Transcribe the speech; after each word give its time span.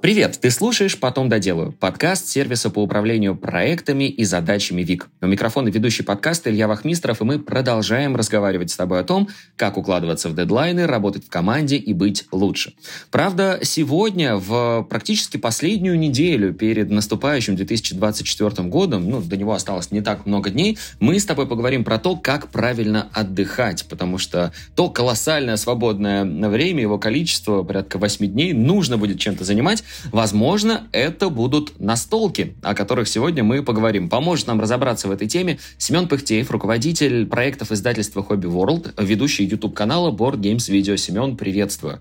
Привет! 0.00 0.38
Ты 0.40 0.52
слушаешь 0.52 0.96
«Потом 0.96 1.28
доделаю»– 1.28 1.72
подкаст 1.80 2.28
сервиса 2.28 2.70
по 2.70 2.80
управлению 2.80 3.34
проектами 3.34 4.04
и 4.04 4.22
задачами 4.22 4.82
ВИК. 4.82 5.08
У 5.20 5.26
микрофона 5.26 5.70
ведущий 5.70 6.04
подкаст 6.04 6.46
Илья 6.46 6.68
Вахмистров, 6.68 7.20
и 7.20 7.24
мы 7.24 7.40
продолжаем 7.40 8.14
разговаривать 8.14 8.70
с 8.70 8.76
тобой 8.76 9.00
о 9.00 9.02
том, 9.02 9.28
как 9.56 9.76
укладываться 9.76 10.28
в 10.28 10.36
дедлайны, 10.36 10.86
работать 10.86 11.24
в 11.24 11.28
команде 11.28 11.78
и 11.78 11.92
быть 11.94 12.26
лучше. 12.30 12.74
Правда, 13.10 13.58
сегодня, 13.62 14.36
в 14.36 14.86
практически 14.88 15.36
последнюю 15.36 15.98
неделю 15.98 16.54
перед 16.54 16.90
наступающим 16.90 17.56
2024 17.56 18.68
годом, 18.68 19.10
ну, 19.10 19.20
до 19.20 19.36
него 19.36 19.52
осталось 19.52 19.90
не 19.90 20.00
так 20.00 20.26
много 20.26 20.50
дней, 20.50 20.78
мы 21.00 21.18
с 21.18 21.24
тобой 21.24 21.48
поговорим 21.48 21.82
про 21.82 21.98
то, 21.98 22.14
как 22.14 22.50
правильно 22.50 23.08
отдыхать, 23.12 23.84
потому 23.88 24.18
что 24.18 24.52
то 24.76 24.90
колоссальное 24.90 25.56
свободное 25.56 26.24
время, 26.24 26.82
его 26.82 26.98
количество, 27.00 27.64
порядка 27.64 27.98
8 27.98 28.26
дней, 28.28 28.52
нужно 28.52 28.96
будет 28.96 29.18
чем-то 29.18 29.42
занимать, 29.42 29.82
Возможно, 30.12 30.88
это 30.92 31.28
будут 31.30 31.80
настолки, 31.80 32.54
о 32.62 32.74
которых 32.74 33.08
сегодня 33.08 33.42
мы 33.42 33.62
поговорим. 33.62 34.08
Поможет 34.08 34.46
нам 34.46 34.60
разобраться 34.60 35.08
в 35.08 35.10
этой 35.10 35.28
теме 35.28 35.58
Семен 35.78 36.08
Пыхтеев, 36.08 36.50
руководитель 36.50 37.26
проектов 37.26 37.72
издательства 37.72 38.24
Hobby 38.28 38.50
World, 38.50 38.92
ведущий 39.02 39.44
YouTube-канала 39.44 40.10
Board 40.10 40.38
Games 40.38 40.70
Video. 40.70 40.96
Семен, 40.96 41.36
приветствую. 41.36 42.00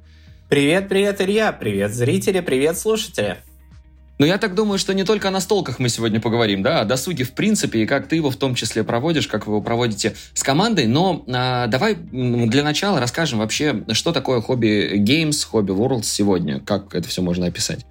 Привет, 0.50 0.88
привет, 0.88 1.20
Илья, 1.22 1.52
привет, 1.52 1.94
зрители, 1.94 2.40
привет, 2.40 2.78
слушатели. 2.78 3.38
Но 4.20 4.26
я 4.26 4.38
так 4.38 4.56
думаю, 4.56 4.80
что 4.80 4.94
не 4.94 5.04
только 5.04 5.28
о 5.28 5.32
настолках 5.32 5.80
мы 5.80 5.90
сегодня 5.90 6.20
поговорим, 6.20 6.64
да, 6.64 6.82
о 6.82 6.86
досуге 6.86 7.24
в 7.24 7.34
принципе, 7.34 7.84
и 7.84 7.86
как 7.86 8.08
ты 8.08 8.16
его 8.16 8.32
в 8.32 8.36
том 8.36 8.56
числе 8.56 8.84
проводишь, 8.84 9.28
как 9.28 9.46
вы 9.46 9.54
его 9.54 9.62
проводите 9.62 10.16
с 10.34 10.44
командой. 10.44 10.88
Но 10.88 11.24
а, 11.28 11.68
давай 11.68 11.96
для 11.96 12.64
начала 12.64 13.00
расскажем 13.00 13.40
вообще, 13.40 13.84
что 13.92 14.12
такое 14.12 14.42
хобби 14.42 14.98
Games, 14.98 15.46
хобби 15.46 15.72
World 15.72 16.04
сегодня, 16.04 16.60
как 16.60 16.96
это 16.96 17.08
все 17.08 17.22
можно 17.22 17.46
описать. 17.46 17.86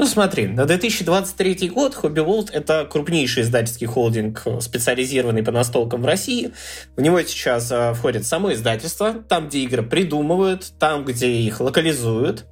Ну 0.00 0.06
смотри, 0.06 0.46
на 0.46 0.64
2023 0.64 1.68
год 1.68 1.94
Hobby 1.94 2.24
World— 2.24 2.48
это 2.54 2.88
крупнейший 2.90 3.42
издательский 3.42 3.86
холдинг, 3.86 4.46
специализированный 4.60 5.42
по 5.42 5.52
настолкам 5.52 6.00
в 6.00 6.06
России. 6.06 6.52
В 6.96 7.02
него 7.02 7.20
сейчас 7.20 7.70
э, 7.70 7.92
входит 7.92 8.24
само 8.24 8.54
издательство, 8.54 9.12
там, 9.12 9.48
где 9.48 9.58
игры 9.58 9.82
придумывают, 9.82 10.72
там, 10.78 11.04
где 11.04 11.30
их 11.30 11.60
локализуют. 11.60 12.46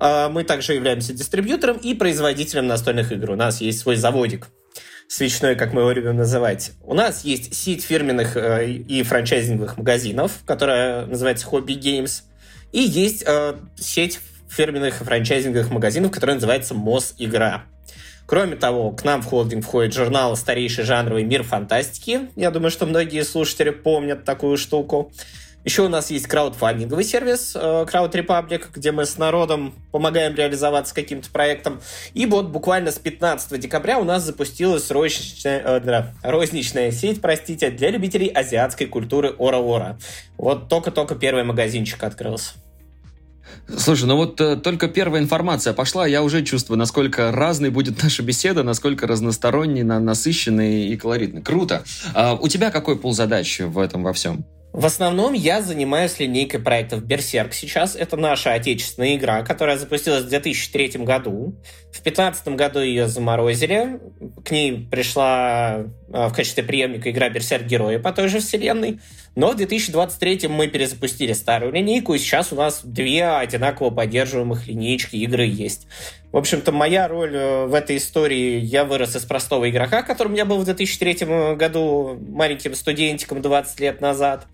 А, 0.00 0.28
мы 0.28 0.44
также 0.44 0.74
являемся 0.74 1.12
дистрибьютором 1.12 1.76
и 1.76 1.94
производителем 1.94 2.66
настольных 2.66 3.12
игр. 3.12 3.32
У 3.32 3.36
нас 3.36 3.60
есть 3.60 3.80
свой 3.80 3.96
заводик 3.96 4.48
свечной, 5.08 5.56
как 5.56 5.72
мы 5.72 5.80
его 5.80 5.90
любим 5.92 6.16
называть. 6.16 6.72
У 6.82 6.94
нас 6.94 7.24
есть 7.24 7.54
сеть 7.54 7.82
фирменных 7.82 8.36
э, 8.36 8.70
и 8.70 9.02
франчайзинговых 9.02 9.78
магазинов, 9.78 10.40
которая 10.44 11.06
называется 11.06 11.46
Hobby 11.48 11.78
Games. 11.78 12.22
И 12.72 12.80
есть 12.80 13.24
э, 13.26 13.56
сеть 13.76 14.20
фирменных 14.50 14.96
франчайзинговых 14.96 15.70
магазинов, 15.70 16.12
которая 16.12 16.36
называется 16.36 16.74
МОС 16.74 17.14
Игра. 17.18 17.64
Кроме 18.26 18.56
того, 18.56 18.90
к 18.92 19.04
нам 19.04 19.22
в 19.22 19.24
холдинг 19.24 19.64
входит 19.64 19.94
журнал 19.94 20.36
«Старейший 20.36 20.84
жанровый 20.84 21.24
мир 21.24 21.42
фантастики». 21.42 22.28
Я 22.36 22.50
думаю, 22.50 22.70
что 22.70 22.84
многие 22.84 23.24
слушатели 23.24 23.70
помнят 23.70 24.24
такую 24.24 24.58
штуку. 24.58 25.10
Еще 25.68 25.82
у 25.82 25.88
нас 25.90 26.10
есть 26.10 26.26
краудфандинговый 26.26 27.04
сервис 27.04 27.54
э, 27.54 27.58
Crowd 27.60 28.10
Republic, 28.12 28.68
где 28.72 28.90
мы 28.90 29.04
с 29.04 29.18
народом 29.18 29.74
помогаем 29.92 30.34
реализоваться 30.34 30.94
каким-то 30.94 31.28
проектом. 31.28 31.82
И 32.14 32.24
вот 32.24 32.46
буквально 32.46 32.90
с 32.90 32.98
15 32.98 33.60
декабря 33.60 33.98
у 33.98 34.04
нас 34.04 34.22
запустилась 34.22 34.90
розничная, 34.90 35.60
э, 35.62 35.80
да, 35.80 36.14
розничная 36.22 36.90
сеть, 36.90 37.20
простите, 37.20 37.68
для 37.68 37.90
любителей 37.90 38.28
азиатской 38.28 38.86
культуры 38.86 39.34
Ора-Ора. 39.36 39.98
Вот 40.38 40.70
только-только 40.70 41.16
первый 41.16 41.44
магазинчик 41.44 42.02
открылся. 42.02 42.54
Слушай, 43.76 44.06
ну 44.06 44.16
вот 44.16 44.40
э, 44.40 44.56
только 44.56 44.88
первая 44.88 45.20
информация 45.20 45.74
пошла, 45.74 46.06
я 46.06 46.22
уже 46.22 46.42
чувствую, 46.44 46.78
насколько 46.78 47.30
разной 47.30 47.68
будет 47.68 48.02
наша 48.02 48.22
беседа, 48.22 48.62
насколько 48.62 49.06
разносторонней, 49.06 49.82
на, 49.82 50.00
насыщенной 50.00 50.86
и 50.86 50.96
колоритной. 50.96 51.42
Круто. 51.42 51.84
А 52.14 52.32
у 52.32 52.48
тебя 52.48 52.70
какой 52.70 52.98
пул 52.98 53.12
задач 53.12 53.60
в 53.60 53.78
этом 53.78 54.02
во 54.02 54.14
всем? 54.14 54.46
В 54.72 54.84
основном 54.84 55.32
я 55.32 55.62
занимаюсь 55.62 56.18
линейкой 56.18 56.60
проектов 56.60 57.02
Берсерк 57.02 57.54
сейчас. 57.54 57.96
Это 57.96 58.16
наша 58.16 58.52
отечественная 58.52 59.16
игра, 59.16 59.42
которая 59.42 59.78
запустилась 59.78 60.24
в 60.24 60.28
2003 60.28 61.04
году. 61.04 61.54
В 61.90 62.02
2015 62.02 62.48
году 62.48 62.80
ее 62.80 63.08
заморозили. 63.08 63.98
К 64.44 64.50
ней 64.50 64.86
пришла 64.90 65.84
а, 66.12 66.28
в 66.28 66.34
качестве 66.34 66.62
преемника 66.62 67.10
игра 67.10 67.30
Берсерк 67.30 67.64
Герои 67.64 67.96
по 67.96 68.12
той 68.12 68.28
же 68.28 68.40
вселенной. 68.40 69.00
Но 69.38 69.52
в 69.52 69.54
2023 69.54 70.48
мы 70.48 70.66
перезапустили 70.66 71.32
старую 71.32 71.72
линейку, 71.72 72.12
и 72.12 72.18
сейчас 72.18 72.52
у 72.52 72.56
нас 72.56 72.80
две 72.82 73.24
одинаково 73.24 73.90
поддерживаемых 73.90 74.66
линейки 74.66 75.14
игры 75.14 75.46
есть. 75.46 75.86
В 76.32 76.36
общем-то, 76.36 76.72
моя 76.72 77.06
роль 77.06 77.36
э, 77.36 77.66
в 77.66 77.74
этой 77.74 77.98
истории, 77.98 78.58
я 78.58 78.84
вырос 78.84 79.14
из 79.14 79.24
простого 79.24 79.70
игрока, 79.70 80.02
которым 80.02 80.34
я 80.34 80.44
был 80.44 80.58
в 80.58 80.64
2003 80.64 81.54
году 81.54 82.18
маленьким 82.30 82.74
студентиком 82.74 83.40
20 83.40 83.78
лет 83.78 84.00
назад. 84.00 84.48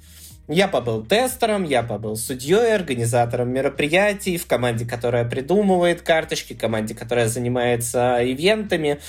Я 0.48 0.68
побыл 0.68 1.02
тестером, 1.02 1.64
я 1.64 1.82
побыл 1.82 2.14
судьей, 2.14 2.74
организатором 2.74 3.48
мероприятий, 3.54 4.36
в 4.36 4.46
команде, 4.46 4.84
которая 4.84 5.24
придумывает 5.24 6.02
карточки, 6.02 6.52
команде, 6.52 6.94
которая 6.94 7.28
занимается 7.28 8.18
ивентами. 8.22 9.00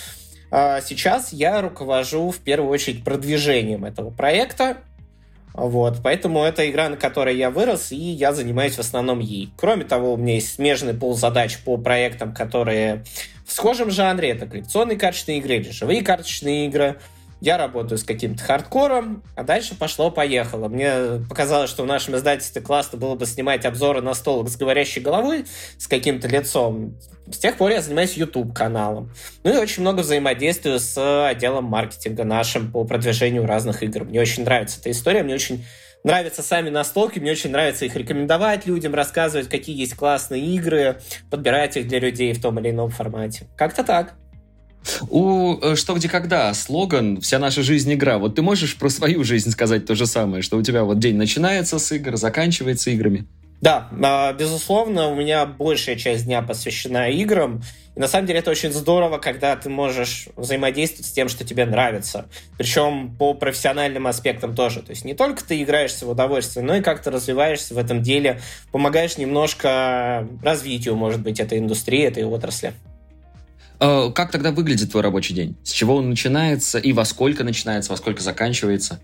А 0.51 0.79
сейчас 0.79 1.33
я 1.33 1.61
руковожу 1.61 2.31
в 2.31 2.37
первую 2.37 2.69
очередь 2.69 3.03
продвижением 3.03 3.83
этого 3.83 4.09
проекта, 4.09 4.77
вот, 5.57 5.99
поэтому 6.03 6.43
это 6.43 6.69
игра, 6.69 6.89
на 6.89 6.97
которой 6.97 7.37
я 7.37 7.49
вырос, 7.49 7.91
и 7.91 7.95
я 7.95 8.33
занимаюсь 8.33 8.75
в 8.75 8.79
основном 8.79 9.19
ей. 9.19 9.49
Кроме 9.55 9.85
того, 9.85 10.13
у 10.13 10.17
меня 10.17 10.35
есть 10.35 10.55
смежный 10.55 10.93
пол 10.93 11.15
задач 11.15 11.57
по 11.59 11.77
проектам, 11.77 12.33
которые 12.33 13.05
в 13.45 13.53
схожем 13.53 13.89
жанре. 13.89 14.31
Это 14.31 14.47
коллекционные 14.47 14.97
карточные 14.97 15.37
игры 15.37 15.55
или 15.55 15.69
живые 15.69 16.01
карточные 16.01 16.67
игры– 16.67 16.99
я 17.45 17.57
работаю 17.57 17.99
с 17.99 18.03
каким-то 18.03 18.43
хардкором, 18.43 19.23
а 19.35 19.43
дальше 19.43 19.75
пошло-поехало. 19.75 20.67
Мне 20.67 21.23
показалось, 21.29 21.69
что 21.69 21.83
в 21.83 21.85
нашем 21.85 22.15
издательстве 22.15 22.59
классно 22.59 22.97
было 22.97 23.13
бы 23.13 23.27
снимать 23.27 23.65
обзоры 23.65 24.01
на 24.01 24.15
столок 24.15 24.49
с 24.49 24.57
говорящей 24.57 24.99
головой, 25.01 25.45
с 25.77 25.87
каким-то 25.87 26.27
лицом. 26.27 26.97
С 27.31 27.37
тех 27.37 27.57
пор 27.57 27.69
я 27.69 27.81
занимаюсь 27.81 28.17
YouTube-каналом. 28.17 29.11
Ну 29.43 29.53
и 29.53 29.57
очень 29.57 29.81
много 29.81 29.99
взаимодействую 29.99 30.79
с 30.79 31.27
отделом 31.27 31.65
маркетинга 31.65 32.23
нашим 32.23 32.71
по 32.71 32.83
продвижению 32.83 33.45
разных 33.45 33.83
игр. 33.83 34.05
Мне 34.05 34.21
очень 34.21 34.43
нравится 34.43 34.79
эта 34.79 34.89
история, 34.89 35.21
мне 35.21 35.35
очень 35.35 35.63
нравятся 36.03 36.41
сами 36.41 36.69
настолки, 36.69 37.19
мне 37.19 37.31
очень 37.31 37.51
нравится 37.51 37.85
их 37.85 37.95
рекомендовать 37.95 38.65
людям, 38.65 38.95
рассказывать, 38.95 39.49
какие 39.49 39.79
есть 39.79 39.95
классные 39.95 40.43
игры, 40.55 40.99
подбирать 41.29 41.77
их 41.77 41.87
для 41.87 41.99
людей 41.99 42.33
в 42.33 42.41
том 42.41 42.59
или 42.59 42.71
ином 42.71 42.89
формате. 42.89 43.47
Как-то 43.55 43.83
так. 43.83 44.15
У 45.09 45.57
э, 45.61 45.75
«Что, 45.75 45.93
где, 45.93 46.09
когда» 46.09 46.53
слоган 46.53 47.19
«Вся 47.21 47.39
наша 47.39 47.63
жизнь 47.63 47.93
игра». 47.93 48.17
Вот 48.17 48.35
ты 48.35 48.41
можешь 48.41 48.75
про 48.75 48.89
свою 48.89 49.23
жизнь 49.23 49.51
сказать 49.51 49.85
то 49.85 49.95
же 49.95 50.05
самое, 50.05 50.41
что 50.41 50.57
у 50.57 50.61
тебя 50.61 50.83
вот 50.83 50.99
день 50.99 51.15
начинается 51.15 51.79
с 51.79 51.91
игр, 51.91 52.17
заканчивается 52.17 52.91
играми? 52.91 53.25
Да, 53.61 53.89
а, 54.03 54.33
безусловно, 54.33 55.09
у 55.09 55.15
меня 55.15 55.45
большая 55.45 55.95
часть 55.95 56.25
дня 56.25 56.41
посвящена 56.41 57.09
играм. 57.09 57.63
И 57.95 57.99
на 57.99 58.07
самом 58.07 58.27
деле 58.27 58.39
это 58.39 58.51
очень 58.51 58.71
здорово, 58.71 59.17
когда 59.17 59.55
ты 59.55 59.69
можешь 59.69 60.27
взаимодействовать 60.35 61.07
с 61.07 61.11
тем, 61.11 61.29
что 61.29 61.45
тебе 61.45 61.65
нравится. 61.65 62.27
Причем 62.57 63.15
по 63.17 63.33
профессиональным 63.33 64.05
аспектам 64.07 64.53
тоже. 64.53 64.81
То 64.81 64.91
есть 64.91 65.05
не 65.05 65.13
только 65.13 65.43
ты 65.43 65.63
играешься 65.63 66.05
в 66.05 66.09
удовольствие, 66.09 66.65
но 66.65 66.75
и 66.75 66.81
как 66.81 67.01
то 67.01 67.09
развиваешься 67.09 67.73
в 67.73 67.77
этом 67.77 68.03
деле, 68.03 68.41
помогаешь 68.71 69.17
немножко 69.17 70.27
развитию, 70.43 70.95
может 70.95 71.21
быть, 71.21 71.39
этой 71.39 71.57
индустрии, 71.57 72.03
этой 72.03 72.25
отрасли. 72.25 72.73
Э, 73.79 74.11
как 74.13 74.31
тогда 74.31 74.51
выглядит 74.51 74.91
твой 74.91 75.03
рабочий 75.03 75.33
день? 75.33 75.55
С 75.63 75.71
чего 75.71 75.95
он 75.95 76.09
начинается 76.09 76.79
и 76.79 76.93
во 76.93 77.05
сколько 77.05 77.43
начинается, 77.43 77.91
во 77.91 77.97
сколько 77.97 78.21
заканчивается? 78.21 78.99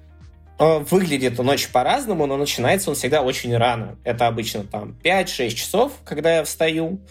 Э, 0.60 0.80
выглядит 0.80 1.40
он 1.40 1.50
очень 1.50 1.72
по-разному, 1.72 2.26
но 2.26 2.38
начинается 2.38 2.90
он 2.90 2.96
всегда 2.96 3.22
очень 3.22 3.56
рано. 3.56 3.98
Это 4.04 4.28
обычно 4.28 4.64
там 4.64 4.98
5-6 5.04 5.50
часов, 5.50 5.94
когда 6.06 6.38
я 6.38 6.44
встаю. 6.44 7.02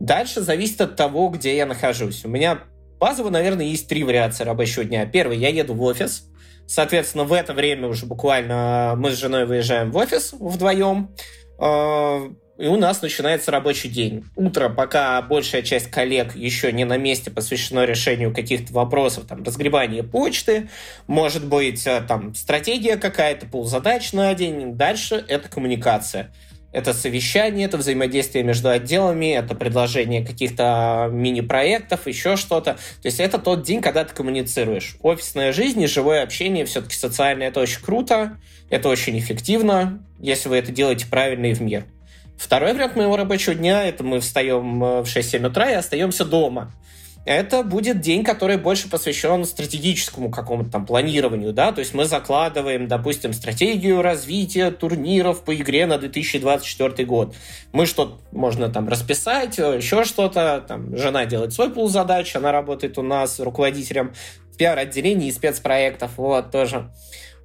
Дальше 0.00 0.40
зависит 0.40 0.80
от 0.80 0.96
того, 0.96 1.28
где 1.28 1.56
я 1.56 1.66
нахожусь. 1.66 2.24
У 2.24 2.28
меня 2.28 2.60
базово, 2.98 3.30
наверное, 3.30 3.66
есть 3.66 3.88
три 3.88 4.04
вариации 4.04 4.44
рабочего 4.44 4.84
дня. 4.84 5.06
Первый, 5.06 5.38
я 5.38 5.48
еду 5.48 5.74
в 5.74 5.82
офис. 5.82 6.24
Соответственно, 6.66 7.24
в 7.24 7.32
это 7.32 7.54
время 7.54 7.88
уже 7.88 8.04
буквально 8.04 8.94
мы 8.96 9.12
с 9.12 9.16
женой 9.16 9.46
выезжаем 9.46 9.90
в 9.90 9.96
офис 9.96 10.32
вдвоем 10.32 11.14
э, 11.58 12.30
и 12.58 12.66
у 12.66 12.76
нас 12.76 13.02
начинается 13.02 13.52
рабочий 13.52 13.88
день. 13.88 14.24
Утро, 14.34 14.68
пока 14.68 15.22
большая 15.22 15.62
часть 15.62 15.90
коллег 15.90 16.34
еще 16.34 16.72
не 16.72 16.84
на 16.84 16.96
месте, 16.96 17.30
посвящено 17.30 17.84
решению 17.84 18.34
каких-то 18.34 18.72
вопросов, 18.72 19.26
там, 19.26 19.44
разгребание 19.44 20.02
почты, 20.02 20.68
может 21.06 21.46
быть, 21.46 21.86
э, 21.86 22.02
там, 22.06 22.34
стратегия 22.34 22.96
какая-то, 22.96 23.46
ползадач 23.46 24.12
на 24.12 24.34
день. 24.34 24.74
Дальше 24.74 25.24
это 25.28 25.48
коммуникация. 25.48 26.32
Это 26.70 26.92
совещание, 26.92 27.66
это 27.66 27.78
взаимодействие 27.78 28.44
между 28.44 28.68
отделами, 28.68 29.32
это 29.32 29.54
предложение 29.54 30.26
каких-то 30.26 31.08
мини-проектов, 31.10 32.06
еще 32.06 32.36
что-то. 32.36 32.74
То 32.74 33.06
есть 33.06 33.20
это 33.20 33.38
тот 33.38 33.62
день, 33.62 33.80
когда 33.80 34.04
ты 34.04 34.14
коммуницируешь. 34.14 34.96
Офисная 35.00 35.52
жизнь 35.52 35.80
и 35.80 35.86
живое 35.86 36.22
общение, 36.22 36.66
все-таки 36.66 36.94
социальное, 36.94 37.48
это 37.48 37.60
очень 37.60 37.80
круто, 37.80 38.36
это 38.68 38.88
очень 38.88 39.18
эффективно, 39.18 40.04
если 40.20 40.50
вы 40.50 40.56
это 40.56 40.70
делаете 40.70 41.06
правильно 41.08 41.46
и 41.46 41.54
в 41.54 41.62
мир. 41.62 41.86
Второй 42.38 42.72
вариант 42.72 42.96
моего 42.96 43.16
рабочего 43.16 43.54
дня– 43.54 43.84
это 43.86 44.04
мы 44.04 44.20
встаем 44.20 44.80
в 44.80 45.04
6-7 45.04 45.46
утра 45.46 45.70
и 45.70 45.74
остаемся 45.74 46.24
дома 46.24 46.72
это 47.28 47.62
будет 47.62 48.00
день, 48.00 48.24
который 48.24 48.56
больше 48.56 48.88
посвящен 48.88 49.44
стратегическому 49.44 50.30
какому-то 50.30 50.70
там 50.70 50.86
планированию, 50.86 51.52
да, 51.52 51.72
то 51.72 51.80
есть 51.80 51.92
мы 51.92 52.06
закладываем, 52.06 52.88
допустим, 52.88 53.34
стратегию 53.34 54.00
развития 54.00 54.70
турниров 54.70 55.44
по 55.44 55.54
игре 55.54 55.84
на 55.84 55.98
2024 55.98 57.04
год. 57.06 57.34
Мы 57.72 57.84
что-то 57.84 58.18
можно 58.32 58.70
там 58.70 58.88
расписать, 58.88 59.58
еще 59.58 60.04
что-то, 60.04 60.64
там 60.66 60.96
жена 60.96 61.26
делает 61.26 61.52
свой 61.52 61.70
пул 61.70 61.88
задач, 61.90 62.34
она 62.34 62.50
работает 62.50 62.96
у 62.96 63.02
нас 63.02 63.38
руководителем 63.38 64.14
в 64.50 64.56
пиар-отделении 64.56 65.28
и 65.28 65.32
спецпроектов, 65.32 66.12
вот, 66.16 66.50
тоже. 66.50 66.90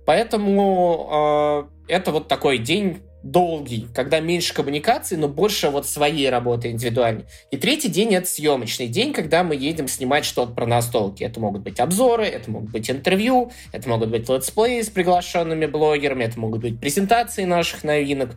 Поэтому 0.05 1.67
э, 1.89 1.93
это 1.93 2.11
вот 2.11 2.29
такой 2.29 2.57
день 2.57 3.01
долгий, 3.23 3.87
когда 3.93 4.19
меньше 4.19 4.53
коммуникаций, 4.53 5.17
но 5.17 5.27
больше 5.27 5.69
вот 5.69 5.87
своей 5.87 6.29
работы 6.29 6.69
индивидуальной. 6.69 7.25
И 7.51 7.57
третий 7.57 7.89
день— 7.89 8.13
это 8.15 8.27
съемочный 8.27 8.87
день, 8.87 9.13
когда 9.13 9.43
мы 9.43 9.55
едем 9.55 9.87
снимать 9.87 10.25
что-то 10.25 10.51
про 10.53 10.65
настолки. 10.65 11.23
Это 11.23 11.39
могут 11.39 11.61
быть 11.61 11.79
обзоры, 11.79 12.25
это 12.25 12.51
могут 12.51 12.71
быть 12.71 12.89
интервью, 12.91 13.51
это 13.71 13.87
могут 13.87 14.09
быть 14.09 14.29
летсплеи 14.29 14.81
с 14.81 14.89
приглашенными 14.89 15.65
блогерами, 15.65 16.25
это 16.25 16.39
могут 16.39 16.61
быть 16.61 16.79
презентации 16.79 17.45
наших 17.45 17.83
новинок. 17.83 18.31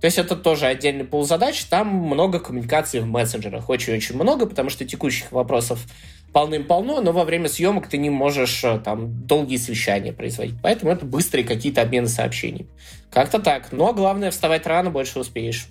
То 0.00 0.06
есть 0.06 0.18
это 0.18 0.34
тоже 0.34 0.66
отдельный 0.66 1.04
пул 1.04 1.24
задач. 1.24 1.62
Там 1.64 1.88
много 1.88 2.40
коммуникаций 2.40 3.00
в 3.00 3.06
мессенджерах. 3.06 3.68
Очень-очень 3.68 4.14
много, 4.14 4.46
потому 4.46 4.70
что 4.70 4.84
текущих 4.84 5.30
вопросов 5.30 5.84
полным-полно, 6.32 7.00
но 7.00 7.12
во 7.12 7.24
время 7.24 7.48
съемок 7.48 7.88
ты 7.88 7.98
не 7.98 8.08
можешь 8.08 8.62
э, 8.64 8.80
там 8.84 9.26
долгие 9.26 9.56
совещания 9.56 10.12
производить. 10.12 10.54
Поэтому 10.62 10.92
это 10.92 11.04
быстрые 11.04 11.44
какие-то 11.44 11.82
обмены 11.82 12.08
сообщений. 12.08 12.66
Как-то 13.10 13.40
так. 13.40 13.72
Но 13.72 13.92
главное, 13.92 14.30
вставать 14.30 14.66
рано, 14.66 14.90
больше 14.90 15.18
успеешь. 15.18 15.66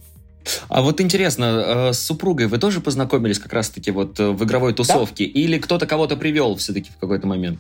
А 0.67 0.81
вот 0.81 1.01
интересно, 1.01 1.89
э, 1.89 1.93
с 1.93 1.99
супругой 1.99 2.47
вы 2.47 2.57
тоже 2.57 2.81
познакомились 2.81 3.39
как 3.39 3.53
раз-таки 3.53 3.91
вот 3.91 4.19
э, 4.19 4.29
в 4.29 4.43
игровой 4.43 4.73
тусовке? 4.73 5.25
Да. 5.25 5.31
Или 5.31 5.57
кто-то 5.59 5.85
кого-то 5.85 6.17
привел 6.17 6.55
все-таки 6.55 6.91
в 6.91 6.97
какой-то 6.97 7.27
момент? 7.27 7.59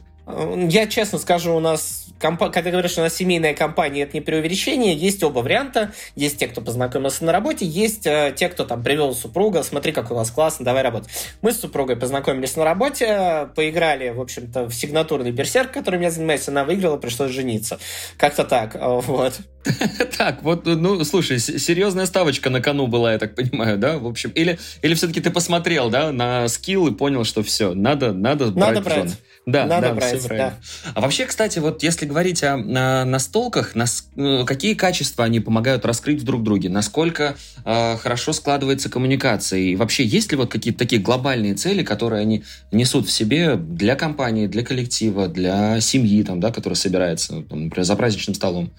Я 0.69 0.85
честно 0.85 1.17
скажу, 1.17 1.55
у 1.55 1.59
нас, 1.59 2.08
когда 2.19 2.71
говоришь, 2.71 2.91
что 2.91 3.01
у 3.01 3.03
нас 3.03 3.15
семейная 3.15 3.53
компания, 3.53 4.03
это 4.03 4.15
не 4.15 4.21
преувеличение, 4.21 4.95
есть 4.95 5.23
оба 5.23 5.39
варианта. 5.39 5.93
Есть 6.15 6.37
те, 6.37 6.47
кто 6.47 6.61
познакомился 6.61 7.23
на 7.23 7.31
работе, 7.31 7.65
есть 7.65 8.05
э, 8.05 8.33
те, 8.35 8.49
кто 8.49 8.65
там 8.65 8.83
привел 8.83 9.13
супруга, 9.15 9.63
смотри, 9.63 9.91
как 9.91 10.11
у 10.11 10.15
вас 10.15 10.31
классно, 10.31 10.65
давай 10.65 10.83
работать. 10.83 11.09
Мы 11.41 11.51
с 11.51 11.59
супругой 11.59 11.95
познакомились 11.95 12.55
на 12.55 12.65
работе, 12.65 13.49
поиграли, 13.55 14.09
в 14.09 14.21
общем-то, 14.21 14.65
в 14.65 14.73
сигнатурный 14.73 15.31
берсерк, 15.31 15.71
которым 15.71 16.01
я 16.01 16.11
занимаюсь, 16.11 16.47
она 16.47 16.63
выиграла, 16.63 16.97
пришлось 16.97 17.31
жениться. 17.31 17.79
Как-то 18.17 18.43
так, 18.43 18.75
вот. 18.79 19.39
Так, 20.17 20.43
вот, 20.43 20.65
ну, 20.65 21.03
слушай, 21.03 21.39
серьезная 21.39 22.05
ставочка 22.05 22.49
на 22.49 22.61
кону 22.61 22.87
была, 22.87 23.13
я 23.13 23.19
так 23.19 23.35
понимаю, 23.35 23.77
да, 23.77 23.97
в 23.97 24.07
общем, 24.07 24.31
или, 24.31 24.59
или 24.81 24.93
все-таки 24.93 25.21
ты 25.21 25.31
посмотрел, 25.31 25.89
да, 25.89 26.11
на 26.11 26.47
скилл 26.47 26.87
и 26.87 26.91
понял, 26.91 27.23
что 27.23 27.43
все, 27.43 27.73
надо, 27.73 28.13
надо 28.13 28.47
брать 28.47 28.75
Надо 28.75 28.81
брать. 28.81 29.17
Да, 29.45 29.65
Надо 29.65 29.89
да, 29.89 29.93
брать, 29.95 30.19
все 30.19 30.27
правильно. 30.27 30.57
Да. 30.85 30.91
А 30.95 31.01
вообще, 31.01 31.25
кстати, 31.25 31.59
вот 31.59 31.81
если 31.81 32.05
говорить 32.05 32.43
о, 32.43 32.53
о 32.53 33.05
настолках, 33.05 33.73
нас, 33.73 34.07
э, 34.15 34.43
какие 34.45 34.73
качества 34.75 35.25
они 35.25 35.39
помогают 35.39 35.85
раскрыть 35.85 36.23
друг 36.23 36.43
друге? 36.43 36.69
Насколько 36.69 37.35
э, 37.65 37.97
хорошо 37.97 38.33
складывается 38.33 38.89
коммуникация? 38.89 39.59
И 39.59 39.75
вообще, 39.75 40.03
есть 40.03 40.31
ли 40.31 40.37
вот 40.37 40.51
какие-то 40.51 40.79
такие 40.79 41.01
глобальные 41.01 41.55
цели, 41.55 41.83
которые 41.83 42.21
они 42.21 42.43
несут 42.71 43.07
в 43.07 43.11
себе 43.11 43.55
для 43.55 43.95
компании, 43.95 44.47
для 44.47 44.63
коллектива, 44.63 45.27
для 45.27 45.79
семьи, 45.81 46.21
там, 46.23 46.39
да, 46.39 46.51
которая 46.51 46.75
собирается, 46.75 47.41
там, 47.43 47.65
например, 47.65 47.85
за 47.85 47.95
праздничным 47.95 48.35
столом? 48.35 48.71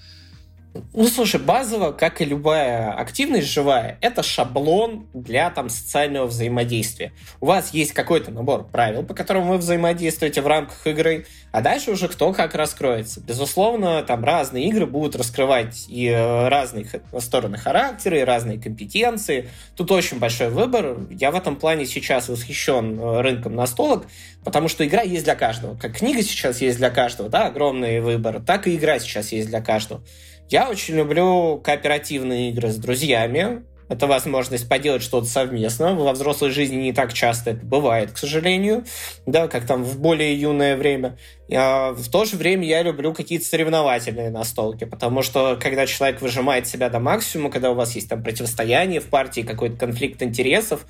Ну, 0.93 1.09
слушай, 1.09 1.41
базово, 1.41 1.91
как 1.91 2.21
и 2.21 2.25
любая 2.25 2.93
активность 2.93 3.49
живая, 3.49 3.99
это 4.01 4.23
шаблон 4.23 5.09
для 5.13 5.51
там 5.51 5.69
социального 5.69 6.27
взаимодействия. 6.27 7.13
У 7.41 7.47
вас 7.47 7.75
есть 7.75 7.93
какой-то 7.93 8.31
набор 8.31 8.69
правил, 8.69 9.03
по 9.03 9.13
которым 9.13 9.49
вы 9.49 9.59
взаимодействуете 9.59 10.43
в 10.43 10.47
рамках 10.47 10.87
игры, 10.87 11.27
а 11.51 11.61
дальше 11.61 11.91
уже 11.91 12.07
кто 12.07 12.33
как 12.33 12.55
раскроется. 12.55 13.21
Безусловно, 13.21 14.03
там 14.05 14.25
разные 14.25 14.69
игры 14.69 14.87
будут 14.87 15.17
раскрывать 15.17 15.87
и 15.89 16.07
э, 16.07 16.49
разные 16.49 16.87
стороны 17.19 17.59
характера, 17.59 18.21
и 18.21 18.23
разные 18.23 18.61
компетенции. 18.61 19.49
Тут 19.75 19.91
очень 19.91 20.21
большой 20.21 20.51
выбор. 20.51 20.99
Я 21.11 21.33
в 21.33 21.35
этом 21.35 21.57
плане 21.57 21.85
сейчас 21.85 22.29
восхищен 22.29 23.01
э, 23.01 23.21
рынком 23.23 23.57
настолок, 23.57 24.07
потому 24.45 24.69
что 24.69 24.87
игра 24.87 25.03
есть 25.03 25.25
для 25.25 25.35
каждого. 25.35 25.77
Как 25.77 25.97
книга 25.97 26.23
сейчас 26.23 26.61
есть 26.61 26.79
для 26.79 26.91
каждого, 26.91 27.29
да, 27.29 27.47
огромный 27.47 28.01
выбор, 28.01 28.41
так 28.41 28.69
и 28.69 28.77
игра 28.77 29.01
сейчас 29.01 29.33
есть 29.33 29.49
для 29.49 29.61
каждого. 29.61 30.03
Я 30.51 30.69
очень 30.69 30.97
люблю 30.97 31.61
кооперативные 31.63 32.51
игры 32.51 32.71
с 32.71 32.77
друзьями. 32.77 33.63
Это 33.89 34.09
возможность 34.09 34.69
поделать 34.69 35.01
что-то 35.01 35.27
совместно. 35.27 35.95
Во 35.95 36.13
взрослой 36.13 36.51
жизни 36.51 36.77
не 36.77 36.93
так 36.93 37.13
часто 37.13 37.51
это 37.51 37.65
бывает, 37.65 38.11
к 38.11 38.19
сожалению, 38.19 38.85
да, 39.27 39.47
как 39.47 39.65
там 39.65 39.85
в 39.85 40.01
более 40.01 40.35
юное 40.35 40.77
время. 40.77 41.17
А 41.53 41.93
в 41.93 42.09
то 42.09 42.25
же 42.25 42.37
время 42.37 42.67
я 42.67 42.83
люблю 42.83 43.15
какие-то 43.15 43.45
соревновательные 43.45 44.31
настолки, 44.31 44.85
потому 44.85 45.23
что 45.23 45.57
когда 45.61 45.87
человек 45.87 46.21
выжимает 46.21 46.67
себя 46.67 46.89
до 46.89 46.99
максимума, 46.99 47.51
когда 47.51 47.71
у 47.71 47.75
вас 47.75 47.95
есть 47.95 48.09
там 48.09 48.23
противостояние 48.25 48.99
в 48.99 49.07
партии, 49.07 49.43
какой-то 49.43 49.77
конфликт 49.77 50.21
интересов, 50.21 50.85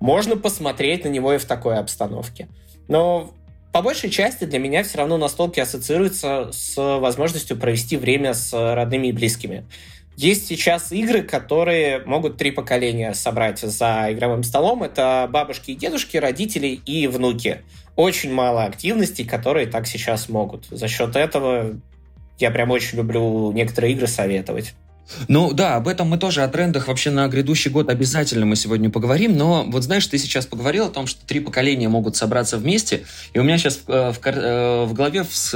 можно 0.00 0.36
посмотреть 0.36 1.04
на 1.04 1.08
него 1.08 1.32
и 1.32 1.38
в 1.38 1.44
такой 1.44 1.78
обстановке. 1.78 2.48
Но 2.88 3.32
по 3.76 3.82
большей 3.82 4.08
части 4.08 4.44
для 4.44 4.58
меня 4.58 4.82
все 4.84 4.96
равно 4.96 5.18
настолки 5.18 5.60
ассоциируются 5.60 6.48
с 6.50 6.78
возможностью 6.78 7.58
провести 7.58 7.98
время 7.98 8.32
с 8.32 8.50
родными 8.54 9.08
и 9.08 9.12
близкими. 9.12 9.66
Есть 10.16 10.46
сейчас 10.46 10.92
игры, 10.92 11.20
которые 11.20 11.98
могут 12.06 12.38
три 12.38 12.52
поколения 12.52 13.12
собрать 13.12 13.58
за 13.58 14.06
игровым 14.12 14.44
столом. 14.44 14.82
Это 14.82 15.28
бабушки 15.30 15.72
и 15.72 15.74
дедушки, 15.74 16.16
родители 16.16 16.68
и 16.68 17.06
внуки. 17.06 17.64
Очень 17.96 18.32
мало 18.32 18.64
активностей, 18.64 19.26
которые 19.26 19.66
так 19.66 19.86
сейчас 19.86 20.30
могут. 20.30 20.64
За 20.70 20.88
счет 20.88 21.14
этого 21.14 21.78
я 22.38 22.50
прям 22.50 22.70
очень 22.70 22.96
люблю 22.96 23.52
некоторые 23.52 23.92
игры 23.92 24.06
советовать. 24.06 24.72
Ну 25.28 25.52
да, 25.52 25.76
об 25.76 25.88
этом 25.88 26.08
мы 26.08 26.18
тоже, 26.18 26.42
о 26.42 26.48
трендах 26.48 26.88
вообще 26.88 27.10
на 27.10 27.26
грядущий 27.28 27.70
год 27.70 27.88
обязательно 27.88 28.46
мы 28.46 28.56
сегодня 28.56 28.90
поговорим, 28.90 29.36
но 29.36 29.64
вот 29.64 29.82
знаешь, 29.82 30.06
ты 30.06 30.18
сейчас 30.18 30.46
поговорил 30.46 30.86
о 30.86 30.90
том, 30.90 31.06
что 31.06 31.24
три 31.26 31.40
поколения 31.40 31.88
могут 31.88 32.16
собраться 32.16 32.58
вместе, 32.58 33.04
и 33.32 33.38
у 33.38 33.42
меня 33.42 33.58
сейчас 33.58 33.76
в, 33.86 33.90
э, 33.90 34.12
в, 34.12 34.18
э, 34.24 34.84
в 34.84 34.92
голове 34.92 35.24
вс, 35.24 35.50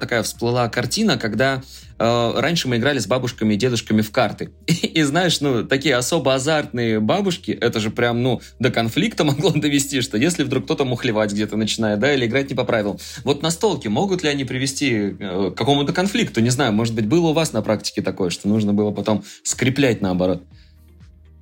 такая 0.00 0.22
всплыла 0.22 0.68
картина, 0.68 1.16
когда 1.16 1.62
раньше 1.98 2.68
мы 2.68 2.76
играли 2.76 2.98
с 2.98 3.06
бабушками 3.06 3.54
и 3.54 3.56
дедушками 3.56 4.02
в 4.02 4.10
карты. 4.10 4.50
И, 4.66 5.02
знаешь, 5.02 5.40
ну, 5.40 5.64
такие 5.64 5.96
особо 5.96 6.34
азартные 6.34 7.00
бабушки, 7.00 7.50
это 7.50 7.80
же 7.80 7.90
прям, 7.90 8.22
ну, 8.22 8.40
до 8.58 8.70
конфликта 8.70 9.24
могло 9.24 9.50
довести, 9.50 10.00
что 10.00 10.16
если 10.16 10.44
вдруг 10.44 10.64
кто-то 10.64 10.84
мухлевать 10.84 11.32
где-то 11.32 11.56
начинает, 11.56 11.98
да, 11.98 12.14
или 12.14 12.26
играть 12.26 12.50
не 12.50 12.54
по 12.54 12.64
правилам. 12.64 12.98
Вот 13.24 13.42
настолки, 13.42 13.88
могут 13.88 14.22
ли 14.22 14.28
они 14.28 14.44
привести 14.44 15.16
э, 15.18 15.50
к 15.50 15.54
какому-то 15.54 15.92
конфликту? 15.92 16.40
Не 16.40 16.50
знаю, 16.50 16.72
может 16.72 16.94
быть, 16.94 17.06
было 17.06 17.28
у 17.28 17.32
вас 17.32 17.52
на 17.52 17.62
практике 17.62 18.02
такое, 18.02 18.30
что 18.30 18.48
нужно 18.48 18.72
было 18.72 18.90
потом 18.90 19.24
скреплять 19.42 20.00
наоборот? 20.00 20.42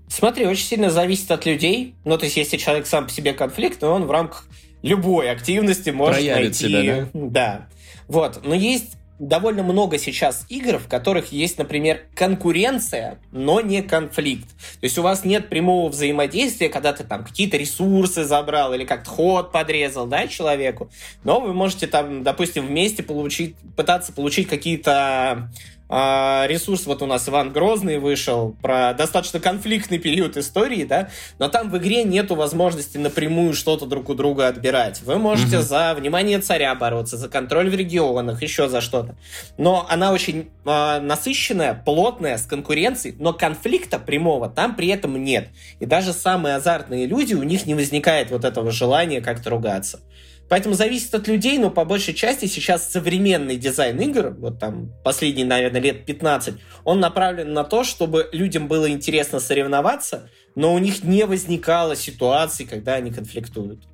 Смотри, 0.09 0.47
очень 0.47 0.64
сильно 0.64 0.90
зависит 0.90 1.30
от 1.30 1.47
людей. 1.47 1.95
Ну, 2.04 2.16
то 2.16 2.25
есть, 2.25 2.37
если 2.37 2.57
человек 2.57 2.87
сам 2.87 3.07
по 3.07 3.12
себе 3.12 3.33
конфликт, 3.33 3.80
то 3.80 3.88
он 3.88 4.04
в 4.04 4.11
рамках 4.11 4.47
любой 4.83 5.30
активности 5.30 5.90
может 5.90 6.16
Проявит 6.16 6.42
найти... 6.42 6.69
себя, 6.69 7.09
да? 7.12 7.28
Да. 7.28 7.69
Вот. 8.09 8.40
Но 8.45 8.54
есть 8.54 8.97
довольно 9.18 9.62
много 9.62 9.99
сейчас 9.99 10.44
игр, 10.49 10.78
в 10.78 10.88
которых 10.88 11.32
есть, 11.32 11.58
например, 11.58 12.02
конкуренция, 12.14 13.18
но 13.32 13.61
не 13.61 13.82
конфликт. 13.82 14.49
То 14.49 14.85
есть 14.85 14.99
у 14.99 15.02
вас 15.02 15.25
нет 15.25 15.49
прямого 15.49 15.88
взаимодействия, 15.88 16.68
когда 16.68 16.92
ты 16.92 17.04
там 17.04 17.25
какие-то 17.25 17.56
ресурсы 17.56 18.25
забрал 18.25 18.75
или 18.75 18.85
как-то 18.85 19.11
ход 19.11 19.52
подрезал, 19.52 20.06
да, 20.06 20.26
человеку, 20.26 20.90
но 21.25 21.40
вы 21.40 21.54
можете 21.54 21.87
там, 21.87 22.23
допустим, 22.23 22.66
вместе 22.66 23.02
получить, 23.02 23.56
пытаться 23.76 24.12
получить 24.12 24.49
какие-то 24.49 25.50
ресурс, 25.88 26.87
вот 26.87 27.02
у 27.02 27.07
нас 27.07 27.28
Иван 27.28 27.52
Грозный 27.52 27.99
вышел, 27.99 28.57
про 28.61 28.93
достаточно 28.95 29.38
конфликтный 29.40 29.99
период 29.99 30.37
истории, 30.37 30.85
да, 30.85 31.11
но 31.38 31.49
там 31.49 31.71
в 31.71 31.78
игре 31.78 32.02
нету 32.02 32.35
возможности 32.35 32.99
напрямую 32.99 33.55
что-то 33.55 33.87
друг 33.87 34.09
у 34.09 34.14
друга 34.14 34.49
отбирать. 34.49 35.02
Вы 35.02 35.19
можете 35.19 35.59
угу. 35.59 35.64
за 35.64 35.95
внимание 35.95 36.40
царя 36.40 36.75
бороться, 36.75 37.16
за 37.16 37.28
контроль 37.28 37.71
в 37.71 37.75
регионах, 37.75 38.43
еще 38.43 38.69
за 38.69 38.81
что-то. 38.81 39.16
Но 39.59 39.87
она 39.88 40.12
очень 40.12 40.50
э, 40.64 41.00
насыщенная, 41.00 41.75
плотная, 41.75 42.38
с 42.38 42.47
конкуренцией, 42.47 43.14
но 43.19 43.33
конфликта 43.33 43.99
прямого 43.99 44.49
там 44.49 44.75
при 44.75 44.88
этом 44.88 45.23
нет. 45.23 45.49
И 45.78 45.87
даже 45.87 46.12
самые 46.12 46.57
азартные 46.57 47.07
люди, 47.07 47.35
у 47.35 47.43
них 47.43 47.66
не 47.66 47.75
возникает 47.75 48.31
вот 48.31 48.45
этого 48.45 48.71
желания 48.71 49.21
как-то 49.21 49.50
ругаться. 49.50 50.00
Поэтому 50.49 50.75
зависит 50.75 51.15
от 51.15 51.26
людей, 51.26 51.59
но 51.59 51.71
по 51.71 51.85
большей 51.85 52.15
части 52.15 52.47
сейчас 52.47 52.91
современный 52.91 53.57
дизайн 53.57 53.99
игр, 54.00 54.35
вот 54.38 54.61
там 54.61 54.93
последние, 55.03 55.47
наверное, 55.47 55.81
лет 55.81 56.07
15, 56.07 56.55
он 56.85 57.00
направлен 57.00 57.53
на 57.53 57.65
то, 57.65 57.83
чтобы 57.83 58.29
людям 58.33 58.69
было 58.69 58.88
интересно 58.88 59.41
соревноваться, 59.41 60.31
но 60.55 60.73
у 60.73 60.79
них 60.79 61.03
не 61.03 61.26
возникало 61.26 61.97
ситуации, 61.97 62.65
когда 62.65 62.95
они 62.95 63.11
конфликтуют. 63.11 63.85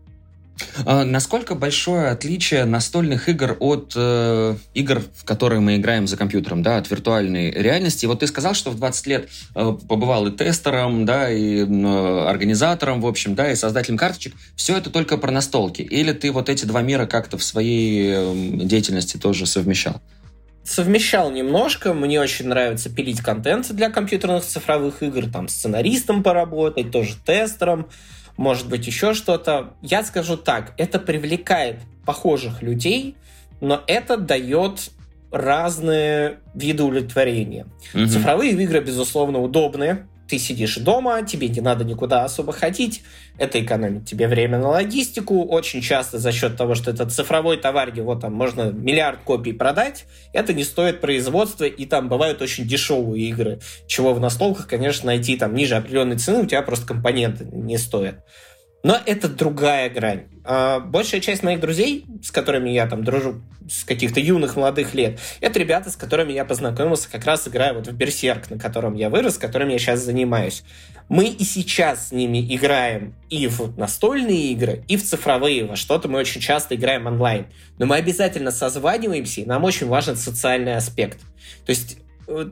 А 0.85 1.05
насколько 1.05 1.55
большое 1.55 2.09
отличие 2.09 2.65
настольных 2.65 3.29
игр 3.29 3.57
от 3.61 3.93
э, 3.97 4.57
игр, 4.75 5.03
в 5.15 5.25
которые 5.25 5.61
мы 5.61 5.77
играем 5.77 6.07
за 6.07 6.17
компьютером, 6.17 6.63
да, 6.63 6.79
от 6.79 6.91
виртуальной 6.91 7.51
реальности? 7.51 8.07
Вот 8.07 8.21
ты 8.21 8.27
сказал, 8.27 8.55
что 8.55 8.71
в 8.71 8.77
20 8.77 9.07
лет 9.07 9.29
э, 9.55 9.77
побывал 9.89 10.27
и 10.27 10.37
тестером, 10.37 11.05
да, 11.05 11.31
и 11.31 11.65
э, 11.65 12.27
организатором, 12.29 13.01
в 13.01 13.07
общем, 13.07 13.35
да, 13.35 13.51
и 13.51 13.57
создателем 13.57 13.99
карточек. 13.99 14.35
Все 14.57 14.77
это 14.77 14.91
только 14.91 15.17
про 15.19 15.31
настолки? 15.31 15.83
Или 15.83 16.13
ты 16.13 16.31
вот 16.31 16.49
эти 16.49 16.65
два 16.65 16.83
мира 16.83 17.07
как-то 17.07 17.39
в 17.39 17.45
своей 17.45 18.13
э, 18.15 18.35
деятельности 18.65 19.17
тоже 19.17 19.47
совмещал? 19.47 20.01
совмещал 20.65 21.31
немножко. 21.31 21.93
Мне 21.93 22.21
очень 22.21 22.49
нравится 22.49 22.89
пилить 22.89 23.21
контент 23.21 23.73
для 23.73 23.91
компьютерных 23.91 24.45
цифровых 24.45 25.03
игр, 25.03 25.27
там 25.31 25.49
сценаристом 25.49 26.23
поработать, 26.23 26.91
тоже 26.91 27.15
тестером, 27.25 27.89
может 28.37 28.69
быть 28.69 28.87
еще 28.87 29.15
что-то. 29.15 29.75
Я 29.83 30.05
скажу 30.05 30.37
так, 30.37 30.75
это 30.77 30.99
привлекает 30.99 31.81
похожих 32.05 32.62
людей, 32.62 33.17
но 33.61 33.83
это 33.87 34.17
дает 34.17 34.91
разные 35.31 36.39
виды 36.55 36.83
удовлетворения. 36.83 37.67
Угу. 37.95 38.07
Цифровые 38.07 38.53
игры, 38.53 38.81
безусловно, 38.81 39.39
удобные 39.41 40.07
ты 40.33 40.39
сидишь 40.39 40.77
дома, 40.77 41.21
тебе 41.25 41.49
не 41.49 41.61
надо 41.61 41.85
никуда 41.85 42.25
особо 42.25 42.55
ходить, 42.55 43.03
это 43.37 43.62
экономит 43.62 44.07
тебе 44.07 44.29
время 44.29 44.57
на 44.57 44.71
логистику, 44.71 45.45
очень 45.45 45.83
часто 45.83 46.19
за 46.19 46.33
счет 46.33 46.57
того, 46.57 46.75
что 46.75 46.91
это 46.91 47.05
цифровой 47.05 47.59
товар, 47.59 47.93
его 47.93 48.15
там 48.15 48.33
можно 48.33 48.71
миллиард 48.71 49.19
копий 49.25 49.53
продать, 49.53 50.07
это 50.33 50.55
не 50.55 50.65
стоит 50.65 51.03
производства, 51.03 51.65
и 51.65 51.85
там 51.85 52.09
бывают 52.09 52.41
очень 52.41 52.67
дешевые 52.67 53.29
игры, 53.29 53.61
чего 53.87 54.15
в 54.15 54.21
настолках, 54.21 54.69
конечно, 54.69 55.05
найти 55.05 55.37
там 55.37 55.55
ниже 55.55 55.75
определенной 55.75 56.17
цены 56.17 56.45
у 56.45 56.47
тебя 56.47 56.62
просто 56.62 56.87
компоненты 56.87 57.45
не 57.45 57.77
стоят. 57.77 58.25
Но 58.83 58.99
это 59.07 59.29
другая 59.29 59.89
грань. 59.91 60.25
А, 60.45 60.81
большая 60.81 61.21
часть 61.21 61.43
моих 61.43 61.61
друзей, 61.61 62.05
с 62.23 62.31
которыми 62.31 62.71
я 62.71 62.87
там 62.87 63.05
дружу 63.05 63.41
с 63.71 63.85
каких-то 63.85 64.19
юных 64.19 64.57
молодых 64.57 64.93
лет, 64.93 65.21
это 65.41 65.59
ребята, 65.61 65.91
с 65.91 65.97
которыми 65.97 66.33
я 66.33 66.45
познакомился, 66.45 67.09
как 67.11 67.25
раз 67.25 67.47
играя 67.47 67.75
вот 67.75 67.87
в 67.87 67.93
Берсерк, 67.93 68.51
на 68.51 68.59
котором 68.59 68.95
я 68.95 69.09
вырос, 69.09 69.39
которым 69.39 69.69
я 69.69 69.79
сейчас 69.79 70.01
занимаюсь. 70.01 70.65
Мы 71.09 71.27
и 71.27 71.45
сейчас 71.45 72.09
с 72.09 72.12
ними 72.12 72.39
играем 72.55 73.15
и 73.29 73.47
в 73.47 73.79
настольные 73.79 74.53
игры, 74.53 74.85
и 74.89 74.97
в 74.97 75.05
цифровые. 75.05 75.65
Во 75.65 75.77
что-то 75.77 76.09
мы 76.09 76.19
очень 76.19 76.41
часто 76.41 76.75
играем 76.75 77.07
онлайн. 77.07 77.47
Но 77.79 77.87
мы 77.87 77.97
обязательно 77.97 78.51
созваниваемся, 78.51 79.43
и 79.43 79.47
нам 79.47 79.62
очень 79.65 79.87
важен 79.87 80.17
социальный 80.17 80.77
аспект. 80.77 81.21
То 81.65 81.71
есть 81.71 81.99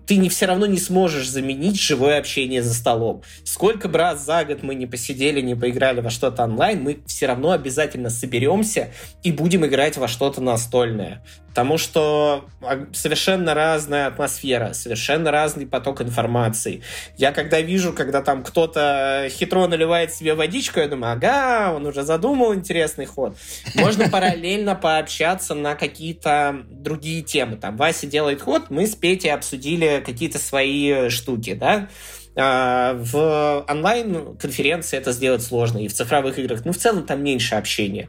ты 0.06 0.16
не 0.16 0.28
все 0.28 0.46
равно 0.46 0.66
не 0.66 0.78
сможешь 0.78 1.28
заменить 1.28 1.80
живое 1.80 2.18
общение 2.18 2.62
за 2.62 2.74
столом. 2.74 3.22
Сколько 3.44 3.88
бы 3.88 3.98
раз 3.98 4.24
за 4.24 4.44
год 4.44 4.62
мы 4.62 4.74
не 4.74 4.86
посидели, 4.86 5.40
не 5.40 5.54
поиграли 5.54 6.00
во 6.00 6.10
что-то 6.10 6.44
онлайн, 6.44 6.82
мы 6.82 7.00
все 7.06 7.26
равно 7.26 7.52
обязательно 7.52 8.10
соберемся 8.10 8.90
и 9.22 9.32
будем 9.32 9.64
играть 9.66 9.96
во 9.96 10.08
что-то 10.08 10.40
настольное. 10.40 11.22
Потому 11.50 11.78
что 11.78 12.44
а, 12.62 12.86
совершенно 12.92 13.54
разная 13.54 14.06
атмосфера, 14.06 14.72
совершенно 14.72 15.32
разный 15.32 15.66
поток 15.66 16.00
информации. 16.00 16.82
Я 17.16 17.32
когда 17.32 17.60
вижу, 17.60 17.92
когда 17.92 18.22
там 18.22 18.44
кто-то 18.44 19.26
хитро 19.30 19.66
наливает 19.66 20.12
себе 20.14 20.34
водичку, 20.34 20.78
я 20.78 20.86
думаю, 20.86 21.14
ага, 21.14 21.72
он 21.74 21.86
уже 21.86 22.04
задумал 22.04 22.54
интересный 22.54 23.04
ход. 23.04 23.36
Можно 23.74 24.08
параллельно 24.12 24.76
пообщаться 24.76 25.54
на 25.54 25.74
какие-то 25.74 26.62
другие 26.70 27.22
темы. 27.22 27.56
Там 27.56 27.76
Вася 27.76 28.06
делает 28.06 28.40
ход, 28.40 28.70
мы 28.70 28.86
с 28.86 28.94
Петей 28.94 29.32
обсудили 29.60 30.02
какие-то 30.04 30.38
свои 30.38 31.08
штуки, 31.10 31.54
да. 31.54 31.88
А, 32.36 32.94
в 32.94 33.66
онлайн-конференции 33.68 34.96
это 34.96 35.12
сделать 35.12 35.42
сложно, 35.42 35.78
и 35.78 35.88
в 35.88 35.92
цифровых 35.92 36.38
играх, 36.38 36.64
ну, 36.64 36.72
в 36.72 36.78
целом 36.78 37.04
там 37.04 37.22
меньше 37.22 37.56
общения. 37.56 38.08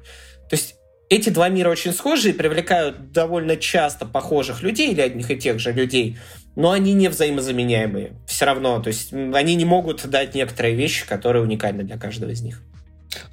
То 0.50 0.55
есть 0.55 0.75
эти 1.10 1.29
два 1.29 1.50
мира 1.50 1.70
очень 1.70 1.91
схожи 1.91 2.29
и 2.29 2.34
привлекают 2.34 3.12
довольно 3.12 3.58
часто 3.58 4.05
похожих 4.05 4.62
людей 4.62 4.91
или 4.91 5.01
одних 5.01 5.29
и 5.29 5.38
тех 5.38 5.60
же 5.60 5.74
людей, 5.74 6.17
но 6.55 6.72
они 6.72 6.93
не 6.93 7.10
взаимозаменяемые. 7.10 8.13
Все 8.27 8.46
равно, 8.46 8.81
то 8.81 8.88
есть 8.88 9.12
они 9.12 9.55
не 9.55 9.65
могут 9.65 10.08
дать 10.08 10.36
некоторые 10.36 10.75
вещи, 10.75 11.05
которые 11.05 11.43
уникальны 11.43 11.84
для 11.84 11.98
каждого 11.98 12.29
из 12.29 12.41
них. 12.41 12.62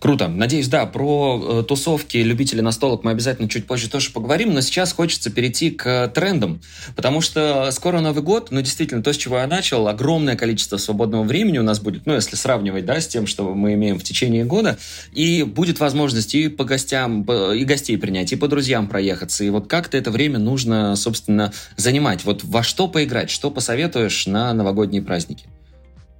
Круто. 0.00 0.28
Надеюсь, 0.28 0.68
да, 0.68 0.87
про 0.87 1.61
э, 1.61 1.62
тусовки 1.62 2.16
любителей 2.18 2.62
настолок 2.62 3.04
мы 3.04 3.12
обязательно 3.12 3.49
чуть 3.49 3.66
позже 3.66 3.88
тоже 3.88 4.11
поговорим, 4.11 4.52
но 4.52 4.61
сейчас 4.61 4.92
хочется 4.92 5.30
перейти 5.30 5.70
к 5.70 6.08
трендам, 6.08 6.61
потому 6.97 7.20
что 7.20 7.68
скоро 7.70 8.00
Новый 8.00 8.23
год, 8.23 8.49
ну, 8.50 8.61
действительно, 8.61 9.02
то, 9.02 9.12
с 9.12 9.16
чего 9.16 9.38
я 9.38 9.47
начал, 9.47 9.88
огромное 9.88 10.37
количество 10.37 10.76
свободного 10.76 11.23
времени 11.23 11.58
у 11.58 11.62
нас 11.62 11.80
будет, 11.80 12.06
ну, 12.06 12.14
если 12.14 12.37
сравнивать, 12.37 12.87
да, 12.87 13.00
с 13.00 13.06
тем, 13.06 13.26
что 13.26 13.54
мы 13.54 13.75
имеем 13.75 13.99
в 13.99 14.04
течение 14.04 14.44
года, 14.44 14.78
и 15.12 15.42
будет 15.42 15.80
возможность 15.80 16.35
и 16.35 16.49
по 16.49 16.64
гостям, 16.64 17.23
и 17.23 17.64
гостей 17.64 17.97
принять, 17.99 18.32
и 18.32 18.37
по 18.37 18.49
друзьям 18.49 18.88
проехаться, 18.88 19.44
и 19.44 19.50
вот 19.50 19.68
как-то 19.68 19.97
это 19.97 20.11
время 20.11 20.38
нужно, 20.38 20.97
собственно, 20.97 21.52
занимать. 21.76 22.25
Вот 22.25 22.44
во 22.44 22.62
что 22.62 22.88
поиграть, 22.88 23.30
что 23.30 23.50
посоветуешь 23.50 24.26
на 24.26 24.52
новогодние 24.52 25.02
праздники? 25.02 25.47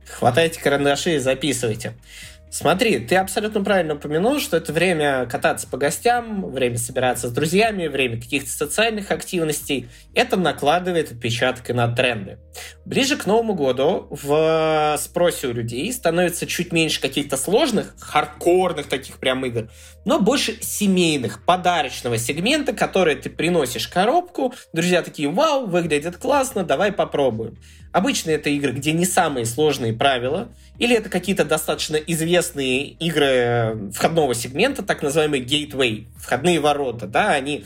Хватайте 0.07 0.61
карандаши 0.61 1.17
и 1.17 1.19
записывайте. 1.19 1.95
Смотри, 2.51 2.99
ты 2.99 3.17
абсолютно 3.17 3.63
правильно 3.63 3.95
упомянул, 3.95 4.41
что 4.41 4.57
это 4.57 4.73
время 4.73 5.27
кататься 5.27 5.69
по 5.69 5.77
гостям, 5.77 6.51
время 6.51 6.79
собираться 6.79 7.29
с 7.29 7.33
друзьями, 7.33 7.89
время 7.89 8.21
каких-то 8.21 8.51
социальных 8.51 9.11
активностей. 9.11 9.89
Это 10.15 10.37
накладывает 10.37 11.13
отпечаток 11.13 11.69
и 11.71 11.73
на 11.73 11.95
тренды. 11.95 12.39
Ближе 12.85 13.17
к 13.17 13.27
Новому 13.27 13.55
году 13.55 14.07
в 14.11 14.97
спросе 14.99 15.49
у 15.49 15.53
людей 15.53 15.93
становится 15.93 16.47
чуть 16.47 16.73
меньше 16.73 17.01
каких-то 17.01 17.37
сложных, 17.37 17.95
хардкорных 18.01 18.89
таких 18.89 19.19
прям 19.19 19.45
игр, 19.45 19.71
но 20.05 20.19
больше 20.21 20.57
семейных, 20.63 21.45
подарочного 21.45 22.17
сегмента, 22.17 22.73
которые 22.73 23.17
ты 23.17 23.29
приносишь 23.29 23.89
коробку, 23.89 24.55
друзья 24.73 25.03
такие, 25.03 25.29
вау, 25.29 25.67
выглядит 25.67 26.17
классно, 26.17 26.65
давай 26.65 26.93
попробуем. 26.93 27.59
Обычно 27.93 28.31
это 28.31 28.51
игры, 28.51 28.73
где 28.73 28.93
не 28.93 29.07
самые 29.07 29.47
сложные 29.47 29.93
правила, 29.93 30.49
или 30.79 30.97
это 30.97 31.09
какие-то 31.09 31.45
достаточно 31.45 31.97
известные 31.97 32.89
игры 32.89 33.91
входного 33.93 34.35
сегмента, 34.35 34.83
так 34.83 35.03
называемые 35.03 35.43
gateway, 35.43 36.07
входные 36.17 36.61
ворота, 36.61 37.07
да, 37.07 37.31
они 37.31 37.65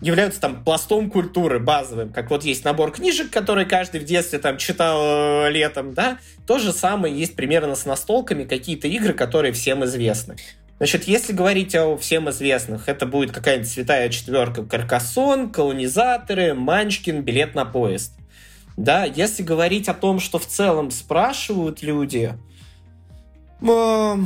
являются 0.00 0.40
там 0.40 0.64
пластом 0.64 1.10
культуры 1.10 1.58
базовым, 1.58 2.12
как 2.12 2.30
вот 2.30 2.44
есть 2.44 2.64
набор 2.64 2.92
книжек, 2.92 3.30
которые 3.30 3.66
каждый 3.66 4.00
в 4.00 4.04
детстве 4.04 4.38
там 4.38 4.58
читал 4.58 5.46
э, 5.46 5.50
летом, 5.50 5.94
да, 5.94 6.18
то 6.46 6.58
же 6.58 6.72
самое 6.72 7.16
есть 7.16 7.36
примерно 7.36 7.74
с 7.74 7.86
настолками, 7.86 8.44
какие-то 8.44 8.88
игры, 8.88 9.12
которые 9.12 9.52
всем 9.52 9.84
известны. 9.84 10.36
Значит, 10.78 11.04
если 11.04 11.32
говорить 11.32 11.74
о 11.76 11.96
всем 11.96 12.28
известных, 12.30 12.88
это 12.88 13.06
будет 13.06 13.30
какая-нибудь 13.30 13.70
святая 13.70 14.08
четверка 14.08 14.64
Каркасон, 14.64 15.50
колонизаторы, 15.50 16.52
Манчкин, 16.54 17.22
билет 17.22 17.54
на 17.54 17.64
поезд. 17.64 18.12
Да, 18.76 19.04
если 19.04 19.42
говорить 19.42 19.88
о 19.88 19.94
том, 19.94 20.18
что 20.18 20.38
в 20.38 20.46
целом 20.46 20.90
спрашивают 20.90 21.82
люди, 21.82 22.34
э, 23.62 24.16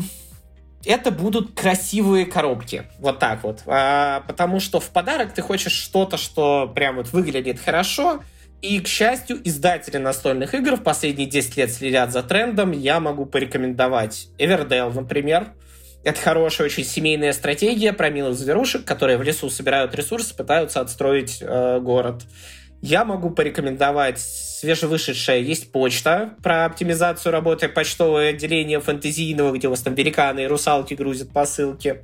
это 0.84 1.10
будут 1.10 1.54
красивые 1.54 2.24
коробки. 2.24 2.84
Вот 2.98 3.18
так 3.18 3.42
вот. 3.44 3.62
А, 3.66 4.20
потому 4.26 4.60
что 4.60 4.80
в 4.80 4.88
подарок 4.90 5.34
ты 5.34 5.42
хочешь 5.42 5.72
что-то, 5.72 6.16
что 6.16 6.70
прям 6.74 6.96
вот 6.96 7.12
выглядит 7.12 7.60
хорошо. 7.60 8.22
И, 8.62 8.80
к 8.80 8.88
счастью, 8.88 9.40
издатели 9.44 9.98
настольных 9.98 10.54
игр 10.54 10.76
в 10.76 10.82
последние 10.82 11.28
10 11.28 11.56
лет 11.58 11.70
следят 11.70 12.10
за 12.10 12.22
трендом. 12.22 12.72
Я 12.72 12.98
могу 12.98 13.24
порекомендовать 13.24 14.28
Everdell, 14.38 14.92
например. 14.92 15.52
Это 16.04 16.20
хорошая, 16.20 16.66
очень 16.66 16.84
семейная 16.84 17.32
стратегия 17.32 17.92
про 17.92 18.08
милых 18.08 18.36
зверушек, 18.36 18.84
которые 18.84 19.18
в 19.18 19.22
лесу 19.22 19.50
собирают 19.50 19.94
ресурсы, 19.94 20.34
пытаются 20.34 20.80
отстроить 20.80 21.38
э, 21.40 21.80
город. 21.80 22.22
Я 22.80 23.04
могу 23.04 23.30
порекомендовать 23.30 24.20
свежевышедшая 24.20 25.40
есть 25.40 25.72
почта 25.72 26.34
про 26.42 26.64
оптимизацию 26.64 27.32
работы 27.32 27.68
почтового 27.68 28.28
отделения 28.28 28.80
фэнтезийного, 28.80 29.56
где 29.56 29.66
у 29.66 29.70
вас 29.70 29.82
там 29.82 29.94
великаны 29.94 30.44
и 30.44 30.46
русалки 30.46 30.94
грузят 30.94 31.30
посылки. 31.30 32.02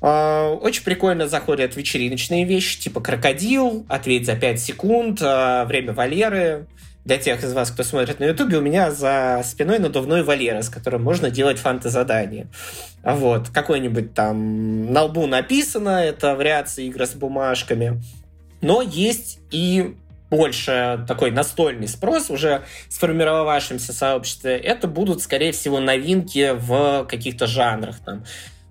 А, 0.00 0.50
очень 0.50 0.84
прикольно 0.84 1.28
заходят 1.28 1.76
вечериночные 1.76 2.44
вещи, 2.44 2.78
типа 2.78 3.00
крокодил, 3.00 3.86
ответь 3.88 4.26
за 4.26 4.36
5 4.36 4.60
секунд, 4.60 5.20
а, 5.22 5.64
время 5.64 5.92
Валеры. 5.92 6.66
Для 7.04 7.18
тех 7.18 7.44
из 7.44 7.52
вас, 7.52 7.70
кто 7.70 7.82
смотрит 7.82 8.18
на 8.18 8.24
Ютубе, 8.24 8.56
у 8.56 8.62
меня 8.62 8.90
за 8.90 9.42
спиной 9.44 9.78
надувной 9.78 10.22
Валера, 10.22 10.62
с 10.62 10.70
которым 10.70 11.02
можно 11.02 11.30
делать 11.30 11.58
фантазадания. 11.58 12.46
Вот, 13.02 13.50
какой-нибудь 13.50 14.14
там 14.14 14.90
на 14.90 15.02
лбу 15.02 15.26
написано, 15.26 16.02
это 16.02 16.34
вариации 16.34 16.86
игры 16.86 17.06
с 17.06 17.12
бумажками. 17.12 18.00
Но 18.64 18.80
есть 18.80 19.40
и 19.50 19.94
больше 20.30 21.04
такой 21.06 21.30
настольный 21.30 21.86
спрос 21.86 22.30
уже 22.30 22.62
сформировавшемся 22.88 23.92
сообществе, 23.92 24.56
это 24.56 24.88
будут, 24.88 25.20
скорее 25.20 25.52
всего, 25.52 25.80
новинки 25.80 26.52
в 26.54 27.06
каких-то 27.06 27.46
жанрах. 27.46 27.98
Там. 27.98 28.24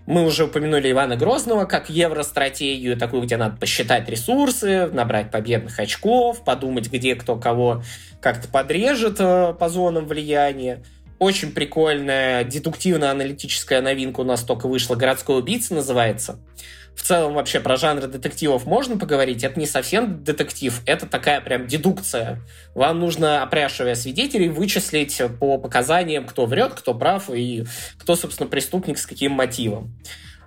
Мы 0.08 0.26
уже 0.26 0.46
упомянули 0.46 0.92
Ивана 0.92 1.16
Грозного 1.16 1.66
как 1.66 1.92
евростратегию, 1.92 2.98
такую, 2.98 3.22
где 3.22 3.38
надо 3.38 3.56
посчитать 3.58 4.10
ресурсы, 4.10 4.88
набрать 4.88 5.30
победных 5.30 5.78
очков, 5.78 6.44
подумать, 6.44 6.92
где 6.92 7.14
кто 7.14 7.36
кого 7.36 7.84
как-то 8.20 8.48
подрежет 8.48 9.18
э, 9.20 9.54
по 9.54 9.70
зонам 9.70 10.08
влияния. 10.08 10.84
очень 11.20 11.52
прикольная 11.52 12.44
дедуктивно-аналитическая 12.44 13.82
новинка 13.82 14.22
у 14.22 14.24
нас 14.24 14.42
только 14.42 14.68
вышла. 14.68 14.96
«Городской 14.96 15.38
убийца» 15.38 15.76
называется. 15.76 16.40
В 16.96 17.02
целом 17.02 17.34
вообще 17.34 17.60
про 17.60 17.76
жанры 17.76 18.08
детективов 18.08 18.66
можно 18.66 18.98
поговорить. 18.98 19.44
Это 19.44 19.60
не 19.60 19.66
совсем 19.66 20.24
детектив, 20.24 20.82
это 20.86 21.08
такая 21.08 21.42
прям 21.42 21.68
дедукция. 21.68 22.40
Вам 22.76 23.00
нужно, 23.00 23.42
опрашивая 23.42 23.96
свидетелей, 23.96 24.50
вычислить 24.50 25.22
по 25.40 25.58
показаниям, 25.58 26.26
кто 26.26 26.46
врет, 26.46 26.74
кто 26.74 26.94
прав 26.94 27.30
и 27.32 27.66
кто, 27.98 28.16
собственно, 28.16 28.48
преступник 28.48 28.98
с 28.98 29.08
каким 29.08 29.32
мотивом. 29.32 29.96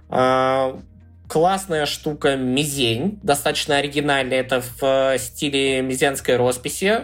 А, 0.09 0.81
классная 1.29 1.87
штука 1.87 2.37
«Мизень», 2.37 3.19
достаточно 3.23 3.77
оригинальная. 3.77 4.41
Это 4.41 4.63
в 4.81 5.19
стиле 5.19 5.83
мизенской 5.83 6.37
росписи 6.37 7.03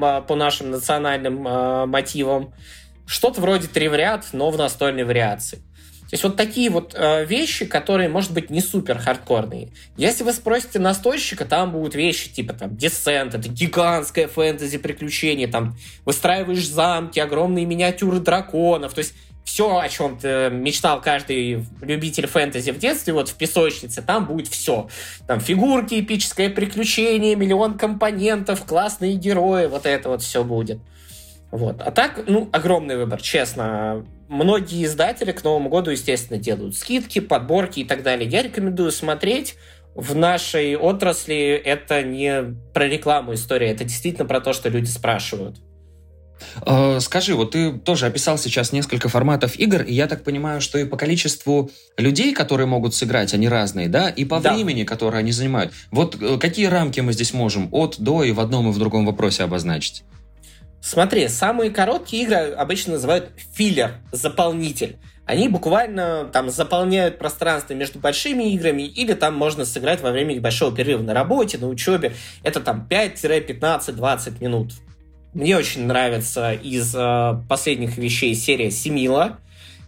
а, 0.00 0.20
по 0.20 0.36
нашим 0.36 0.70
национальным 0.70 1.46
э, 1.46 1.86
мотивам. 1.86 2.54
Что-то 3.06 3.40
вроде 3.40 3.66
три 3.66 3.88
в 3.88 3.94
ряд, 3.94 4.26
но 4.32 4.50
в 4.50 4.56
настольной 4.56 5.04
вариации. 5.04 5.62
То 6.14 6.16
есть 6.16 6.22
вот 6.22 6.36
такие 6.36 6.70
вот 6.70 6.94
э, 6.96 7.24
вещи, 7.24 7.64
которые, 7.64 8.08
может 8.08 8.30
быть, 8.30 8.48
не 8.48 8.60
супер 8.60 8.98
хардкорные. 8.98 9.70
Если 9.96 10.22
вы 10.22 10.32
спросите 10.32 10.78
настольщика, 10.78 11.44
там 11.44 11.72
будут 11.72 11.96
вещи 11.96 12.30
типа 12.30 12.52
там 12.52 12.70
Descent, 12.70 13.36
это 13.36 13.48
гигантское 13.48 14.28
фэнтези 14.28 14.78
приключение, 14.78 15.48
там 15.48 15.76
выстраиваешь 16.04 16.68
замки, 16.68 17.18
огромные 17.18 17.66
миниатюры 17.66 18.20
драконов. 18.20 18.94
То 18.94 19.00
есть 19.00 19.14
все, 19.42 19.76
о 19.76 19.88
чем 19.88 20.16
мечтал 20.62 21.00
каждый 21.00 21.66
любитель 21.80 22.28
фэнтези 22.28 22.70
в 22.70 22.78
детстве, 22.78 23.12
вот 23.12 23.28
в 23.28 23.34
песочнице, 23.34 24.00
там 24.00 24.26
будет 24.26 24.46
все. 24.46 24.86
Там 25.26 25.40
фигурки, 25.40 25.98
эпическое 25.98 26.48
приключение, 26.48 27.34
миллион 27.34 27.76
компонентов, 27.76 28.64
классные 28.64 29.16
герои, 29.16 29.66
вот 29.66 29.84
это 29.84 30.10
вот 30.10 30.22
все 30.22 30.44
будет. 30.44 30.78
Вот. 31.54 31.80
А 31.82 31.92
так, 31.92 32.24
ну, 32.26 32.48
огромный 32.52 32.96
выбор, 32.96 33.22
честно. 33.22 34.04
Многие 34.34 34.84
издатели 34.84 35.30
к 35.30 35.44
Новому 35.44 35.68
году, 35.68 35.92
естественно, 35.92 36.40
делают 36.40 36.74
скидки, 36.74 37.20
подборки 37.20 37.80
и 37.80 37.84
так 37.84 38.02
далее. 38.02 38.28
Я 38.28 38.42
рекомендую 38.42 38.90
смотреть. 38.90 39.54
В 39.94 40.16
нашей 40.16 40.76
отрасли 40.76 41.52
это 41.64 42.02
не 42.02 42.56
про 42.74 42.88
рекламу 42.88 43.34
история, 43.34 43.70
это 43.70 43.84
действительно 43.84 44.26
про 44.26 44.40
то, 44.40 44.52
что 44.52 44.68
люди 44.68 44.86
спрашивают. 44.86 45.58
Э, 46.66 46.98
скажи, 46.98 47.36
вот 47.36 47.52
ты 47.52 47.74
тоже 47.74 48.06
описал 48.06 48.36
сейчас 48.36 48.72
несколько 48.72 49.08
форматов 49.08 49.56
игр, 49.56 49.82
и 49.82 49.94
я 49.94 50.08
так 50.08 50.24
понимаю, 50.24 50.60
что 50.60 50.78
и 50.78 50.84
по 50.84 50.96
количеству 50.96 51.70
людей, 51.96 52.34
которые 52.34 52.66
могут 52.66 52.92
сыграть, 52.92 53.34
они 53.34 53.48
разные, 53.48 53.88
да, 53.88 54.08
и 54.08 54.24
по 54.24 54.40
да. 54.40 54.52
времени, 54.52 54.82
которое 54.82 55.18
они 55.18 55.30
занимают. 55.30 55.72
Вот 55.92 56.20
э, 56.20 56.38
какие 56.38 56.66
рамки 56.66 56.98
мы 56.98 57.12
здесь 57.12 57.32
можем 57.32 57.68
от 57.70 58.00
до 58.00 58.24
и 58.24 58.32
в 58.32 58.40
одном 58.40 58.68
и 58.68 58.72
в 58.72 58.78
другом 58.80 59.06
вопросе 59.06 59.44
обозначить? 59.44 60.02
Смотри, 60.86 61.28
самые 61.28 61.70
короткие 61.70 62.24
игры 62.24 62.52
обычно 62.52 62.92
называют 62.92 63.30
филлер, 63.54 63.94
заполнитель. 64.12 64.98
Они 65.24 65.48
буквально 65.48 66.28
там 66.30 66.50
заполняют 66.50 67.18
пространство 67.18 67.72
между 67.72 67.98
большими 68.00 68.52
играми, 68.52 68.82
или 68.82 69.14
там 69.14 69.34
можно 69.34 69.64
сыграть 69.64 70.02
во 70.02 70.10
время 70.10 70.34
небольшого 70.34 70.76
перерыва 70.76 71.02
на 71.02 71.14
работе, 71.14 71.56
на 71.56 71.68
учебе. 71.68 72.12
Это 72.42 72.60
там 72.60 72.86
5-15-20 72.90 74.42
минут. 74.42 74.72
Мне 75.32 75.56
очень 75.56 75.86
нравится 75.86 76.52
из 76.52 76.94
э, 76.94 77.34
последних 77.48 77.96
вещей 77.96 78.34
серия 78.34 78.70
Семила. 78.70 79.38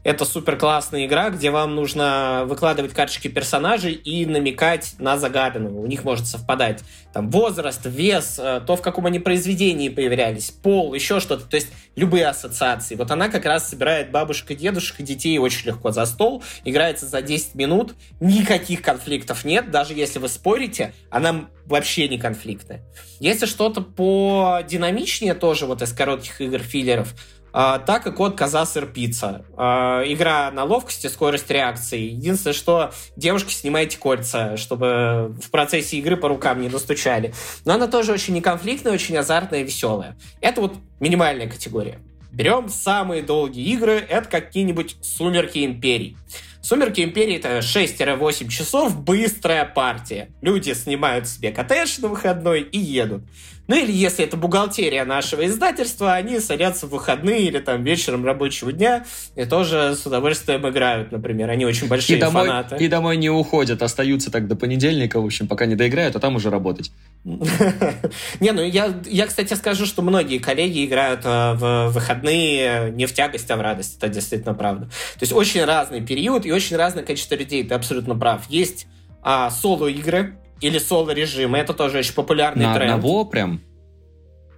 Это 0.07 0.25
супер 0.25 0.57
классная 0.57 1.07
игра, 1.07 1.31
где 1.31 1.51
вам 1.51 1.75
нужно 1.75 2.45
выкладывать 2.47 2.93
карточки 2.93 3.27
персонажей 3.27 3.93
и 3.93 4.25
намекать 4.25 4.95
на 5.01 5.19
загаданного. 5.19 5.81
У 5.81 5.87
них 5.87 6.05
может 6.05 6.29
совпадать 6.29 6.85
там 7.13 7.29
возраст, 7.29 7.81
вес, 7.87 8.39
э, 8.39 8.61
то, 8.65 8.77
в 8.77 8.83
каком 8.83 9.07
они 9.07 9.19
произведении 9.19 9.89
появлялись, 9.89 10.53
пол, 10.53 10.95
еще 10.95 11.19
что-то. 11.19 11.47
То 11.47 11.57
есть 11.57 11.73
любые 11.97 12.29
ассоциации. 12.29 12.95
Вот 12.95 13.11
она 13.11 13.29
как 13.29 13.47
раз 13.47 13.69
собирает 13.69 14.13
бабушек 14.13 14.53
и 14.53 14.55
дедушек 14.55 15.01
и 15.01 15.03
детей 15.03 15.39
очень 15.39 15.67
легко 15.67 15.91
за 15.91 16.07
стол, 16.07 16.45
играется 16.65 17.07
за 17.07 17.21
10 17.21 17.57
минут, 17.57 17.97
никаких 18.21 18.83
конфликтов 18.83 19.45
нет, 19.45 19.73
даже 19.73 19.95
если 19.95 20.21
вы 20.21 20.29
спорите, 20.29 20.95
она 21.11 21.49
вообще 21.65 22.09
не 22.09 22.17
конфликтная. 22.17 22.83
Если 23.19 23.47
что-то 23.47 23.81
по 23.81 24.61
динамичнее 24.69 25.35
тоже 25.35 25.67
вот 25.67 25.83
из 25.83 25.93
коротких 25.93 26.41
игр 26.41 26.61
филлеров, 26.61 27.13
а, 27.13 27.17
так 27.57 28.03
как 28.03 28.21
от 28.21 28.37
Коза 28.37 28.67
Сыр 28.67 28.85
Пицца. 28.85 29.47
А, 29.57 30.03
игра 30.05 30.51
на 30.51 30.65
ловкости, 30.65 31.07
скорость 31.07 31.51
реакции. 31.51 32.11
Единственное, 32.11 32.53
что 32.53 32.93
девушки 33.17 33.53
снимайте 33.53 33.97
кольца, 33.97 34.59
чтобы 34.59 35.35
в 35.42 35.51
процессе 35.51 35.97
игры 35.97 36.19
по 36.19 36.29
рукам 36.29 36.61
не 36.61 36.69
настучали. 36.69 37.33
Но 37.64 37.73
она 37.73 37.87
тоже 37.87 38.12
очень 38.12 38.35
неконфликтная, 38.35 38.92
очень 38.92 39.16
азартная 39.16 39.61
и 39.61 39.64
веселая. 39.64 40.19
Это 40.42 40.61
вот 40.61 40.75
минимальная 41.01 41.49
категория. 41.49 41.99
Берем 42.31 42.69
самые 42.69 43.23
долгие 43.23 43.64
игры, 43.73 44.05
это 44.07 44.29
какие-нибудь 44.29 44.97
«Сумерки 45.01 45.64
Империи». 45.64 46.19
«Сумерки 46.66 47.00
Империи»— 47.00 47.37
это 47.37 47.59
6-8 47.59 48.48
часов, 48.48 49.00
быстрая 49.00 49.64
партия. 49.64 50.31
Люди 50.42 50.72
снимают 50.72 51.29
себе 51.29 51.52
коттедж 51.52 52.00
на 52.00 52.09
выходной 52.09 52.62
и 52.62 52.76
едут. 52.76 53.22
Ну 53.68 53.76
или 53.76 53.90
если 53.90 54.24
это 54.24 54.37
бухгалтерия 54.37 55.05
нашего 55.05 55.46
издательства, 55.46 56.14
они 56.14 56.38
садятся 56.38 56.87
в 56.87 56.90
выходные 56.90 57.42
или 57.42 57.59
там 57.59 57.83
вечером 57.83 58.24
рабочего 58.24 58.72
дня 58.72 59.05
и 59.35 59.44
тоже 59.44 59.96
с 59.96 60.07
удовольствием 60.07 60.68
играют, 60.68 61.11
например. 61.11 61.50
Они 61.50 61.64
очень 61.64 61.88
большие 61.88 62.18
и 62.18 62.20
домой, 62.20 62.46
фанаты. 62.46 62.76
И 62.76 62.88
домой 62.88 63.16
не 63.16 63.29
уходят, 63.29 63.83
остаются 63.83 64.31
так 64.31 64.46
до 64.46 64.55
понедельника, 64.55 65.20
в 65.20 65.24
общем, 65.24 65.48
пока 65.48 65.66
не 65.66 65.74
доиграют, 65.74 66.14
а 66.14 66.20
там 66.20 66.37
уже 66.37 66.50
работать. 66.50 66.92
Не, 68.40 68.52
ну 68.52 68.62
я, 68.62 68.94
я, 69.05 69.26
кстати, 69.26 69.55
скажу, 69.55 69.85
что 69.85 70.00
многие 70.00 70.38
коллеги 70.38 70.85
играют 70.85 71.22
э, 71.24 71.55
в 71.55 71.88
выходные 71.88 72.92
не 72.92 73.07
в 73.07 73.12
тягость, 73.12 73.50
а 73.50 73.57
в 73.57 73.61
радость. 73.61 73.96
Это 73.98 74.09
действительно 74.09 74.55
правда. 74.55 74.87
То 74.87 75.22
есть 75.22 75.33
очень 75.33 75.64
разный 75.64 76.00
период 76.00 76.46
и 76.46 76.52
очень 76.57 76.77
разное 76.77 77.05
количество 77.05 77.35
людей. 77.35 77.62
Ты 77.64 77.75
абсолютно 77.75 78.16
прав. 78.16 78.49
Есть 78.49 78.87
а, 79.23 79.51
соло-игры, 79.51 80.38
или 80.61 80.79
соло-режимы. 80.79 81.59
Это 81.59 81.75
тоже 81.75 81.99
очень 81.99 82.14
популярный 82.14 82.64
На 82.64 82.75
тренд. 82.75 82.95
одного 82.95 83.25
прям? 83.25 83.61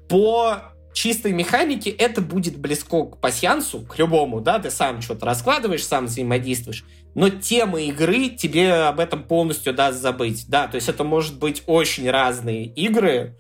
По 0.09 0.73
чистой 0.93 1.33
механике 1.33 1.91
это 1.91 2.21
будет 2.21 2.59
близко 2.59 3.05
к 3.05 3.21
пасьянсу, 3.21 3.81
к 3.81 3.99
любому, 3.99 4.41
да, 4.41 4.59
ты 4.59 4.71
сам 4.71 5.03
что-то 5.03 5.27
раскладываешь, 5.27 5.85
сам 5.85 6.07
взаимодействуешь, 6.07 6.85
но 7.15 7.29
тема 7.29 7.81
игры 7.83 8.31
тебе 8.31 8.73
об 8.73 8.99
этом 8.99 9.23
полностью 9.23 9.75
даст 9.75 10.01
забыть, 10.01 10.47
да, 10.49 10.67
то 10.67 10.77
есть 10.77 10.89
это 10.89 11.05
может 11.05 11.39
быть 11.39 11.63
очень 11.67 12.11
разные 12.11 12.65
игры, 12.65 13.37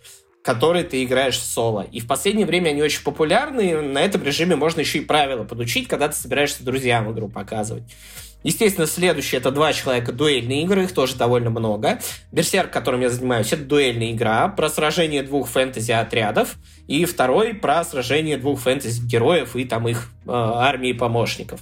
которые 0.48 0.82
ты 0.82 1.04
играешь 1.04 1.38
соло. 1.38 1.86
И 1.92 2.00
в 2.00 2.06
последнее 2.06 2.46
время 2.46 2.70
они 2.70 2.80
очень 2.80 3.02
популярны, 3.02 3.82
на 3.82 3.98
этом 3.98 4.22
режиме 4.22 4.56
можно 4.56 4.80
еще 4.80 4.96
и 4.96 5.04
правила 5.04 5.44
подучить, 5.44 5.88
когда 5.88 6.08
ты 6.08 6.16
собираешься 6.16 6.64
друзьям 6.64 7.12
игру 7.12 7.28
показывать. 7.28 7.82
Естественно, 8.44 8.86
следующее 8.86 9.40
это 9.40 9.50
два 9.50 9.74
человека 9.74 10.10
дуэльные 10.10 10.62
игры, 10.62 10.84
их 10.84 10.94
тоже 10.94 11.16
довольно 11.16 11.50
много. 11.50 12.00
Берсерк, 12.32 12.70
которым 12.70 13.02
я 13.02 13.10
занимаюсь, 13.10 13.52
это 13.52 13.62
дуэльная 13.62 14.12
игра 14.12 14.48
про 14.48 14.70
сражение 14.70 15.22
двух 15.22 15.50
фэнтези-отрядов. 15.50 16.56
И 16.86 17.04
второй 17.04 17.52
про 17.52 17.84
сражение 17.84 18.38
двух 18.38 18.60
фэнтези-героев 18.60 19.54
и 19.54 19.66
там 19.66 19.86
их 19.86 20.10
э, 20.24 20.30
армии 20.32 20.92
помощников. 20.94 21.60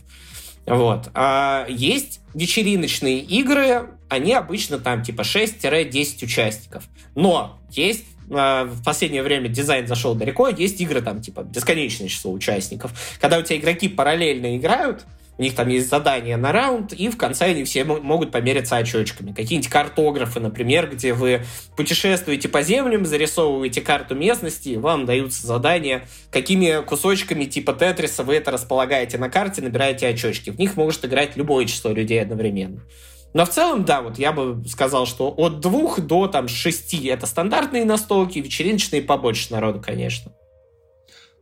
Вот. 0.65 1.09
А 1.15 1.67
есть 1.69 2.21
вечериночные 2.35 3.19
игры, 3.19 3.89
они 4.09 4.33
обычно 4.33 4.79
там 4.79 5.03
типа 5.03 5.23
6-10 5.23 6.23
участников. 6.23 6.85
Но 7.17 7.59
есть 7.73 8.05
в 8.29 8.83
последнее 8.85 9.23
время 9.23 9.49
дизайн 9.49 9.87
зашел 9.87 10.15
далеко, 10.15 10.49
есть 10.49 10.81
игры 10.81 11.01
там 11.01 11.21
типа 11.21 11.43
бесконечное 11.43 12.09
число 12.09 12.33
участников. 12.33 12.93
Когда 13.21 13.39
у 13.39 13.43
тебя 13.43 13.59
игроки 13.59 13.89
параллельно 13.89 14.57
играют, 14.57 15.05
у 15.39 15.43
них 15.43 15.55
там 15.55 15.69
есть 15.69 15.91
задание 15.91 16.37
на 16.37 16.51
раунд, 16.51 16.93
и 16.93 17.09
в 17.09 17.19
конце 17.19 17.47
они 17.47 17.65
все 17.65 17.85
могут 17.85 18.33
помериться 18.33 18.77
очечками. 18.77 19.33
Какие-нибудь 19.33 19.69
картографы, 19.71 20.41
например, 20.41 20.89
где 20.91 21.13
вы 21.13 21.43
путешествуете 21.77 22.49
по 22.49 22.63
землям, 22.63 23.05
зарисовываете 23.05 23.83
карту 23.83 24.15
местности, 24.15 24.71
и 24.71 24.77
вам 24.77 25.05
даются 25.05 25.47
задания, 25.47 26.05
какими 26.31 26.83
кусочками 26.83 27.45
типа 27.45 27.75
Тетриса 27.75 28.25
вы 28.25 28.37
это 28.37 28.51
располагаете 28.51 29.19
на 29.19 29.29
карте, 29.29 29.61
набираете 29.61 30.09
очечки. 30.09 30.51
В 30.51 30.59
них 30.59 30.77
может 30.77 31.05
играть 31.05 31.37
любое 31.37 31.67
число 31.67 31.93
людей 31.93 32.23
одновременно. 32.23 32.81
Но 33.35 33.45
в 33.45 33.51
целом, 33.51 33.85
да, 33.85 34.01
вот 34.03 34.19
я 34.19 34.33
бы 34.33 34.63
сказал, 34.67 35.07
что 35.07 35.29
от 35.29 35.61
двух 35.61 36.01
до 36.01 36.27
там 36.27 36.49
шести 36.49 37.07
это 37.07 37.27
стандартные 37.27 37.85
настолки, 37.85 38.39
вечериночные 38.39 39.03
побольше 39.03 39.53
народу, 39.53 39.83
конечно. 39.85 40.33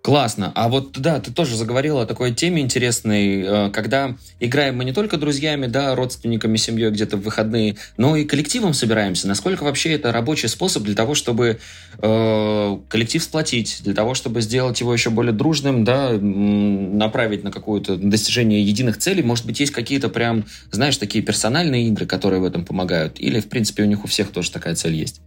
Классно. 0.04 0.52
А 0.54 0.68
вот, 0.68 1.00
да, 1.00 1.18
ты 1.18 1.32
тоже 1.32 1.56
заговорила 1.56 2.02
о 2.02 2.06
такой 2.06 2.34
теме 2.34 2.60
интересной, 2.60 3.40
э, 3.40 3.70
когда 3.70 4.14
играем 4.38 4.76
мы 4.76 4.84
не 4.84 4.92
только 4.92 5.16
друзьями, 5.16 5.66
да, 5.66 5.94
родственниками, 5.94 6.58
семьей 6.58 6.90
где-то 6.90 7.16
в 7.16 7.22
выходные, 7.22 7.76
но 7.96 8.14
и 8.14 8.26
коллективом 8.26 8.74
собираемся. 8.74 9.26
Насколько 9.28 9.62
вообще 9.62 9.92
это 9.92 10.12
рабочий 10.12 10.48
способ 10.48 10.82
для 10.82 10.94
того, 10.94 11.14
чтобы 11.14 11.58
э, 12.02 12.78
коллектив 12.88 13.22
сплотить, 13.22 13.78
для 13.82 13.94
того, 13.94 14.12
чтобы 14.12 14.42
сделать 14.42 14.78
его 14.78 14.92
еще 14.92 15.08
более 15.08 15.32
дружным, 15.32 15.84
да, 15.84 16.10
направить 16.12 17.42
на 17.42 17.50
какое-то 17.50 17.96
достижение 17.96 18.62
единых 18.62 18.98
целей? 18.98 19.22
Может 19.22 19.46
быть, 19.46 19.58
есть 19.58 19.72
какие-то 19.72 20.10
прям, 20.10 20.44
знаешь, 20.70 20.98
такие 20.98 21.24
персональные 21.24 21.88
игры, 21.88 22.04
которые 22.04 22.42
в 22.42 22.44
этом 22.44 22.66
помогают? 22.66 23.18
Или, 23.18 23.40
в 23.40 23.48
принципе, 23.48 23.84
у 23.84 23.86
них 23.86 24.04
у 24.04 24.06
всех 24.06 24.32
тоже 24.32 24.50
такая 24.50 24.74
цель 24.74 24.96
есть? 24.96 25.22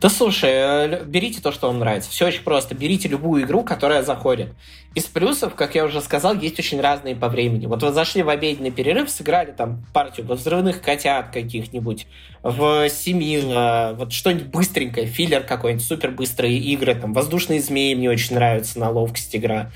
Да 0.00 0.10
слушай, 0.10 0.50
э, 0.52 1.04
берите 1.04 1.40
то, 1.40 1.52
что 1.52 1.68
вам 1.68 1.78
нравится. 1.78 2.10
Все 2.10 2.26
очень 2.26 2.42
просто. 2.42 2.74
Берите 2.74 3.08
любую 3.08 3.44
игру, 3.44 3.64
которая 3.64 4.02
заходит. 4.02 4.52
Из 4.94 5.04
плюсов, 5.04 5.54
как 5.54 5.74
я 5.74 5.84
уже 5.84 6.02
сказал, 6.02 6.34
есть 6.34 6.58
очень 6.58 6.80
разные 6.80 7.16
по 7.16 7.28
времени. 7.28 7.66
Вот 7.66 7.82
вы 7.82 7.92
зашли 7.92 8.22
в 8.22 8.28
обеденный 8.28 8.70
перерыв, 8.70 9.08
сыграли 9.08 9.52
там 9.52 9.84
партию 9.94 10.26
во 10.26 10.34
взрывных 10.34 10.82
котят 10.82 11.30
каких-нибудь, 11.30 12.06
в 12.42 12.88
Семила, 12.90 13.94
вот 13.96 14.12
что-нибудь 14.12 14.46
быстренькое, 14.46 15.06
филлер 15.06 15.42
какой-нибудь, 15.42 15.84
супер 15.84 16.10
быстрые 16.10 16.58
игры, 16.58 16.94
там 16.94 17.12
воздушные 17.12 17.60
змеи 17.60 17.94
мне 17.94 18.08
очень 18.08 18.36
нравится 18.36 18.78
на 18.78 18.90
ловкость 18.90 19.34
игра 19.34 19.70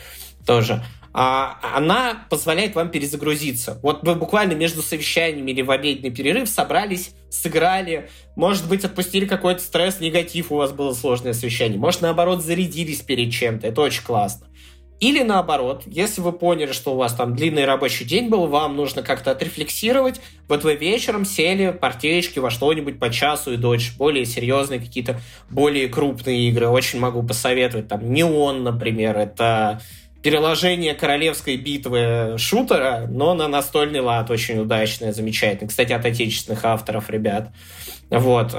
тоже 0.46 0.82
она 1.12 2.26
позволяет 2.30 2.74
вам 2.74 2.90
перезагрузиться. 2.90 3.78
Вот 3.82 4.02
вы 4.02 4.14
буквально 4.14 4.52
между 4.52 4.82
совещаниями 4.82 5.50
или 5.50 5.62
в 5.62 5.70
обеденный 5.70 6.10
перерыв 6.10 6.48
собрались, 6.48 7.10
сыграли, 7.30 8.08
может 8.36 8.68
быть, 8.68 8.84
отпустили 8.84 9.26
какой-то 9.26 9.60
стресс, 9.60 10.00
негатив, 10.00 10.52
у 10.52 10.56
вас 10.56 10.72
было 10.72 10.92
сложное 10.94 11.32
совещание, 11.32 11.78
может, 11.78 12.00
наоборот, 12.00 12.42
зарядились 12.42 13.00
перед 13.00 13.32
чем-то, 13.32 13.66
это 13.66 13.80
очень 13.80 14.04
классно. 14.04 14.46
Или 15.00 15.22
наоборот, 15.22 15.84
если 15.86 16.20
вы 16.20 16.32
поняли, 16.32 16.72
что 16.72 16.92
у 16.92 16.96
вас 16.96 17.14
там 17.14 17.34
длинный 17.34 17.64
рабочий 17.64 18.04
день 18.04 18.28
был, 18.28 18.46
вам 18.48 18.76
нужно 18.76 19.02
как-то 19.02 19.30
отрефлексировать, 19.30 20.20
вот 20.46 20.62
вы 20.62 20.76
вечером 20.76 21.24
сели 21.24 21.70
партеечки 21.70 22.38
во 22.38 22.50
что-нибудь 22.50 22.98
по 22.98 23.08
часу 23.08 23.54
и 23.54 23.56
дольше, 23.56 23.96
более 23.96 24.26
серьезные 24.26 24.78
какие-то, 24.78 25.18
более 25.48 25.88
крупные 25.88 26.50
игры, 26.50 26.68
очень 26.68 27.00
могу 27.00 27.22
посоветовать, 27.22 27.88
там, 27.88 28.12
Неон, 28.12 28.62
например, 28.62 29.16
это 29.16 29.80
переложение 30.22 30.94
королевской 30.94 31.56
битвы 31.56 32.36
шутера, 32.38 33.06
но 33.08 33.34
на 33.34 33.48
настольный 33.48 34.00
лад 34.00 34.30
очень 34.30 34.58
удачное, 34.58 35.12
замечательное. 35.12 35.68
Кстати, 35.68 35.92
от 35.92 36.04
отечественных 36.04 36.64
авторов, 36.64 37.08
ребят. 37.10 37.50
Вот. 38.10 38.52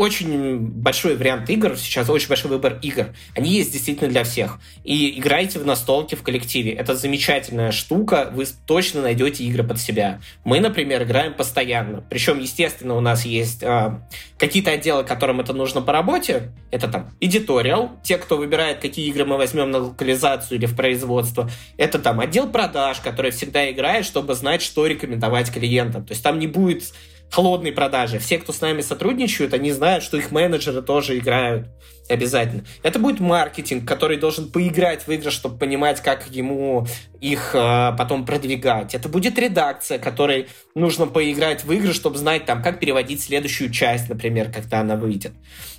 Очень 0.00 0.60
большой 0.60 1.14
вариант 1.14 1.50
игр, 1.50 1.76
сейчас 1.76 2.08
очень 2.08 2.28
большой 2.28 2.50
выбор 2.50 2.78
игр. 2.80 3.08
Они 3.36 3.50
есть 3.50 3.70
действительно 3.70 4.08
для 4.08 4.24
всех. 4.24 4.58
И 4.82 5.18
играйте 5.18 5.58
в 5.58 5.66
настолки 5.66 6.14
в 6.14 6.22
коллективе. 6.22 6.72
Это 6.72 6.96
замечательная 6.96 7.70
штука, 7.70 8.30
вы 8.32 8.46
точно 8.66 9.02
найдете 9.02 9.44
игры 9.44 9.62
под 9.62 9.78
себя. 9.78 10.22
Мы, 10.42 10.60
например, 10.60 11.02
играем 11.02 11.34
постоянно. 11.34 12.02
Причем, 12.08 12.38
естественно, 12.38 12.94
у 12.94 13.00
нас 13.00 13.26
есть 13.26 13.62
э, 13.62 14.00
какие-то 14.38 14.70
отделы, 14.70 15.04
которым 15.04 15.40
это 15.40 15.52
нужно 15.52 15.82
по 15.82 15.92
работе. 15.92 16.50
Это 16.70 16.88
там 16.88 17.10
editorial, 17.20 17.90
те, 18.02 18.16
кто 18.16 18.38
выбирает, 18.38 18.78
какие 18.78 19.06
игры 19.06 19.26
мы 19.26 19.36
возьмем 19.36 19.70
на 19.70 19.80
локализацию 19.80 20.56
или 20.56 20.64
в 20.64 20.74
производство. 20.74 21.50
Это 21.76 21.98
там 21.98 22.20
отдел 22.20 22.48
продаж, 22.48 23.00
который 23.00 23.32
всегда 23.32 23.70
играет, 23.70 24.06
чтобы 24.06 24.32
знать, 24.34 24.62
что 24.62 24.86
рекомендовать 24.86 25.52
клиентам. 25.52 26.06
То 26.06 26.12
есть 26.12 26.22
там 26.22 26.38
не 26.38 26.46
будет 26.46 26.84
холодной 27.30 27.72
продажи. 27.72 28.18
Все, 28.18 28.38
кто 28.38 28.52
с 28.52 28.60
нами 28.60 28.80
сотрудничают, 28.80 29.54
они 29.54 29.72
знают, 29.72 30.04
что 30.04 30.16
их 30.16 30.30
менеджеры 30.30 30.82
тоже 30.82 31.18
играют 31.18 31.68
обязательно. 32.10 32.64
Это 32.82 32.98
будет 32.98 33.20
маркетинг, 33.20 33.86
который 33.86 34.16
должен 34.16 34.50
поиграть 34.50 35.06
в 35.06 35.10
игры, 35.10 35.30
чтобы 35.30 35.58
понимать, 35.58 36.00
как 36.00 36.30
ему 36.30 36.86
их 37.20 37.54
э, 37.54 37.92
потом 37.96 38.24
продвигать. 38.24 38.94
Это 38.94 39.08
будет 39.08 39.38
редакция, 39.38 39.98
которой 39.98 40.48
нужно 40.74 41.06
поиграть 41.06 41.64
в 41.64 41.72
игры, 41.72 41.92
чтобы 41.92 42.18
знать, 42.18 42.46
там, 42.46 42.62
как 42.62 42.80
переводить 42.80 43.22
следующую 43.22 43.70
часть, 43.70 44.08
например, 44.08 44.50
когда 44.50 44.80
она 44.80 44.96
выйдет. 44.96 45.32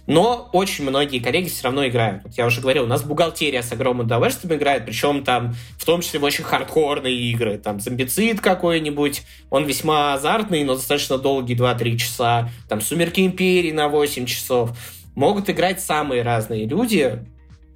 Но 0.08 0.50
очень 0.54 0.84
многие 0.84 1.20
коллеги 1.20 1.50
все 1.50 1.64
равно 1.66 1.88
играют. 1.88 2.24
Вот 2.24 2.34
я 2.34 2.46
уже 2.46 2.62
говорил, 2.62 2.84
у 2.84 2.88
нас 2.88 3.04
бухгалтерия 3.04 3.62
с 3.62 3.72
огромным 3.72 4.06
удовольствием 4.06 4.56
играет, 4.56 4.86
причем 4.86 5.24
там 5.24 5.56
в 5.78 5.86
том 5.86 6.02
числе 6.02 6.20
в 6.20 6.24
очень 6.24 6.44
хардкорные 6.44 7.16
игры. 7.32 7.58
Там 7.58 7.80
зомбицид 7.80 8.42
какой-нибудь, 8.42 9.24
он 9.50 9.66
весьма 9.66 10.14
азартный, 10.14 10.64
но 10.64 10.76
достаточно 10.76 11.18
долгий, 11.18 11.56
2-3 11.56 11.98
часа. 11.98 12.50
Там 12.68 12.82
Сумерки 12.82 13.22
Империи 13.22 13.72
на 13.72 13.90
8 13.90 14.26
часов 14.26 14.72
могут 15.16 15.50
играть 15.50 15.82
самые 15.82 16.22
разные 16.22 16.66
люди. 16.66 17.26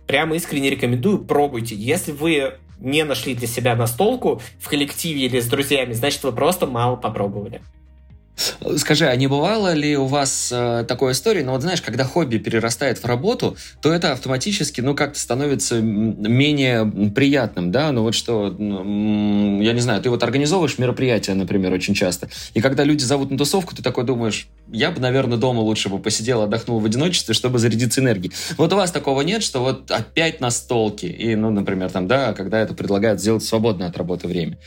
Прямо 0.08 0.36
искренне 0.36 0.69
рекомендую, 0.69 1.19
пробуйте. 1.26 1.76
Если 1.76 2.12
вы 2.12 2.54
не 2.80 3.04
нашли 3.04 3.36
для 3.36 3.48
себя 3.48 3.76
настолку 3.76 4.41
в 4.60 4.69
коллективе 4.69 5.26
или 5.26 5.39
с 5.39 5.48
друзьями, 5.48 5.93
значит, 5.93 6.24
вы 6.24 6.32
просто 6.32 6.67
мало 6.67 6.95
попробовали. 6.95 7.62
Скажи, 8.78 9.08
а 9.08 9.15
не 9.15 9.28
бывало 9.28 9.74
ли 9.74 9.95
у 9.95 10.06
вас 10.06 10.50
э, 10.52 10.86
такой 10.88 11.13
истории, 11.13 11.43
ну 11.43 11.52
вот 11.52 11.62
знаешь, 11.62 11.82
когда 11.82 12.04
хобби 12.04 12.38
перерастает 12.38 12.98
в 12.98 13.06
работу, 13.06 13.56
то 13.82 13.93
это 13.93 14.12
автоматически, 14.12 14.82
ну 14.82 14.95
как-то 14.95 15.19
становится 15.19 15.80
менее 15.82 16.86
приятным, 17.12 17.71
да, 17.71 17.91
ну 17.91 18.04
вот 18.04 18.13
что, 18.13 18.50
ну, 18.50 19.62
я 19.62 19.74
не 19.74 19.80
знаю, 19.80 20.02
ты 20.02 20.10
вот 20.10 20.24
организовываешь 20.24 20.78
мероприятия, 20.78 21.34
например, 21.34 21.71
очень 21.74 21.93
часто, 21.93 22.30
и 22.54 22.62
когда 22.62 22.84
люди 22.84 23.04
зовут 23.04 23.32
на 23.32 23.38
тусовку, 23.38 23.76
ты 23.76 23.82
такой 23.82 24.04
думаешь, 24.04 24.48
я 24.71 24.91
бы, 24.91 25.00
наверное, 25.00 25.38
дома 25.38 25.60
лучше 25.60 25.89
бы 25.89 26.00
посидел, 26.00 26.41
отдохнул 26.41 26.80
в 26.80 26.86
одиночестве, 26.86 27.34
чтобы 27.34 27.60
зарядиться 27.60 28.02
энергией. 28.02 28.34
Вот 28.58 28.74
у 28.74 28.76
вас 28.76 28.91
такого 28.91 29.21
нет, 29.21 29.43
что 29.43 29.62
вот 29.62 29.91
опять 29.91 30.41
на 30.41 30.50
столке, 30.52 31.08
и, 31.08 31.36
ну, 31.36 31.52
например, 31.52 31.91
там, 31.91 32.08
да, 32.08 32.34
когда 32.34 32.60
это 32.60 32.74
предлагают 32.74 33.21
сделать 33.21 33.43
свободное 33.43 33.88
от 33.88 33.98
работы 33.98 34.28
время. 34.28 34.58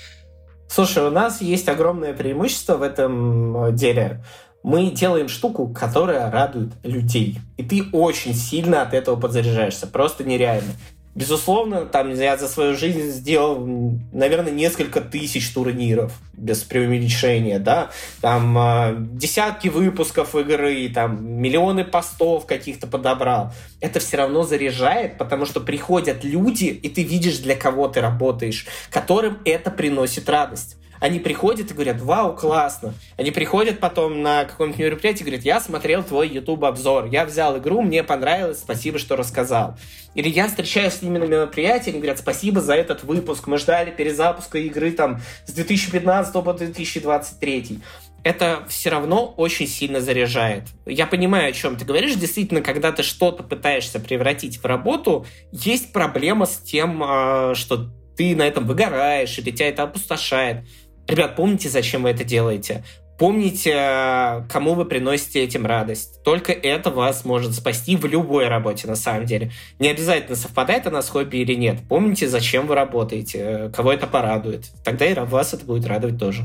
Слушай, 0.69 1.07
у 1.07 1.11
нас 1.11 1.41
есть 1.41 1.69
огромное 1.69 2.13
преимущество 2.13 2.77
в 2.77 2.83
этом 2.83 3.65
э, 3.65 3.73
деле. 3.73 4.23
Мы 4.63 4.91
делаем 4.91 5.29
штуку, 5.29 5.69
которая 5.69 6.31
радует 6.31 6.73
людей. 6.83 7.39
И 7.57 7.63
ты 7.63 7.85
очень 7.93 8.35
сильно 8.35 8.83
от 8.83 8.93
этого 8.93 9.17
подзаряжаешься. 9.17 9.87
Просто 9.87 10.25
нереально. 10.25 10.73
Безусловно, 11.19 11.85
там 11.85 12.15
я 12.15 12.37
за 12.37 12.47
свою 12.47 12.77
жизнь 12.77 13.11
сделал, 13.11 13.67
наверное, 14.13 14.53
несколько 14.53 15.01
тысяч 15.01 15.53
турниров 15.53 16.13
без 16.33 16.63
преувеличения, 16.63 17.59
да, 17.59 17.91
там 18.21 18.57
э, 18.57 18.95
десятки 18.99 19.67
выпусков 19.67 20.37
игры, 20.37 20.89
там 20.95 21.27
миллионы 21.27 21.85
постов 21.85 22.47
каких-то 22.47 22.87
подобрал. 22.87 23.53
Это 23.81 23.99
все 23.99 24.17
равно 24.17 24.45
заряжает, 24.45 25.19
потому 25.19 25.45
что 25.45 25.59
приходят 25.59 26.23
люди, 26.23 26.67
и 26.67 26.89
ты 26.89 27.03
видишь, 27.03 27.39
для 27.39 27.57
кого 27.57 27.89
ты 27.89 28.01
работаешь, 28.01 28.67
которым 28.89 29.39
это 29.45 29.73
приносит 29.73 30.29
радость. 30.29 30.78
Они 31.01 31.19
приходят 31.19 31.71
и 31.71 31.75
говорят, 31.75 32.01
вау, 32.01 32.35
классно. 32.35 32.95
Они 33.17 33.31
приходят 33.31 33.81
потом 33.81 34.23
на 34.23 34.45
какое-нибудь 34.45 34.81
мероприятие 34.81 35.23
и 35.23 35.25
говорят, 35.25 35.45
я 35.45 35.61
смотрел 35.61 36.03
твой 36.03 36.29
YouTube-обзор, 36.29 37.07
я 37.07 37.25
взял 37.25 37.59
игру, 37.59 37.83
мне 37.83 38.03
понравилось, 38.03 38.61
спасибо, 38.61 38.99
что 38.99 39.17
рассказал. 39.17 39.77
Или 40.15 40.29
я 40.29 40.49
встречаюсь 40.49 40.95
с 40.95 41.03
ними 41.03 41.19
на 41.19 41.25
мероприятии, 41.25 41.91
они 41.91 41.99
говорят, 41.99 42.19
спасибо 42.19 42.61
за 42.61 42.75
этот 42.75 43.05
выпуск, 43.05 43.47
мы 43.47 43.59
ждали 43.59 43.91
перезапуска 43.91 44.59
игры 44.59 44.93
там 44.93 45.21
с 45.47 45.53
2015 45.53 46.33
по 46.45 46.53
2023 46.53 47.81
это 48.25 48.65
все 48.69 48.91
равно 48.91 49.33
очень 49.37 49.67
сильно 49.67 50.01
заряжает. 50.01 50.65
Я 50.87 51.07
понимаю, 51.07 51.49
о 51.49 51.53
чем 51.53 51.77
ты 51.77 51.85
говоришь. 51.85 52.15
Действительно, 52.15 52.61
когда 52.61 52.93
ты 52.93 53.03
что-то 53.03 53.43
пытаешься 53.43 54.01
превратить 54.01 54.59
в 54.59 54.67
работу, 54.67 55.25
есть 55.53 55.93
проблема 55.93 56.47
с 56.47 56.59
тем, 56.59 57.03
а, 57.03 57.55
что 57.55 57.89
ты 58.17 58.35
на 58.35 58.43
этом 58.43 58.67
выгораешь, 58.67 59.39
или 59.39 59.51
тебя 59.51 59.69
это 59.69 59.85
опустошает. 59.85 60.65
Ребят, 61.09 61.37
помните, 61.37 61.71
зачем 61.71 62.03
вы 62.03 62.11
это 62.11 62.23
делаете. 62.23 62.85
Помните, 63.19 64.45
кому 64.49 64.75
вы 64.75 64.85
приносите 64.85 65.43
этим 65.43 65.67
радость. 65.67 66.23
Только 66.23 66.53
это 66.53 66.91
вас 66.91 67.25
может 67.25 67.53
спасти 67.53 67.97
в 67.97 68.07
любой 68.07 68.47
работе, 68.47 68.87
на 68.87 68.95
самом 68.95 69.25
деле. 69.25 69.51
Не 69.81 69.89
обязательно 69.89 70.37
совпадает 70.37 70.87
она 70.87 71.03
с 71.03 71.09
хобби 71.09 71.39
или 71.39 71.55
нет. 71.55 71.79
Помните, 71.89 72.29
зачем 72.29 72.69
вы 72.69 72.77
работаете, 72.77 73.39
э, 73.39 73.71
кого 73.71 73.93
это 73.93 74.07
порадует. 74.07 74.71
Тогда 74.85 75.05
и 75.05 75.15
вас 75.15 75.53
это 75.53 75.65
будет 75.65 75.85
радовать 75.87 76.17
тоже. 76.17 76.45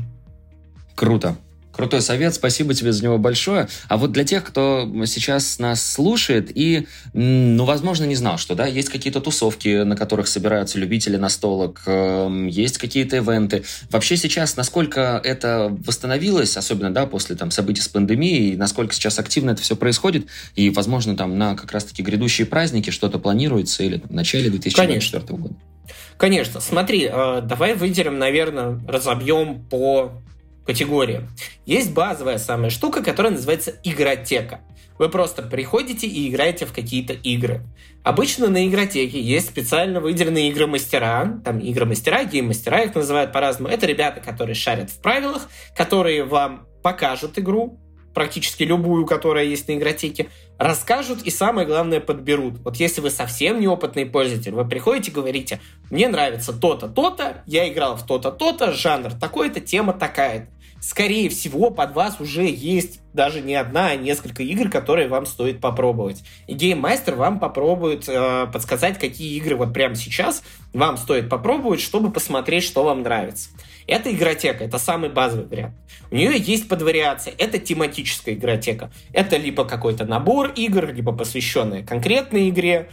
Круто. 0.96 1.36
Крутой 1.74 2.02
совет, 2.02 2.34
спасибо 2.34 2.72
тебе 2.72 2.92
за 2.92 3.02
него 3.02 3.18
большое. 3.18 3.68
А 3.88 3.96
вот 3.96 4.12
для 4.12 4.24
тех, 4.24 4.44
кто 4.44 4.88
сейчас 5.06 5.58
нас 5.58 5.84
слушает 5.84 6.50
и, 6.54 6.86
ну, 7.12 7.64
возможно, 7.64 8.04
не 8.04 8.14
знал, 8.14 8.38
что, 8.38 8.54
да, 8.54 8.66
есть 8.66 8.90
какие-то 8.90 9.20
тусовки, 9.20 9.82
на 9.82 9.96
которых 9.96 10.28
собираются 10.28 10.78
любители 10.78 11.16
настолок, 11.16 11.82
эм, 11.86 12.46
есть 12.46 12.78
какие-то 12.78 13.16
ивенты. 13.16 13.64
Вообще 13.90 14.16
сейчас, 14.16 14.56
насколько 14.56 15.20
это 15.24 15.76
восстановилось, 15.84 16.56
особенно, 16.56 16.94
да, 16.94 17.06
после 17.06 17.34
там 17.34 17.50
событий 17.50 17.82
с 17.82 17.88
пандемией, 17.88 18.56
насколько 18.56 18.94
сейчас 18.94 19.18
активно 19.18 19.50
это 19.50 19.62
все 19.62 19.74
происходит, 19.74 20.26
и, 20.54 20.70
возможно, 20.70 21.16
там 21.16 21.38
на 21.38 21.56
как 21.56 21.72
раз-таки 21.72 22.02
грядущие 22.02 22.46
праздники 22.46 22.90
что-то 22.90 23.18
планируется 23.18 23.82
или 23.82 23.98
там, 23.98 24.10
в 24.10 24.14
начале 24.14 24.48
2024 24.48 25.20
Конечно. 25.20 25.36
года? 25.36 25.54
Конечно. 26.16 26.60
Смотри, 26.60 27.08
э, 27.10 27.40
давай 27.42 27.74
выделим, 27.74 28.18
наверное, 28.18 28.80
разобьем 28.86 29.64
по 29.64 30.12
категория. 30.66 31.28
Есть 31.66 31.92
базовая 31.92 32.38
самая 32.38 32.70
штука, 32.70 33.02
которая 33.02 33.32
называется 33.32 33.74
игротека. 33.84 34.60
Вы 34.98 35.08
просто 35.08 35.42
приходите 35.42 36.06
и 36.06 36.28
играете 36.28 36.66
в 36.66 36.72
какие-то 36.72 37.12
игры. 37.14 37.62
Обычно 38.04 38.48
на 38.48 38.66
игротеке 38.68 39.20
есть 39.20 39.48
специально 39.48 40.00
выделенные 40.00 40.50
игромастера, 40.50 41.40
там 41.44 41.58
игромастера, 41.60 42.24
гейммастера, 42.24 42.82
их 42.82 42.94
называют 42.94 43.32
по-разному. 43.32 43.68
Это 43.68 43.86
ребята, 43.86 44.20
которые 44.20 44.54
шарят 44.54 44.90
в 44.90 45.00
правилах, 45.00 45.48
которые 45.76 46.24
вам 46.24 46.68
покажут 46.82 47.38
игру, 47.38 47.80
практически 48.14 48.62
любую, 48.62 49.04
которая 49.06 49.44
есть 49.44 49.66
на 49.68 49.76
игротеке, 49.76 50.28
расскажут 50.58 51.22
и, 51.22 51.30
самое 51.30 51.66
главное, 51.66 52.00
подберут. 52.00 52.60
Вот 52.60 52.76
если 52.76 53.00
вы 53.00 53.10
совсем 53.10 53.60
неопытный 53.60 54.06
пользователь, 54.06 54.52
вы 54.52 54.66
приходите 54.66 55.10
и 55.10 55.14
говорите, 55.14 55.60
мне 55.90 56.06
нравится 56.06 56.52
то-то, 56.52 56.88
то-то, 56.88 57.42
я 57.46 57.68
играл 57.68 57.96
в 57.96 58.06
то-то, 58.06 58.30
то-то, 58.30 58.72
жанр 58.72 59.12
такой-то, 59.12 59.60
тема 59.60 59.92
такая-то 59.92 60.53
скорее 60.84 61.30
всего, 61.30 61.70
под 61.70 61.94
вас 61.94 62.20
уже 62.20 62.44
есть 62.44 63.00
даже 63.14 63.40
не 63.40 63.54
одна, 63.54 63.88
а 63.88 63.96
несколько 63.96 64.42
игр, 64.42 64.68
которые 64.68 65.08
вам 65.08 65.24
стоит 65.24 65.60
попробовать. 65.60 66.22
И 66.46 66.54
гейммастер 66.54 67.14
вам 67.14 67.38
попробует 67.38 68.04
э, 68.06 68.46
подсказать, 68.52 68.98
какие 68.98 69.36
игры 69.38 69.56
вот 69.56 69.72
прямо 69.72 69.94
сейчас 69.94 70.42
вам 70.74 70.98
стоит 70.98 71.30
попробовать, 71.30 71.80
чтобы 71.80 72.10
посмотреть, 72.10 72.64
что 72.64 72.84
вам 72.84 73.02
нравится. 73.02 73.48
Это 73.86 74.12
игротека, 74.12 74.64
это 74.64 74.78
самый 74.78 75.08
базовый 75.08 75.46
вариант. 75.46 75.74
У 76.10 76.16
нее 76.16 76.36
есть 76.36 76.68
подвариация, 76.68 77.32
это 77.38 77.58
тематическая 77.58 78.34
игротека. 78.34 78.90
Это 79.12 79.36
либо 79.36 79.64
какой-то 79.64 80.04
набор 80.04 80.52
игр, 80.54 80.92
либо 80.92 81.12
посвященные 81.12 81.82
конкретной 81.82 82.50
игре. 82.50 82.90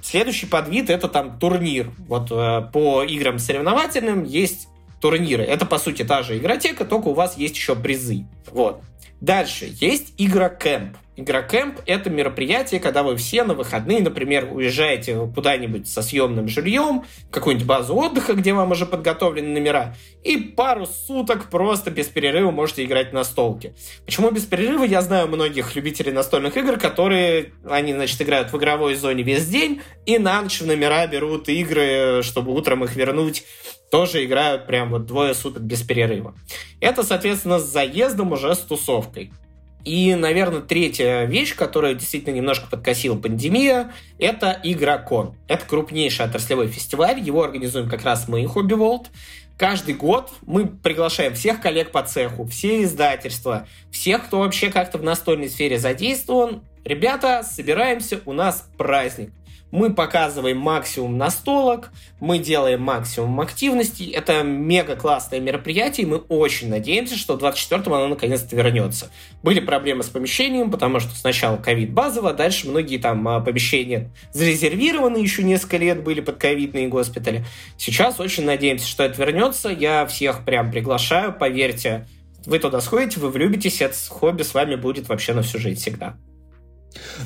Следующий 0.00 0.46
подвид 0.46 0.90
это 0.90 1.08
там 1.08 1.38
турнир. 1.38 1.90
Вот 2.06 2.30
э, 2.30 2.68
по 2.72 3.02
играм 3.02 3.40
соревновательным 3.40 4.22
есть 4.24 4.68
турниры. 5.02 5.42
Это, 5.42 5.66
по 5.66 5.78
сути, 5.78 6.04
та 6.04 6.22
же 6.22 6.38
игротека, 6.38 6.84
только 6.86 7.08
у 7.08 7.14
вас 7.14 7.36
есть 7.36 7.56
еще 7.56 7.74
призы. 7.76 8.24
Вот. 8.50 8.80
Дальше 9.20 9.68
есть 9.80 10.14
игра 10.16 10.48
кэмп. 10.48 10.96
Игрокэмп— 11.14 11.80
это 11.86 12.08
мероприятие, 12.08 12.80
когда 12.80 13.02
вы 13.02 13.16
все 13.16 13.44
на 13.44 13.52
выходные, 13.52 14.00
например, 14.00 14.48
уезжаете 14.50 15.30
куда-нибудь 15.34 15.86
со 15.86 16.00
съемным 16.00 16.48
жильем, 16.48 17.04
какую-нибудь 17.30 17.66
базу 17.66 17.94
отдыха, 17.94 18.32
где 18.32 18.54
вам 18.54 18.70
уже 18.70 18.86
подготовлены 18.86 19.48
номера, 19.48 19.94
и 20.24 20.38
пару 20.38 20.86
суток 20.86 21.50
просто 21.50 21.90
без 21.90 22.06
перерыва 22.06 22.50
можете 22.50 22.84
играть 22.84 23.12
на 23.12 23.24
столке. 23.24 23.74
Почему 24.06 24.30
без 24.30 24.46
перерыва? 24.46 24.84
Я 24.84 25.02
знаю 25.02 25.28
многих 25.28 25.76
любителей 25.76 26.12
настольных 26.12 26.56
игр, 26.56 26.78
которые, 26.78 27.52
они, 27.68 27.92
значит, 27.92 28.22
играют 28.22 28.50
в 28.50 28.56
игровой 28.56 28.94
зоне 28.94 29.22
весь 29.22 29.46
день, 29.46 29.82
и 30.06 30.16
на 30.16 30.40
ночь 30.40 30.62
в 30.62 30.66
номера 30.66 31.06
берут 31.06 31.48
игры, 31.50 32.22
чтобы 32.22 32.54
утром 32.54 32.84
их 32.84 32.96
вернуть 32.96 33.44
тоже 33.90 34.24
играют 34.24 34.66
прям 34.66 34.88
вот 34.88 35.04
двое 35.04 35.34
суток 35.34 35.62
без 35.64 35.82
перерыва. 35.82 36.34
Это, 36.80 37.02
соответственно, 37.02 37.58
с 37.58 37.70
заездом 37.70 38.32
уже 38.32 38.54
с 38.54 38.58
тусовкой. 38.60 39.30
И, 39.84 40.14
наверное, 40.14 40.60
третья 40.60 41.24
вещь, 41.24 41.54
которая 41.56 41.94
действительно 41.94 42.34
немножко 42.34 42.68
подкосила 42.70 43.16
пандемия, 43.16 43.92
это 44.18 44.58
Игрокон. 44.62 45.34
Это 45.48 45.64
крупнейший 45.66 46.24
отраслевой 46.24 46.68
фестиваль, 46.68 47.20
его 47.20 47.42
организуем 47.42 47.88
как 47.88 48.04
раз 48.04 48.28
мы, 48.28 48.46
Хобби 48.46 48.74
Волт. 48.74 49.10
Каждый 49.58 49.94
год 49.94 50.30
мы 50.46 50.66
приглашаем 50.66 51.34
всех 51.34 51.60
коллег 51.60 51.90
по 51.90 52.02
цеху, 52.02 52.44
все 52.46 52.82
издательства, 52.82 53.66
всех, 53.90 54.26
кто 54.26 54.40
вообще 54.40 54.70
как-то 54.70 54.98
в 54.98 55.02
настольной 55.02 55.48
сфере 55.48 55.78
задействован. 55.78 56.62
Ребята, 56.84 57.42
собираемся, 57.44 58.20
у 58.24 58.32
нас 58.32 58.68
праздник 58.76 59.30
мы 59.72 59.92
показываем 59.92 60.58
максимум 60.58 61.18
настолок, 61.18 61.90
мы 62.20 62.38
делаем 62.38 62.82
максимум 62.82 63.40
активностей. 63.40 64.10
Это 64.10 64.42
мега 64.42 64.94
классное 64.94 65.40
мероприятие, 65.40 66.06
и 66.06 66.08
мы 66.08 66.18
очень 66.18 66.68
надеемся, 66.68 67.16
что 67.16 67.36
в 67.36 67.42
24-м 67.42 67.92
оно 67.92 68.08
наконец-то 68.08 68.54
вернется. 68.54 69.10
Были 69.42 69.60
проблемы 69.60 70.04
с 70.04 70.08
помещением, 70.08 70.70
потому 70.70 71.00
что 71.00 71.14
сначала 71.16 71.56
ковид 71.56 71.90
базово, 71.90 72.30
а 72.30 72.34
дальше 72.34 72.68
многие 72.68 72.98
там 72.98 73.26
а, 73.26 73.40
помещения 73.40 74.10
зарезервированы 74.32 75.16
еще 75.16 75.42
несколько 75.42 75.78
лет 75.78 76.04
были 76.04 76.20
под 76.20 76.36
ковидные 76.36 76.88
госпитали. 76.88 77.44
Сейчас 77.78 78.20
очень 78.20 78.44
надеемся, 78.44 78.86
что 78.86 79.04
это 79.04 79.18
вернется. 79.18 79.70
Я 79.70 80.04
всех 80.06 80.44
прям 80.44 80.70
приглашаю, 80.70 81.32
поверьте, 81.32 82.06
вы 82.44 82.58
туда 82.58 82.82
сходите, 82.82 83.20
вы 83.20 83.30
влюбитесь, 83.30 83.80
это 83.80 83.96
хобби 84.08 84.42
с 84.42 84.52
вами 84.52 84.74
будет 84.74 85.08
вообще 85.08 85.32
на 85.32 85.42
всю 85.42 85.58
жизнь 85.58 85.80
всегда. 85.80 86.16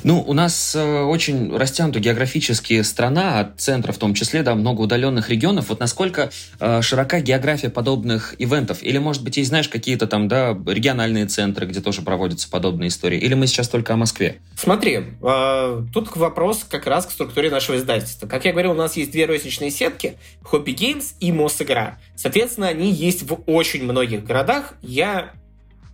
Ну, 0.03 0.23
у 0.25 0.33
нас 0.33 0.75
э, 0.75 1.01
очень 1.03 1.55
растянута 1.55 1.99
географически 1.99 2.81
страна, 2.81 3.39
от 3.39 3.59
центра 3.59 3.91
в 3.91 3.97
том 3.97 4.13
числе, 4.13 4.43
да, 4.43 4.55
много 4.55 4.81
удаленных 4.81 5.29
регионов. 5.29 5.69
Вот 5.69 5.79
насколько 5.79 6.29
э, 6.59 6.81
широка 6.81 7.19
география 7.19 7.69
подобных 7.69 8.35
ивентов? 8.39 8.83
Или, 8.83 8.97
может 8.97 9.23
быть, 9.23 9.37
есть, 9.37 9.49
знаешь, 9.49 9.69
какие-то 9.69 10.07
там, 10.07 10.27
да, 10.27 10.57
региональные 10.65 11.25
центры, 11.25 11.65
где 11.65 11.81
тоже 11.81 12.01
проводятся 12.01 12.49
подобные 12.49 12.89
истории? 12.89 13.19
Или 13.19 13.33
мы 13.33 13.47
сейчас 13.47 13.69
только 13.69 13.93
о 13.93 13.97
Москве? 13.97 14.37
Смотри, 14.55 15.03
э, 15.21 15.83
тут 15.93 16.15
вопрос 16.15 16.65
как 16.69 16.87
раз 16.87 17.05
к 17.05 17.11
структуре 17.11 17.49
нашего 17.49 17.77
издательства. 17.77 18.27
Как 18.27 18.45
я 18.45 18.51
говорил, 18.51 18.71
у 18.71 18.75
нас 18.75 18.97
есть 18.97 19.11
две 19.11 19.25
розничные 19.25 19.71
сетки, 19.71 20.17
Hobby 20.51 20.75
Games 20.75 21.13
и 21.19 21.31
Мосигра. 21.31 21.99
Соответственно, 22.15 22.67
они 22.67 22.91
есть 22.91 23.23
в 23.23 23.41
очень 23.45 23.83
многих 23.83 24.23
городах. 24.23 24.73
Я 24.81 25.31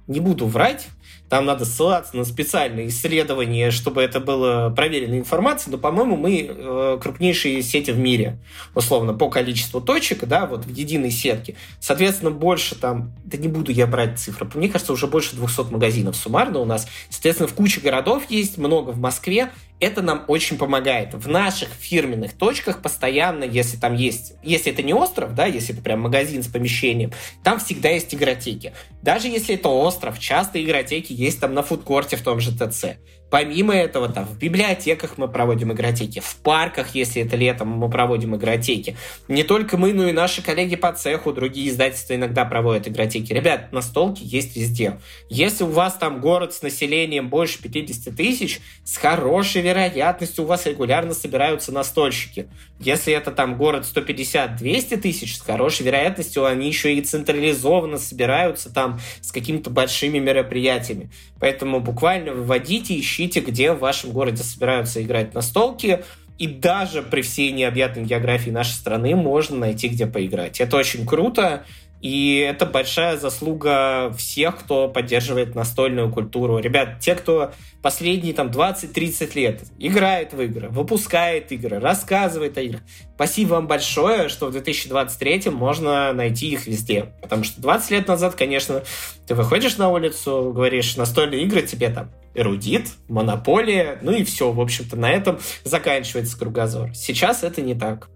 не 0.07 0.19
буду 0.19 0.45
врать, 0.47 0.87
там 1.29 1.45
надо 1.45 1.65
ссылаться 1.65 2.15
на 2.15 2.25
специальные 2.25 2.89
исследования, 2.89 3.71
чтобы 3.71 4.03
это 4.03 4.19
было 4.19 4.71
проверенная 4.75 5.17
информация, 5.17 5.71
но, 5.71 5.79
по-моему, 5.79 6.15
мы 6.15 6.45
э, 6.47 6.99
крупнейшие 7.01 7.63
сети 7.63 7.89
в 7.89 7.97
мире, 7.97 8.37
условно, 8.75 9.15
по 9.15 9.29
количеству 9.29 9.81
точек, 9.81 10.25
да, 10.25 10.45
вот 10.45 10.65
в 10.65 10.69
единой 10.69 11.09
сетке. 11.09 11.55
Соответственно, 11.79 12.29
больше 12.29 12.75
там, 12.75 13.13
да 13.25 13.37
не 13.37 13.47
буду 13.47 13.71
я 13.71 13.87
брать 13.87 14.19
цифры, 14.19 14.47
мне 14.53 14.69
кажется, 14.69 14.93
уже 14.93 15.07
больше 15.07 15.35
200 15.35 15.71
магазинов 15.71 16.15
суммарно 16.15 16.59
у 16.59 16.65
нас. 16.65 16.87
Соответственно, 17.09 17.47
в 17.47 17.53
куче 17.53 17.81
городов 17.81 18.29
есть, 18.29 18.59
много 18.59 18.91
в 18.91 18.99
Москве, 18.99 19.49
это 19.83 20.01
нам 20.01 20.25
очень 20.27 20.57
помогает. 20.57 21.13
В 21.13 21.27
наших 21.27 21.69
фирменных 21.69 22.33
точках 22.33 22.81
постоянно, 22.81 23.43
если 23.43 23.77
там 23.77 23.95
есть, 23.95 24.33
если 24.43 24.71
это 24.71 24.81
не 24.83 24.93
остров, 24.93 25.35
да, 25.35 25.45
если 25.45 25.73
это 25.73 25.83
прям 25.83 26.01
магазин 26.01 26.43
с 26.43 26.47
помещением, 26.47 27.11
там 27.43 27.59
всегда 27.59 27.89
есть 27.89 28.13
игротеки. 28.13 28.73
Даже 29.01 29.27
если 29.27 29.55
это 29.55 29.69
остров, 29.69 30.19
часто 30.19 30.63
игротеки 30.63 31.13
есть 31.13 31.39
там 31.39 31.53
на 31.53 31.63
фудкорте 31.63 32.15
в 32.15 32.21
том 32.21 32.39
же 32.39 32.51
ТЦ. 32.51 32.97
Помимо 33.33 33.73
этого, 33.73 34.09
там, 34.09 34.25
в 34.25 34.37
библиотеках 34.37 35.17
мы 35.17 35.27
проводим 35.27 35.73
игротеки, 35.73 36.19
в 36.19 36.35
парках, 36.43 36.93
если 36.93 37.23
это 37.23 37.35
летом, 37.35 37.67
мы 37.67 37.89
проводим 37.89 38.35
игротеки. 38.35 38.95
Не 39.27 39.41
только 39.41 39.75
мы, 39.75 39.91
но 39.91 40.07
и 40.07 40.11
наши 40.11 40.43
коллеги 40.43 40.75
по 40.75 40.93
цеху, 40.93 41.33
другие 41.33 41.69
издательства 41.69 42.13
иногда 42.13 42.45
проводят 42.45 42.87
игротеки. 42.87 43.33
Ребят, 43.33 43.71
настолки 43.71 44.21
есть 44.21 44.55
везде. 44.55 44.99
Если 45.29 45.63
у 45.63 45.69
вас 45.69 45.95
там 45.95 46.21
город 46.21 46.53
с 46.53 46.61
населением 46.61 47.29
больше 47.29 47.59
50 47.59 48.15
тысяч, 48.15 48.61
с 48.83 48.97
хорошей 48.97 49.63
вероятностью 49.63 50.43
у 50.43 50.47
вас 50.47 50.67
регулярно 50.67 51.15
собираются 51.15 51.71
настольщики. 51.71 52.49
Если 52.83 53.13
это 53.13 53.31
там 53.31 53.57
город 53.57 53.85
150-200 53.85 54.97
тысяч, 54.97 55.37
с 55.37 55.41
хорошей 55.41 55.85
вероятностью 55.85 56.45
они 56.45 56.67
еще 56.67 56.93
и 56.95 57.01
централизованно 57.01 57.97
собираются 57.97 58.73
там 58.73 58.99
с 59.21 59.31
какими-то 59.31 59.69
большими 59.69 60.19
мероприятиями. 60.19 61.09
Поэтому 61.39 61.79
буквально 61.79 62.33
выводите, 62.33 62.99
ищите, 62.99 63.39
где 63.39 63.73
в 63.73 63.79
вашем 63.79 64.11
городе 64.11 64.43
собираются 64.43 65.01
играть 65.01 65.33
настолки. 65.33 66.03
И 66.39 66.47
даже 66.47 67.03
при 67.03 67.21
всей 67.21 67.51
необъятной 67.51 68.03
географии 68.03 68.49
нашей 68.49 68.71
страны 68.71 69.15
можно 69.15 69.55
найти, 69.55 69.87
где 69.87 70.07
поиграть. 70.07 70.59
Это 70.59 70.77
очень 70.77 71.05
круто. 71.05 71.65
И 72.03 72.35
это 72.39 72.65
большая 72.65 73.15
заслуга 73.15 74.13
всех, 74.17 74.57
кто 74.57 74.89
поддерживает 74.89 75.55
настольную 75.55 76.11
культуру. 76.11 76.59
Ребят, 76.59 76.99
те, 76.99 77.15
кто 77.15 77.53
последние 77.81 78.33
там 78.33 78.49
20-30 78.49 79.31
лет 79.35 79.61
играет 79.79 80.33
в 80.33 80.41
игры, 80.41 80.67
выпускает 80.67 81.53
игры, 81.53 81.79
рассказывает 81.79 82.57
о 82.57 82.61
играх. 82.61 82.81
Спасибо 83.15 83.51
вам 83.51 83.67
большое, 83.67 84.27
что 84.27 84.47
в 84.47 84.51
2023 84.51 85.49
можно 85.51 86.11
найти 86.11 86.49
их 86.49 86.67
везде. 86.67 87.13
Потому 87.21 87.45
что 87.45 87.61
20 87.61 87.91
лет 87.91 88.07
назад, 88.09 88.35
конечно, 88.35 88.83
ты 89.25 89.33
выходишь 89.33 89.77
на 89.77 89.89
улицу, 89.89 90.51
говоришь, 90.53 90.97
настольные 90.97 91.43
игры 91.43 91.61
тебе 91.61 91.87
там 91.87 92.11
эрудит, 92.35 92.89
монополия, 93.07 93.97
ну 94.01 94.11
и 94.11 94.25
все, 94.25 94.51
в 94.51 94.59
общем-то, 94.59 94.97
на 94.97 95.09
этом 95.09 95.39
заканчивается 95.63 96.37
кругозор. 96.37 96.93
Сейчас 96.93 97.43
это 97.43 97.61
не 97.61 97.75
так. 97.75 98.09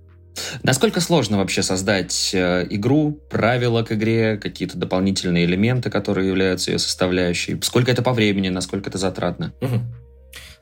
Насколько 0.64 1.02
сложно 1.02 1.38
вообще 1.38 1.64
создать 1.64 2.32
э, 2.34 2.68
игру, 2.70 3.20
правила 3.30 3.84
к 3.84 3.92
игре, 3.92 4.38
какие-то 4.38 4.78
дополнительные 4.78 5.46
элементы, 5.46 5.90
которые 5.90 6.28
являются 6.28 6.72
ее 6.72 6.80
составляющей? 6.80 7.60
Сколько 7.62 7.92
это 7.92 8.02
по 8.02 8.14
времени, 8.14 8.50
насколько 8.50 8.90
это 8.90 8.98
затратно? 8.98 9.54
Угу. 9.62 9.82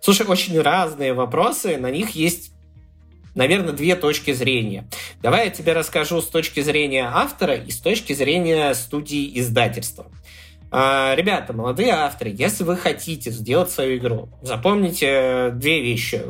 Слушай, 0.01 0.27
очень 0.27 0.59
разные 0.59 1.13
вопросы, 1.13 1.77
на 1.77 1.91
них 1.91 2.11
есть 2.11 2.51
наверное, 3.35 3.73
две 3.73 3.95
точки 3.95 4.33
зрения. 4.33 4.87
Давай 5.21 5.45
я 5.45 5.51
тебе 5.51 5.73
расскажу 5.73 6.21
с 6.21 6.27
точки 6.27 6.61
зрения 6.61 7.09
автора 7.13 7.55
и 7.55 7.69
с 7.69 7.77
точки 7.77 8.13
зрения 8.13 8.73
студии 8.73 9.39
издательства. 9.39 10.07
А, 10.77 11.15
ребята, 11.15 11.53
молодые 11.53 11.93
авторы, 11.93 12.33
если 12.35 12.65
вы 12.65 12.75
хотите 12.75 13.31
сделать 13.31 13.71
свою 13.71 13.95
игру, 13.95 14.27
запомните 14.41 15.51
две 15.53 15.81
вещи. 15.81 16.21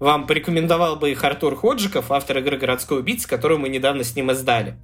Вам 0.00 0.26
порекомендовал 0.26 0.96
бы 0.96 1.12
их 1.12 1.22
Артур 1.22 1.54
Ходжиков, 1.54 2.10
автор 2.10 2.38
игры 2.38 2.56
«Городской 2.56 2.98
убийца», 2.98 3.28
которую 3.28 3.60
мы 3.60 3.68
недавно 3.68 4.02
с 4.02 4.16
ним 4.16 4.32
издали. 4.32 4.74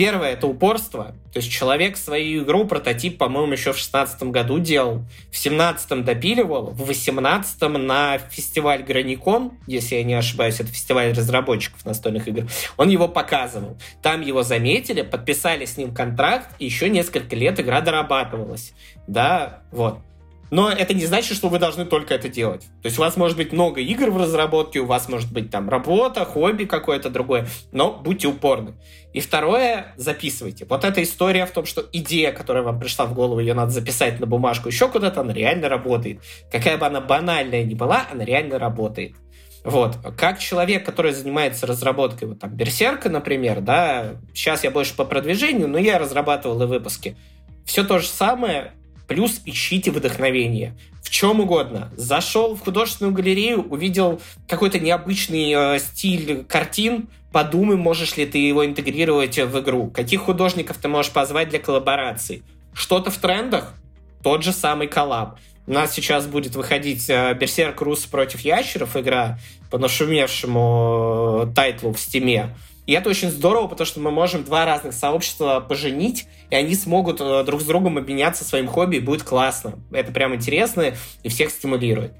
Первое— 0.00 0.30
это 0.32 0.46
упорство. 0.46 1.14
То 1.30 1.40
есть 1.40 1.52
человек 1.52 1.98
свою 1.98 2.42
игру, 2.42 2.66
прототип, 2.66 3.18
по-моему, 3.18 3.52
еще 3.52 3.74
в 3.74 3.76
16 3.76 4.22
году 4.30 4.58
делал, 4.58 5.04
в 5.30 5.36
17 5.36 6.02
допиливал, 6.02 6.70
в 6.70 6.86
18 6.86 7.60
на 7.68 8.16
фестиваль 8.16 8.82
Граникон, 8.82 9.52
если 9.66 9.96
я 9.96 10.04
не 10.04 10.14
ошибаюсь, 10.14 10.58
это 10.58 10.70
фестиваль 10.70 11.12
разработчиков 11.12 11.84
настольных 11.84 12.28
игр, 12.28 12.48
он 12.78 12.88
его 12.88 13.08
показывал. 13.08 13.76
Там 14.00 14.22
его 14.22 14.42
заметили, 14.42 15.02
подписали 15.02 15.66
с 15.66 15.76
ним 15.76 15.92
контракт, 15.92 16.48
и 16.58 16.64
еще 16.64 16.88
несколько 16.88 17.36
лет 17.36 17.60
игра 17.60 17.82
дорабатывалась. 17.82 18.72
Да, 19.06 19.60
вот. 19.70 19.98
Но 20.50 20.70
это 20.70 20.94
не 20.94 21.06
значит, 21.06 21.36
что 21.36 21.48
вы 21.48 21.58
должны 21.58 21.84
только 21.84 22.14
это 22.14 22.28
делать. 22.28 22.62
То 22.82 22.86
есть 22.86 22.98
у 22.98 23.00
вас 23.00 23.16
может 23.16 23.36
быть 23.36 23.52
много 23.52 23.80
игр 23.80 24.10
в 24.10 24.16
разработке, 24.16 24.80
у 24.80 24.86
вас 24.86 25.08
может 25.08 25.32
быть 25.32 25.50
там 25.50 25.68
работа, 25.68 26.24
хобби 26.24 26.64
какое-то 26.64 27.10
другое, 27.10 27.46
но 27.72 27.92
будьте 27.92 28.28
упорны. 28.28 28.74
И 29.12 29.20
второе, 29.20 29.94
записывайте. 29.96 30.66
Вот 30.66 30.84
эта 30.84 31.02
история 31.02 31.46
в 31.46 31.50
том, 31.50 31.66
что 31.66 31.84
идея, 31.92 32.32
которая 32.32 32.62
вам 32.62 32.78
пришла 32.78 33.06
в 33.06 33.14
голову, 33.14 33.40
ее 33.40 33.54
надо 33.54 33.70
записать 33.70 34.20
на 34.20 34.26
бумажку 34.26 34.68
еще 34.68 34.88
куда-то, 34.88 35.20
она 35.20 35.32
реально 35.32 35.68
работает. 35.68 36.20
Какая 36.50 36.78
бы 36.78 36.86
она 36.86 37.00
банальная 37.00 37.64
ни 37.64 37.74
была, 37.74 38.06
она 38.10 38.24
реально 38.24 38.58
работает. 38.58 39.14
Вот. 39.64 39.98
Как 40.16 40.38
человек, 40.38 40.86
который 40.86 41.12
занимается 41.12 41.66
разработкой, 41.66 42.28
вот 42.28 42.38
там, 42.38 42.50
Берсерка, 42.50 43.10
например, 43.10 43.60
да, 43.60 44.16
сейчас 44.34 44.64
я 44.64 44.70
больше 44.70 44.96
по 44.96 45.04
продвижению, 45.04 45.68
но 45.68 45.78
я 45.78 45.98
разрабатывал 45.98 46.62
и 46.62 46.66
выпуски. 46.66 47.16
Все 47.66 47.84
то 47.84 47.98
же 47.98 48.06
самое, 48.06 48.72
плюс 49.10 49.40
ищите 49.44 49.90
вдохновение. 49.90 50.76
В 51.02 51.10
чем 51.10 51.40
угодно. 51.40 51.90
Зашел 51.96 52.54
в 52.54 52.60
художественную 52.60 53.12
галерею, 53.12 53.68
увидел 53.68 54.20
какой-то 54.46 54.78
необычный 54.78 55.52
э, 55.52 55.78
стиль 55.80 56.44
картин, 56.44 57.08
подумай, 57.32 57.76
можешь 57.76 58.16
ли 58.16 58.24
ты 58.24 58.38
его 58.38 58.64
интегрировать 58.64 59.36
в 59.36 59.58
игру. 59.58 59.90
Каких 59.90 60.20
художников 60.20 60.76
ты 60.76 60.86
можешь 60.86 61.10
позвать 61.10 61.48
для 61.48 61.58
коллабораций. 61.58 62.44
Что-то 62.72 63.10
в 63.10 63.16
трендах? 63.16 63.74
Тот 64.22 64.44
же 64.44 64.52
самый 64.52 64.86
коллаб. 64.86 65.40
У 65.66 65.72
нас 65.72 65.92
сейчас 65.92 66.28
будет 66.28 66.54
выходить 66.54 67.08
Берсерк 67.08 67.80
Русы 67.80 68.06
против 68.06 68.42
ящеров, 68.42 68.96
игра 68.96 69.40
по 69.72 69.78
нашумевшему 69.78 71.48
э, 71.48 71.52
тайтлу 71.52 71.92
в 71.92 71.98
Steam'е. 71.98 72.54
И 72.90 72.92
это 72.92 73.08
очень 73.08 73.30
здорово, 73.30 73.68
потому 73.68 73.86
что 73.86 74.00
мы 74.00 74.10
можем 74.10 74.42
два 74.42 74.64
разных 74.64 74.94
сообщества 74.94 75.60
поженить, 75.60 76.26
и 76.50 76.56
они 76.56 76.74
смогут 76.74 77.20
э, 77.20 77.44
друг 77.44 77.60
с 77.60 77.64
другом 77.64 77.98
обменяться 77.98 78.42
своим 78.42 78.66
хобби, 78.66 78.96
и 78.96 78.98
будет 78.98 79.22
классно. 79.22 79.74
Это 79.92 80.10
прям 80.10 80.34
интересно 80.34 80.92
и 81.22 81.28
всех 81.28 81.50
стимулирует. 81.50 82.14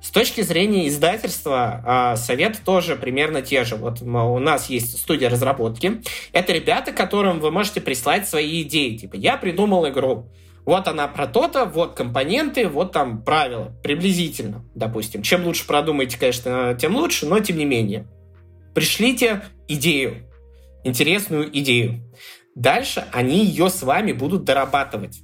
С 0.00 0.10
точки 0.10 0.40
зрения 0.40 0.88
издательства, 0.88 1.82
а, 1.84 2.16
советы 2.16 2.60
тоже 2.64 2.96
примерно 2.96 3.42
те 3.42 3.64
же. 3.64 3.76
Вот 3.76 4.00
у 4.00 4.38
нас 4.38 4.70
есть 4.70 4.98
студия 4.98 5.28
разработки. 5.28 6.00
Это 6.32 6.54
ребята, 6.54 6.92
которым 6.92 7.38
вы 7.38 7.50
можете 7.50 7.82
прислать 7.82 8.26
свои 8.26 8.62
идеи. 8.62 8.96
Типа, 8.96 9.16
я 9.16 9.36
придумал 9.36 9.86
игру 9.86 10.30
вот 10.64 10.88
она 10.88 11.06
про 11.06 11.28
то-то, 11.28 11.64
вот 11.64 11.94
компоненты, 11.94 12.66
вот 12.68 12.90
там 12.90 13.22
правила, 13.22 13.72
приблизительно, 13.84 14.64
допустим. 14.74 15.22
Чем 15.22 15.44
лучше 15.44 15.64
продумаете, 15.64 16.18
конечно, 16.18 16.74
тем 16.74 16.96
лучше, 16.96 17.26
но 17.26 17.38
тем 17.38 17.56
не 17.56 17.64
менее. 17.64 18.08
Пришлите 18.76 19.40
идею, 19.68 20.30
интересную 20.84 21.48
идею. 21.60 22.02
Дальше 22.54 23.06
они 23.10 23.42
ее 23.42 23.70
с 23.70 23.82
вами 23.82 24.12
будут 24.12 24.44
дорабатывать. 24.44 25.22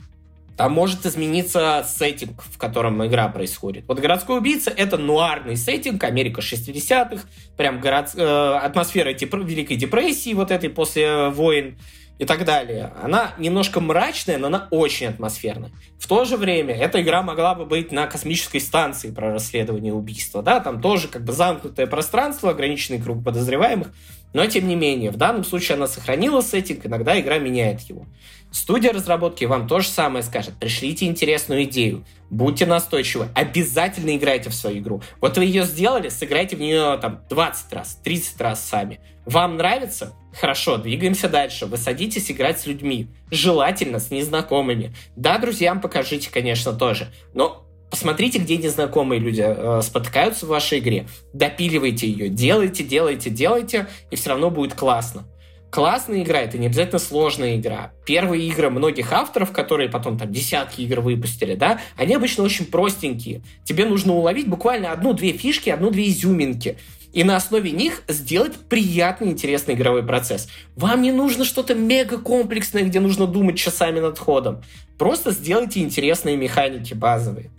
Там 0.57 0.73
может 0.73 1.05
измениться 1.05 1.85
сеттинг, 1.87 2.43
в 2.43 2.57
котором 2.57 3.07
игра 3.07 3.29
происходит. 3.29 3.85
Вот 3.87 4.01
«Городской 4.01 4.39
убийца»— 4.39 4.73
это 4.77 4.97
нуарный 4.97 5.59
сеттинг, 5.59 6.03
Америка 6.03 6.41
60-х, 6.41 7.27
прям 7.59 7.83
город, 7.83 8.13
э, 8.15 8.55
атмосфера 8.63 9.13
Великой 9.45 9.77
депрессии 9.77 10.33
вот 10.33 10.51
этой 10.51 10.71
после 10.71 11.29
войн 11.29 11.77
и 12.23 12.25
так 12.25 12.45
далее. 12.45 12.93
Она 13.03 13.33
немножко 13.37 13.81
мрачная, 13.81 14.39
но 14.39 14.47
она 14.47 14.69
очень 14.71 15.09
атмосферная. 15.09 15.73
В 15.99 16.07
то 16.07 16.25
же 16.25 16.37
время 16.37 16.73
эта 16.73 17.03
игра 17.03 17.21
могла 17.21 17.57
бы 17.57 17.67
быть 17.67 17.91
на 17.91 18.07
космической 18.07 18.61
станции 18.61 19.11
про 19.11 19.33
расследование 19.33 19.93
убийства. 19.93 20.41
Да? 20.41 20.61
Там 20.61 20.81
тоже 20.81 21.09
как 21.09 21.25
бы 21.25 21.33
замкнутое 21.33 21.89
пространство, 21.89 22.51
ограниченный 22.51 23.03
круг 23.03 23.25
подозреваемых. 23.25 23.89
Но 24.35 24.47
тем 24.47 24.69
не 24.69 24.77
менее, 24.77 25.11
в 25.11 25.17
данном 25.17 25.43
случае 25.43 25.75
она 25.75 25.89
сохранила 25.89 26.43
сеттинг, 26.43 26.87
иногда 26.87 27.19
игра 27.19 27.39
меняет 27.39 27.81
его. 27.81 28.07
Студия 28.53 28.93
разработки 28.93 29.45
вам 29.45 29.67
то 29.67 29.81
же 29.81 29.89
самое 29.89 30.23
скажет. 30.23 30.55
Пришлите 30.61 31.07
интересную 31.07 31.65
идею, 31.65 32.05
будьте 32.31 32.67
настойчивы, 32.67 33.27
обязательно 33.35 34.17
играйте 34.17 34.49
в 34.49 34.55
свою 34.55 34.79
игру. 34.79 35.03
Вот 35.21 35.37
вы 35.39 35.45
ее 35.45 35.65
сделали, 35.65 36.09
сыграйте 36.09 36.55
в 36.55 36.61
нее 36.61 36.99
там 37.03 37.25
20 37.29 37.73
раз, 37.73 37.99
30 38.05 38.41
раз 38.41 38.65
сами. 38.65 39.01
Вам 39.27 39.57
нравится? 39.57 40.15
Хорошо, 40.41 40.79
двигаемся 40.79 41.29
дальше. 41.29 41.67
Вы 41.67 41.77
садитесь 41.77 42.31
играть 42.31 42.61
с 42.61 42.67
людьми, 42.67 43.09
желательно 43.31 43.99
с 43.99 44.11
незнакомыми. 44.11 44.95
Да, 45.17 45.39
друзьям 45.39 45.81
покажите, 45.81 46.31
конечно, 46.31 46.73
тоже, 46.73 47.13
но 47.35 47.67
посмотрите, 47.91 48.39
где 48.39 48.57
незнакомые 48.57 49.19
люди 49.21 49.45
э, 49.47 49.83
спотыкаются 49.83 50.47
в 50.47 50.49
вашей 50.49 50.79
игре, 50.79 51.07
допиливайте 51.35 52.09
ее, 52.09 52.29
делайте, 52.29 52.83
делайте, 52.83 53.29
делайте, 53.29 53.89
и 54.11 54.17
все 54.17 54.31
равно 54.31 54.51
будет 54.51 54.75
классно 54.75 55.27
классная 55.73 56.23
игра, 56.23 56.41
это 56.41 56.59
не 56.59 56.67
обязательно 56.67 56.99
сложная 56.99 57.57
игра. 57.57 57.93
Первые 58.05 58.47
игры 58.47 58.69
многих 58.69 59.11
авторов, 59.11 59.53
которые 59.53 59.89
потом 59.89 60.19
там 60.19 60.31
десятки 60.31 60.83
игр 60.83 61.01
выпустили, 61.01 61.55
да, 61.55 61.81
они 61.97 62.15
обычно 62.15 62.45
очень 62.45 62.67
простенькие. 62.67 63.43
Тебе 63.65 63.87
нужно 63.87 64.13
уловить 64.13 64.47
буквально 64.47 64.93
одну-две 64.93 65.33
фишки, 65.33 65.71
одну-две 65.71 66.11
изюминки. 66.11 66.77
И 67.13 67.25
на 67.25 67.37
основе 67.37 67.71
них 67.71 68.03
сделать 68.09 68.55
приятный, 68.69 69.29
интересный 69.29 69.75
игровой 69.75 70.03
процесс. 70.03 70.49
Вам 70.77 71.03
не 71.03 71.13
нужно 71.13 71.45
что-то 71.45 71.75
мега 71.75 72.19
комплексное, 72.19 72.85
где 72.85 73.01
нужно 73.01 73.27
думать 73.27 73.59
часами 73.59 74.01
над 74.01 74.19
ходом. 74.19 74.63
Просто 74.99 75.31
сделайте 75.31 75.81
интересные 75.81 76.37
механики 76.37 76.95
базовые. 76.95 77.51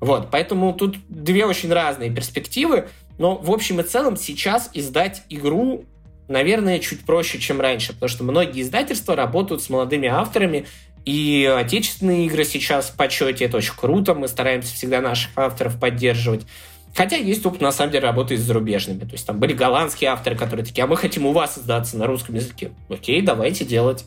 Вот, 0.00 0.30
поэтому 0.30 0.72
тут 0.72 0.96
две 1.08 1.44
очень 1.46 1.72
разные 1.72 2.10
перспективы, 2.10 2.88
но 3.18 3.36
в 3.36 3.50
общем 3.50 3.80
и 3.80 3.82
целом 3.82 4.16
сейчас 4.16 4.70
издать 4.74 5.22
игру 5.28 5.84
наверное, 6.28 6.78
чуть 6.78 7.00
проще, 7.00 7.38
чем 7.38 7.60
раньше, 7.60 7.94
потому 7.94 8.08
что 8.08 8.22
многие 8.22 8.62
издательства 8.62 9.16
работают 9.16 9.62
с 9.62 9.70
молодыми 9.70 10.08
авторами, 10.08 10.66
и 11.04 11.50
отечественные 11.58 12.26
игры 12.26 12.44
сейчас 12.44 12.90
в 12.90 12.96
почете, 12.96 13.46
это 13.46 13.56
очень 13.56 13.72
круто, 13.74 14.14
мы 14.14 14.28
стараемся 14.28 14.74
всегда 14.74 15.00
наших 15.00 15.30
авторов 15.36 15.80
поддерживать. 15.80 16.42
Хотя 16.94 17.16
есть 17.16 17.44
опыт, 17.46 17.60
на 17.60 17.72
самом 17.72 17.92
деле, 17.92 18.04
работы 18.04 18.36
с 18.36 18.40
зарубежными. 18.40 19.00
То 19.00 19.12
есть 19.12 19.26
там 19.26 19.38
были 19.38 19.52
голландские 19.52 20.10
авторы, 20.10 20.36
которые 20.36 20.66
такие, 20.66 20.84
а 20.84 20.86
мы 20.86 20.96
хотим 20.96 21.26
у 21.26 21.32
вас 21.32 21.58
издаться 21.58 21.96
на 21.96 22.06
русском 22.06 22.34
языке. 22.34 22.72
Окей, 22.88 23.22
давайте 23.22 23.64
делать. 23.64 24.04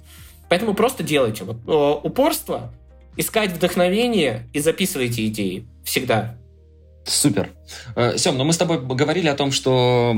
Поэтому 0.50 0.74
просто 0.74 1.04
делайте. 1.04 1.46
Вот, 1.46 2.04
упорство, 2.04 2.74
искать 3.16 3.52
вдохновение 3.52 4.48
и 4.54 4.60
записывайте 4.60 5.26
идеи. 5.28 5.66
Всегда. 5.84 6.36
Супер. 7.06 7.50
Э, 7.96 8.18
Сем, 8.18 8.38
ну 8.38 8.44
мы 8.44 8.54
с 8.54 8.58
тобой 8.58 8.80
говорили 8.80 9.28
о 9.28 9.34
том, 9.34 9.52
что 9.52 10.16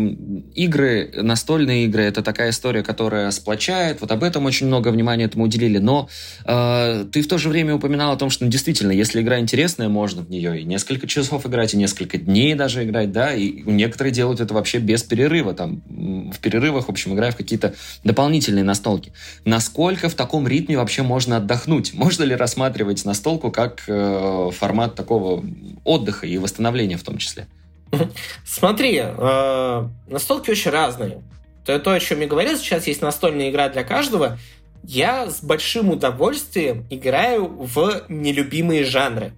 игры, 0.54 1.12
настольные 1.16 1.86
игры, 1.86 2.04
это 2.04 2.22
такая 2.22 2.50
история, 2.50 2.84
которая 2.84 3.32
сплочает. 3.32 4.02
Вот 4.02 4.12
об 4.12 4.24
этом 4.24 4.46
очень 4.46 4.68
много 4.68 4.90
внимания 4.90 5.26
этому 5.26 5.46
уделили. 5.46 5.78
Но 5.78 6.10
э, 6.46 7.06
ты 7.12 7.22
в 7.22 7.28
то 7.28 7.38
же 7.38 7.50
время 7.50 7.76
упоминал 7.76 8.12
о 8.12 8.18
том, 8.18 8.30
что 8.30 8.44
ну, 8.44 8.52
действительно, 8.52 8.92
если 8.92 9.22
игра 9.22 9.40
интересная, 9.40 9.88
можно 9.88 10.24
в 10.24 10.30
нее 10.30 10.62
и 10.62 10.64
несколько 10.64 11.08
часов 11.08 11.46
играть, 11.46 11.74
и 11.74 11.78
несколько 11.78 12.18
дней 12.18 12.54
даже 12.56 12.84
играть, 12.84 13.12
да, 13.12 13.34
и 13.34 13.62
некоторые 13.64 14.12
делают 14.12 14.42
это 14.42 14.54
вообще 14.54 14.80
без 14.80 15.04
перерыва, 15.04 15.54
там, 15.54 15.82
в 15.88 16.40
перерывах, 16.40 16.88
в 16.88 16.90
общем, 16.90 17.14
играя 17.14 17.32
в 17.32 17.38
какие-то 17.38 17.74
дополнительные 18.04 18.64
настолки. 18.64 19.14
Насколько 19.46 20.10
в 20.10 20.16
таком 20.16 20.48
ритме 20.48 20.78
вообще 20.78 21.04
можно 21.04 21.38
отдохнуть? 21.38 21.94
Можно 21.94 22.24
ли 22.24 22.36
рассматривать 22.36 23.06
настолку 23.06 23.52
как 23.52 23.84
э, 23.88 24.50
формат 24.54 24.96
такого 24.96 25.44
отдыха 25.84 26.28
и 26.28 26.38
восстановления 26.38 26.73
в 26.98 27.04
том 27.04 27.18
числе? 27.18 27.48
Смотри, 28.46 29.02
э, 29.02 29.88
настолки 30.08 30.52
очень 30.52 30.72
разные. 30.72 31.22
То, 31.66 31.80
то, 31.80 31.92
о 31.92 32.00
чем 32.00 32.22
я 32.22 32.28
говорил, 32.28 32.58
сейчас 32.58 32.88
есть 32.88 33.02
настольная 33.02 33.50
игра 33.50 33.70
для 33.70 33.84
каждого. 33.84 34.38
Я 34.84 35.30
с 35.30 35.42
большим 35.42 35.90
удовольствием 35.90 36.86
играю 36.90 37.48
в 37.48 38.04
нелюбимые 38.10 38.84
жанры. 38.84 39.34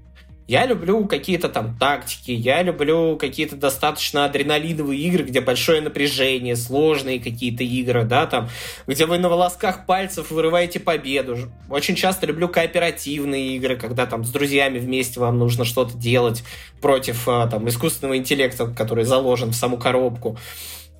Я 0.48 0.68
люблю 0.68 1.06
какие-то 1.06 1.50
там 1.50 1.76
тактики, 1.80 2.30
я 2.30 2.62
люблю 2.62 3.18
какие-то 3.18 3.56
достаточно 3.56 4.26
адреналиновые 4.26 5.00
игры, 5.02 5.24
где 5.24 5.42
большое 5.42 5.82
напряжение, 5.82 6.56
сложные 6.56 7.20
какие-то 7.20 7.64
игры, 7.64 8.04
да, 8.04 8.28
там, 8.28 8.50
где 8.86 9.08
вы 9.08 9.18
на 9.18 9.28
волосках 9.28 9.88
пальцев 9.88 10.30
вырываете 10.30 10.80
победу. 10.80 11.38
Очень 11.68 11.96
часто 11.96 12.28
люблю 12.28 12.48
кооперативные 12.48 13.56
игры, 13.56 13.76
когда 13.76 14.06
там 14.06 14.24
с 14.24 14.30
друзьями 14.30 14.78
вместе 14.78 15.20
вам 15.20 15.40
нужно 15.40 15.66
что-то 15.66 15.98
делать 15.98 16.44
против 16.80 17.28
а, 17.28 17.48
там 17.48 17.68
искусственного 17.68 18.18
интеллекта, 18.18 18.68
который 18.68 19.04
заложен 19.04 19.50
в 19.50 19.56
саму 19.56 19.78
коробку. 19.78 20.38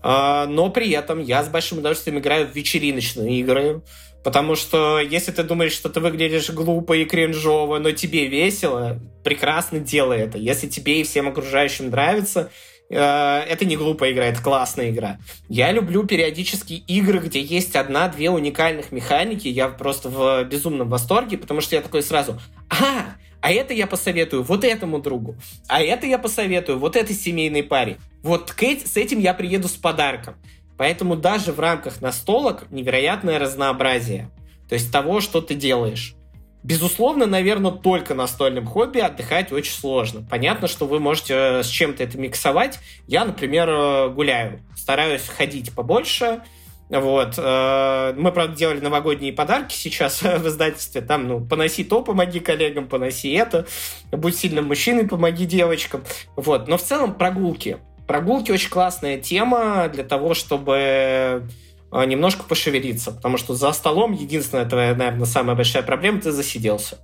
А, 0.02 0.48
но 0.48 0.70
при 0.70 0.90
этом 0.90 1.22
я 1.22 1.44
с 1.44 1.50
большим 1.50 1.80
удовольствием 1.80 2.18
играю 2.18 2.48
в 2.48 2.56
вечериночные 2.56 3.40
игры, 3.42 3.82
Потому 4.26 4.56
что 4.56 5.00
если 5.00 5.32
ты 5.32 5.44
думаешь, 5.44 5.74
что 5.74 5.88
ты 5.88 6.00
выглядишь 6.00 6.50
глупо 6.50 6.94
и 6.94 7.06
кринжово, 7.06 7.78
но 7.78 7.92
тебе 7.92 8.26
весело, 8.26 9.00
прекрасно 9.24 9.78
делай 9.78 10.18
это. 10.18 10.40
Если 10.40 10.68
тебе 10.68 11.02
и 11.02 11.04
всем 11.04 11.28
окружающим 11.28 11.92
нравится, 11.92 12.50
э, 12.90 12.98
это 12.98 13.66
не 13.66 13.78
глупая 13.78 14.14
игра, 14.14 14.26
это 14.26 14.42
классная 14.42 14.90
игра. 14.90 15.20
Я 15.48 15.72
люблю 15.72 16.08
периодически 16.08 16.74
игры, 16.74 17.20
где 17.20 17.40
есть 17.40 17.76
одна-две 17.76 18.32
уникальных 18.32 18.92
механики. 18.92 19.48
Я 19.48 19.68
просто 19.68 20.10
в 20.10 20.44
безумном 20.46 20.90
восторге, 20.90 21.38
потому 21.38 21.62
что 21.62 21.76
я 21.76 21.84
такой 21.84 22.02
сразу, 22.02 22.42
а, 22.68 23.14
а 23.42 23.52
это 23.52 23.76
я 23.76 23.86
посоветую 23.86 24.42
вот 24.42 24.64
этому 24.64 24.98
другу, 24.98 25.36
а 25.68 25.84
это 25.84 26.08
я 26.08 26.18
посоветую 26.18 26.80
вот 26.80 26.96
этой 26.96 27.16
семейной 27.16 27.62
паре. 27.62 27.98
Вот 28.24 28.52
с 28.60 28.98
этим 28.98 29.20
я 29.20 29.36
приеду 29.36 29.68
с 29.68 29.74
подарком. 29.74 30.34
Поэтому 30.78 31.16
даже 31.16 31.52
в 31.52 31.60
рамках 31.60 32.02
настолок 32.02 32.66
невероятное 32.72 33.40
разнообразие. 33.40 34.30
То 34.68 34.76
есть 34.76 34.92
того, 34.92 35.22
что 35.22 35.42
ты 35.42 35.56
делаешь. 35.56 36.16
Безусловно, 36.64 37.28
наверное, 37.28 37.72
только 37.72 38.16
настольным 38.16 38.66
хобби 38.66 38.98
отдыхать 39.00 39.52
очень 39.52 39.74
сложно. 39.74 40.26
Понятно, 40.28 40.68
что 40.68 40.88
вы 40.88 41.00
можете 41.00 41.34
э, 41.36 41.64
с 41.64 41.68
чем-то 41.68 42.04
это 42.04 42.18
миксовать. 42.18 42.80
Я, 43.08 43.24
например, 43.24 43.70
э, 43.70 44.10
гуляю, 44.10 44.62
стараюсь 44.76 45.28
ходить 45.28 45.74
побольше, 45.76 46.42
вот. 46.90 47.36
Э, 47.38 48.14
мы, 48.16 48.32
правда, 48.32 48.56
делали 48.56 48.80
новогодние 48.80 49.34
подарки 49.34 49.74
сейчас 49.74 50.22
в 50.22 50.48
издательстве. 50.48 51.02
Там, 51.02 51.28
ну, 51.28 51.46
поноси 51.46 51.84
то, 51.84 52.02
помоги 52.02 52.40
коллегам, 52.40 52.88
поноси 52.88 53.32
это. 53.34 53.66
Будь 54.12 54.38
сильным 54.38 54.66
мужчиной, 54.66 55.08
помоги 55.08 55.46
девочкам. 55.46 56.04
Вот. 56.36 56.68
Но 56.68 56.78
в 56.78 56.84
целом 56.84 57.16
прогулки. 57.16 57.78
Прогулки 58.08 58.52
очень 58.52 58.70
классная 58.70 59.18
тема 59.18 59.90
для 59.92 60.04
того, 60.04 60.34
чтобы 60.34 61.48
а, 61.92 62.06
немножко 62.06 62.44
пошевелиться, 62.44 63.12
потому 63.12 63.38
что 63.38 63.56
за 63.56 63.72
столом 63.72 64.12
единственная 64.14 64.66
твоя, 64.66 64.94
наверное, 64.96 65.26
самая 65.26 65.56
большая 65.56 65.82
проблема, 65.82 66.22
ты 66.22 66.32
засиделся. 66.32 67.00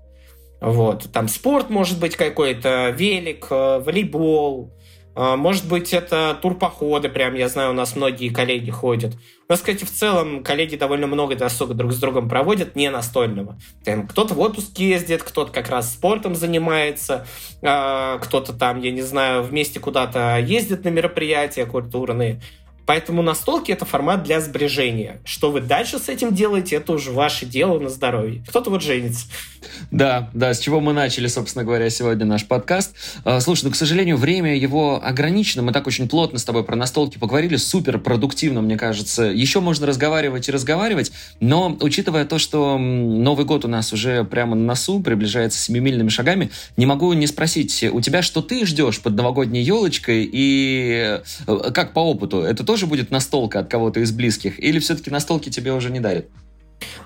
Вот. 0.59 1.11
Там 1.11 1.27
спорт 1.27 1.69
может 1.69 1.99
быть 1.99 2.15
какой-то, 2.15 2.89
велик, 2.89 3.47
э, 3.49 3.79
волейбол, 3.79 4.71
может 5.15 5.67
быть, 5.67 5.93
это 5.93 6.37
турпоходы, 6.41 7.09
прям, 7.09 7.35
я 7.35 7.49
знаю, 7.49 7.71
у 7.71 7.73
нас 7.73 7.95
многие 7.95 8.29
коллеги 8.29 8.71
ходят. 8.71 9.15
У 9.49 9.51
нас, 9.51 9.59
кстати, 9.59 9.83
в 9.83 9.91
целом 9.91 10.43
коллеги 10.43 10.77
довольно 10.77 11.07
много 11.07 11.35
досуга 11.35 11.73
друг 11.73 11.91
с 11.91 11.97
другом 11.99 12.29
проводят, 12.29 12.75
не 12.75 12.89
настольного. 12.89 13.57
кто-то 14.09 14.33
в 14.33 14.39
отпуск 14.39 14.77
ездит, 14.77 15.23
кто-то 15.23 15.51
как 15.51 15.69
раз 15.69 15.91
спортом 15.91 16.35
занимается, 16.35 17.27
а, 17.61 18.19
кто-то 18.19 18.53
там, 18.53 18.79
я 18.79 18.91
не 18.91 19.01
знаю, 19.01 19.43
вместе 19.43 19.81
куда-то 19.81 20.39
ездит 20.39 20.85
на 20.85 20.89
мероприятия 20.89 21.65
культурные. 21.65 22.41
Поэтому 22.91 23.21
настолки— 23.21 23.71
это 23.71 23.85
формат 23.85 24.23
для 24.23 24.41
сближения. 24.41 25.21
Что 25.23 25.49
вы 25.49 25.61
дальше 25.61 25.97
с 25.97 26.09
этим 26.09 26.35
делаете, 26.35 26.75
это 26.75 26.91
уже 26.91 27.11
ваше 27.11 27.45
дело 27.45 27.79
на 27.79 27.87
здоровье. 27.87 28.43
Кто-то 28.49 28.69
вот 28.69 28.83
женится. 28.83 29.27
Да, 29.91 30.29
да, 30.33 30.53
с 30.53 30.59
чего 30.59 30.79
мы 30.79 30.93
начали, 30.93 31.27
собственно 31.27 31.63
говоря, 31.63 31.89
сегодня 31.89 32.25
наш 32.25 32.45
подкаст. 32.45 32.93
А, 33.23 33.39
слушай, 33.39 33.65
ну, 33.65 33.71
к 33.71 33.75
сожалению, 33.75 34.17
время 34.17 34.57
его 34.57 35.01
ограничено. 35.03 35.61
Мы 35.61 35.71
так 35.71 35.87
очень 35.87 36.09
плотно 36.09 36.39
с 36.39 36.43
тобой 36.43 36.63
про 36.63 36.75
настолки 36.75 37.17
поговорили, 37.17 37.55
супер 37.55 37.97
продуктивно, 37.99 38.61
мне 38.61 38.77
кажется. 38.77 39.23
Еще 39.23 39.59
можно 39.59 39.87
разговаривать 39.87 40.49
и 40.49 40.51
разговаривать, 40.51 41.11
но 41.39 41.77
учитывая 41.79 42.25
то, 42.25 42.39
что 42.39 42.77
Новый 42.77 43.45
год 43.45 43.65
у 43.65 43.67
нас 43.67 43.93
уже 43.93 44.23
прямо 44.23 44.55
на 44.55 44.65
носу, 44.65 44.99
приближается 44.99 45.59
семимильными 45.59 46.09
шагами, 46.09 46.51
не 46.77 46.85
могу 46.85 47.13
не 47.13 47.27
спросить, 47.27 47.85
у 47.91 48.01
тебя 48.01 48.21
что 48.21 48.41
ты 48.41 48.65
ждешь 48.65 48.99
под 48.99 49.15
новогодней 49.15 49.61
елочкой 49.61 50.29
и 50.31 51.19
э, 51.47 51.71
как 51.73 51.93
по 51.93 51.99
опыту? 51.99 52.41
Это 52.41 52.63
тоже 52.63 52.80
будет 52.85 53.11
настолка 53.11 53.59
от 53.59 53.69
кого-то 53.69 53.99
из 53.99 54.11
близких? 54.11 54.59
Или 54.59 54.79
все-таки 54.79 55.09
настолки 55.09 55.49
тебе 55.49 55.73
уже 55.73 55.89
не 55.89 55.99
дарят? 55.99 56.27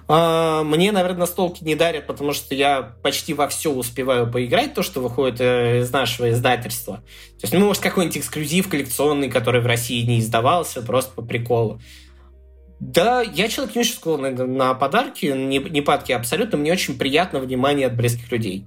А, 0.08 0.64
мне, 0.64 0.92
наверное, 0.92 1.22
настолки 1.22 1.64
не 1.64 1.76
дарят, 1.76 2.08
потому 2.08 2.34
что 2.34 2.56
я 2.56 2.82
почти 3.02 3.34
во 3.34 3.48
все 3.48 3.72
успеваю 3.72 4.32
поиграть, 4.32 4.74
то, 4.74 4.84
что 4.84 5.02
выходит 5.02 5.42
э, 5.42 5.82
из 5.82 5.92
нашего 5.92 6.32
издательства. 6.32 6.98
То 7.40 7.44
есть, 7.44 7.54
ну, 7.54 7.66
может, 7.66 7.82
какой-нибудь 7.82 8.18
эксклюзив 8.18 8.70
коллекционный, 8.70 9.30
который 9.30 9.62
в 9.62 9.66
России 9.66 10.06
не 10.06 10.20
издавался, 10.20 10.82
просто 10.82 11.14
по 11.14 11.22
приколу. 11.22 11.82
Да, 12.80 13.22
я 13.22 13.48
человек 13.48 13.76
не 13.76 13.82
очень 13.82 13.96
склонный 13.96 14.32
на 14.32 14.74
подарки, 14.74 15.28
не, 15.28 15.60
не 15.60 15.82
падки 15.82 16.12
абсолютно. 16.12 16.58
Мне 16.58 16.74
очень 16.74 16.98
приятно 16.98 17.40
внимание 17.40 17.88
от 17.88 17.96
близких 17.96 18.32
людей. 18.32 18.66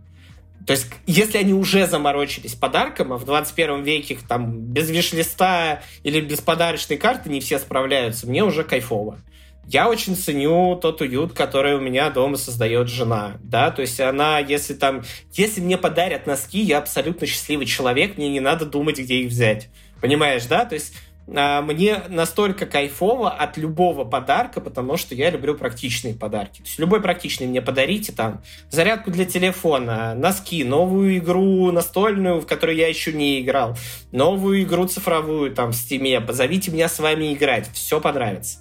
То 0.69 0.73
есть, 0.73 0.89
если 1.07 1.39
они 1.39 1.55
уже 1.55 1.87
заморочились 1.87 2.55
подарком, 2.55 3.15
а 3.15 3.17
в 3.17 3.25
21 3.25 3.85
веке 3.85 4.19
там 4.29 4.61
без 4.61 4.91
виш-листа 4.91 5.81
или 6.03 6.21
без 6.21 6.43
подарочной 6.43 6.99
карты 6.99 7.31
не 7.31 7.41
все 7.41 7.59
справляются, 7.59 8.27
мне 8.27 8.45
уже 8.45 8.65
кайфово. 8.65 9.19
Я 9.67 9.89
очень 9.89 10.15
ценю 10.15 10.77
тот 10.77 11.01
уют, 11.01 11.33
который 11.33 11.75
у 11.75 11.81
меня 11.81 12.11
дома 12.11 12.37
создает 12.37 12.89
жена, 12.89 13.39
да, 13.43 13.71
то 13.71 13.81
есть 13.81 13.99
она, 13.99 14.41
если 14.41 14.75
там, 14.75 15.05
если 15.33 15.63
мне 15.63 15.79
подарят 15.79 16.27
носки, 16.27 16.61
я 16.61 16.79
абсолютно 16.79 17.27
счастливый 17.27 17.65
человек, 17.65 18.19
мне 18.19 18.29
не 18.29 18.41
надо 18.41 18.67
думать, 18.67 18.99
где 18.99 19.21
их 19.21 19.31
взять, 19.31 19.71
понимаешь, 20.03 20.45
да, 20.45 20.67
то 20.67 20.75
есть 20.75 20.93
мне 21.29 22.03
настолько 22.09 22.65
кайфово 22.65 23.31
от 23.31 23.59
любого 23.59 24.05
подарка, 24.05 24.63
потому 24.63 24.97
что 24.97 25.15
я 25.15 25.31
люблю 25.31 25.55
практичные 25.55 26.15
подарки. 26.15 26.59
То 26.59 26.65
есть 26.67 26.79
любой 26.79 27.03
практичный 27.03 27.47
мне 27.47 27.61
подарите, 27.61 28.13
там, 28.13 28.43
зарядку 28.71 29.11
для 29.11 29.27
телефона, 29.27 30.15
носки, 30.15 30.65
новую 30.65 31.19
игру 31.19 31.71
настольную, 31.71 32.41
в 32.41 32.47
которую 32.47 32.79
я 32.79 32.89
еще 32.89 33.13
не 33.13 33.43
играл, 33.43 33.77
новую 34.11 34.63
игру 34.63 34.87
цифровую, 34.87 35.55
там, 35.55 35.73
в 35.73 35.77
стиме, 35.77 36.21
позовите 36.23 36.71
меня 36.71 36.89
с 36.89 36.99
вами 36.99 37.35
играть, 37.35 37.69
все 37.75 38.01
понравится. 38.01 38.61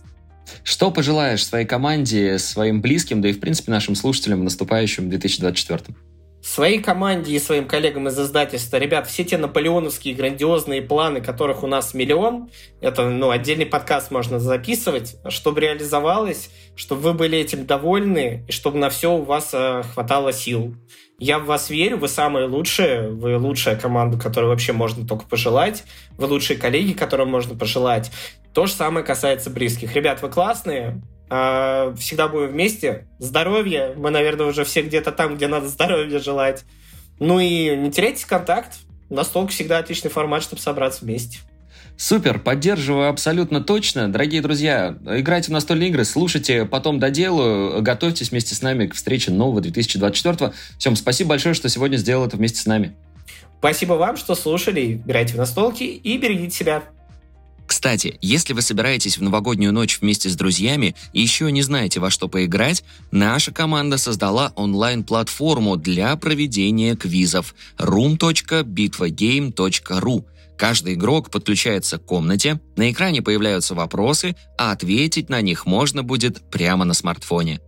Что 0.63 0.91
пожелаешь 0.91 1.45
своей 1.45 1.65
команде, 1.65 2.37
своим 2.37 2.81
близким, 2.81 3.21
да 3.21 3.29
и, 3.29 3.33
в 3.33 3.39
принципе, 3.39 3.71
нашим 3.71 3.95
слушателям 3.95 4.41
в 4.41 4.43
наступающем 4.43 5.09
2024? 5.09 5.95
Своей 6.41 6.81
команде 6.81 7.33
и 7.33 7.39
своим 7.39 7.67
коллегам 7.67 8.07
из 8.07 8.19
издательства, 8.19 8.77
ребят, 8.77 9.07
все 9.07 9.23
те 9.23 9.37
наполеоновские 9.37 10.15
грандиозные 10.15 10.81
планы, 10.81 11.21
которых 11.21 11.63
у 11.63 11.67
нас 11.67 11.93
миллион, 11.93 12.49
это, 12.79 13.09
ну, 13.09 13.31
отдельный 13.31 13.65
подкаст 13.65 14.11
можно 14.11 14.39
записывать, 14.39 15.17
чтобы 15.29 15.61
реализовалось, 15.61 16.49
чтобы 16.75 17.01
вы 17.01 17.13
были 17.13 17.37
этим 17.37 17.65
довольны, 17.65 18.45
и 18.47 18.51
чтобы 18.51 18.77
на 18.77 18.89
все 18.89 19.13
у 19.13 19.23
вас 19.23 19.49
э, 19.53 19.83
хватало 19.93 20.31
сил. 20.31 20.75
Я 21.19 21.39
в 21.39 21.45
вас 21.45 21.71
верю, 21.71 21.97
вы 21.97 22.07
самые 22.07 22.45
лучшие, 22.45 23.09
вы 23.09 23.37
лучшая 23.37 23.75
команда, 23.75 24.19
которую 24.19 24.51
вообще 24.51 24.71
можно 24.71 25.07
только 25.07 25.25
пожелать, 25.25 25.83
вы 26.17 26.27
лучшие 26.27 26.59
коллеги, 26.59 26.93
которым 26.93 27.29
можно 27.29 27.57
пожелать. 27.57 28.11
То 28.53 28.67
же 28.67 28.73
самое 28.73 29.05
касается 29.05 29.49
близких. 29.49 29.95
Ребят, 29.95 30.21
вы 30.21 30.29
классные, 30.29 31.01
всегда 31.27 32.27
будем 32.27 32.49
вместе. 32.49 33.07
Здоровья. 33.19 33.93
Мы, 33.95 34.09
наверное, 34.09 34.47
уже 34.47 34.63
все 34.63 34.81
где-то 34.81 35.11
там, 35.11 35.35
где 35.35 35.47
надо 35.47 35.67
здоровья 35.67 36.19
желать. 36.19 36.63
Ну 37.19 37.39
и 37.39 37.75
не 37.75 37.91
теряйте 37.91 38.25
контакт. 38.25 38.77
Настолка 39.09 39.51
всегда 39.51 39.79
отличный 39.79 40.11
формат, 40.11 40.43
чтобы 40.43 40.61
собраться 40.61 41.05
вместе. 41.05 41.39
Супер, 41.97 42.37
поддерживаю 42.37 43.09
абсолютно 43.09 43.59
точно. 43.59 44.11
Дорогие 44.11 44.41
друзья, 44.41 44.95
играйте 45.03 45.47
в 45.47 45.53
настольные 45.53 45.89
игры, 45.89 46.05
слушайте, 46.05 46.65
потом 46.65 46.99
доделаю, 46.99 47.81
готовьтесь 47.81 48.29
вместе 48.29 48.53
с 48.53 48.61
нами 48.61 48.85
к 48.85 48.93
встрече 48.93 49.31
нового 49.31 49.61
2024. 49.61 50.53
Всем 50.77 50.95
спасибо 50.95 51.29
большое, 51.29 51.55
что 51.55 51.69
сегодня 51.69 51.97
сделал 51.97 52.27
это 52.27 52.37
вместе 52.37 52.59
с 52.59 52.67
нами. 52.67 52.95
Спасибо 53.57 53.93
вам, 53.93 54.15
что 54.15 54.35
слушали, 54.35 55.01
играйте 55.03 55.33
в 55.33 55.37
настолки 55.37 55.85
и 55.85 56.17
берегите 56.19 56.55
себя. 56.55 56.83
Кстати, 57.77 58.17
если 58.21 58.53
вы 58.53 58.63
собираетесь 58.63 59.19
в 59.19 59.21
новогоднюю 59.21 59.71
ночь 59.71 59.99
вместе 60.01 60.29
с 60.29 60.35
друзьями 60.35 60.95
и 61.13 61.21
еще 61.21 61.51
не 61.51 61.61
знаете, 61.61 61.99
во 61.99 62.09
что 62.09 62.27
поиграть, 62.27 62.83
наша 63.11 63.51
команда 63.51 63.99
создала 63.99 64.51
онлайн-платформу 64.55 65.77
для 65.77 66.15
проведения 66.15 66.95
квизов 66.95 67.53
room.bitvagame.ru. 67.77 70.25
Каждый 70.57 70.95
игрок 70.95 71.29
подключается 71.29 71.99
к 71.99 72.05
комнате, 72.05 72.59
на 72.77 72.89
экране 72.89 73.21
появляются 73.21 73.75
вопросы, 73.75 74.35
а 74.57 74.71
ответить 74.71 75.29
на 75.29 75.41
них 75.41 75.67
можно 75.67 76.01
будет 76.01 76.49
прямо 76.49 76.83
на 76.83 76.95
смартфоне. 76.95 77.59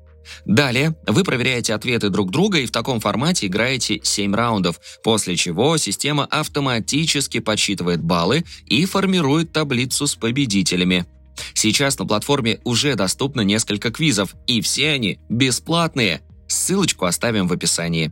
Далее 0.46 0.96
вы 1.08 1.24
проверяете 1.24 1.74
ответы 1.74 2.10
друг 2.10 2.32
друга 2.32 2.60
и 2.60 2.66
в 2.66 2.72
таком 2.72 3.00
формате 3.00 3.48
играете 3.48 4.00
7 4.04 4.34
раундов, 4.34 4.80
после 5.04 5.36
чего 5.36 5.78
система 5.78 6.26
автоматически 6.26 7.40
подсчитывает 7.40 8.02
баллы 8.02 8.44
и 8.66 8.86
формирует 8.86 9.52
таблицу 9.52 10.08
с 10.08 10.16
победителями. 10.16 11.06
Сейчас 11.54 11.98
на 12.00 12.06
платформе 12.06 12.60
уже 12.64 12.96
доступно 12.96 13.42
несколько 13.42 13.92
квизов, 13.92 14.36
и 14.48 14.62
все 14.62 14.92
они 14.92 15.20
бесплатные. 15.30 16.22
Ссылочку 16.48 17.06
оставим 17.06 17.48
в 17.48 17.54
описании. 17.54 18.12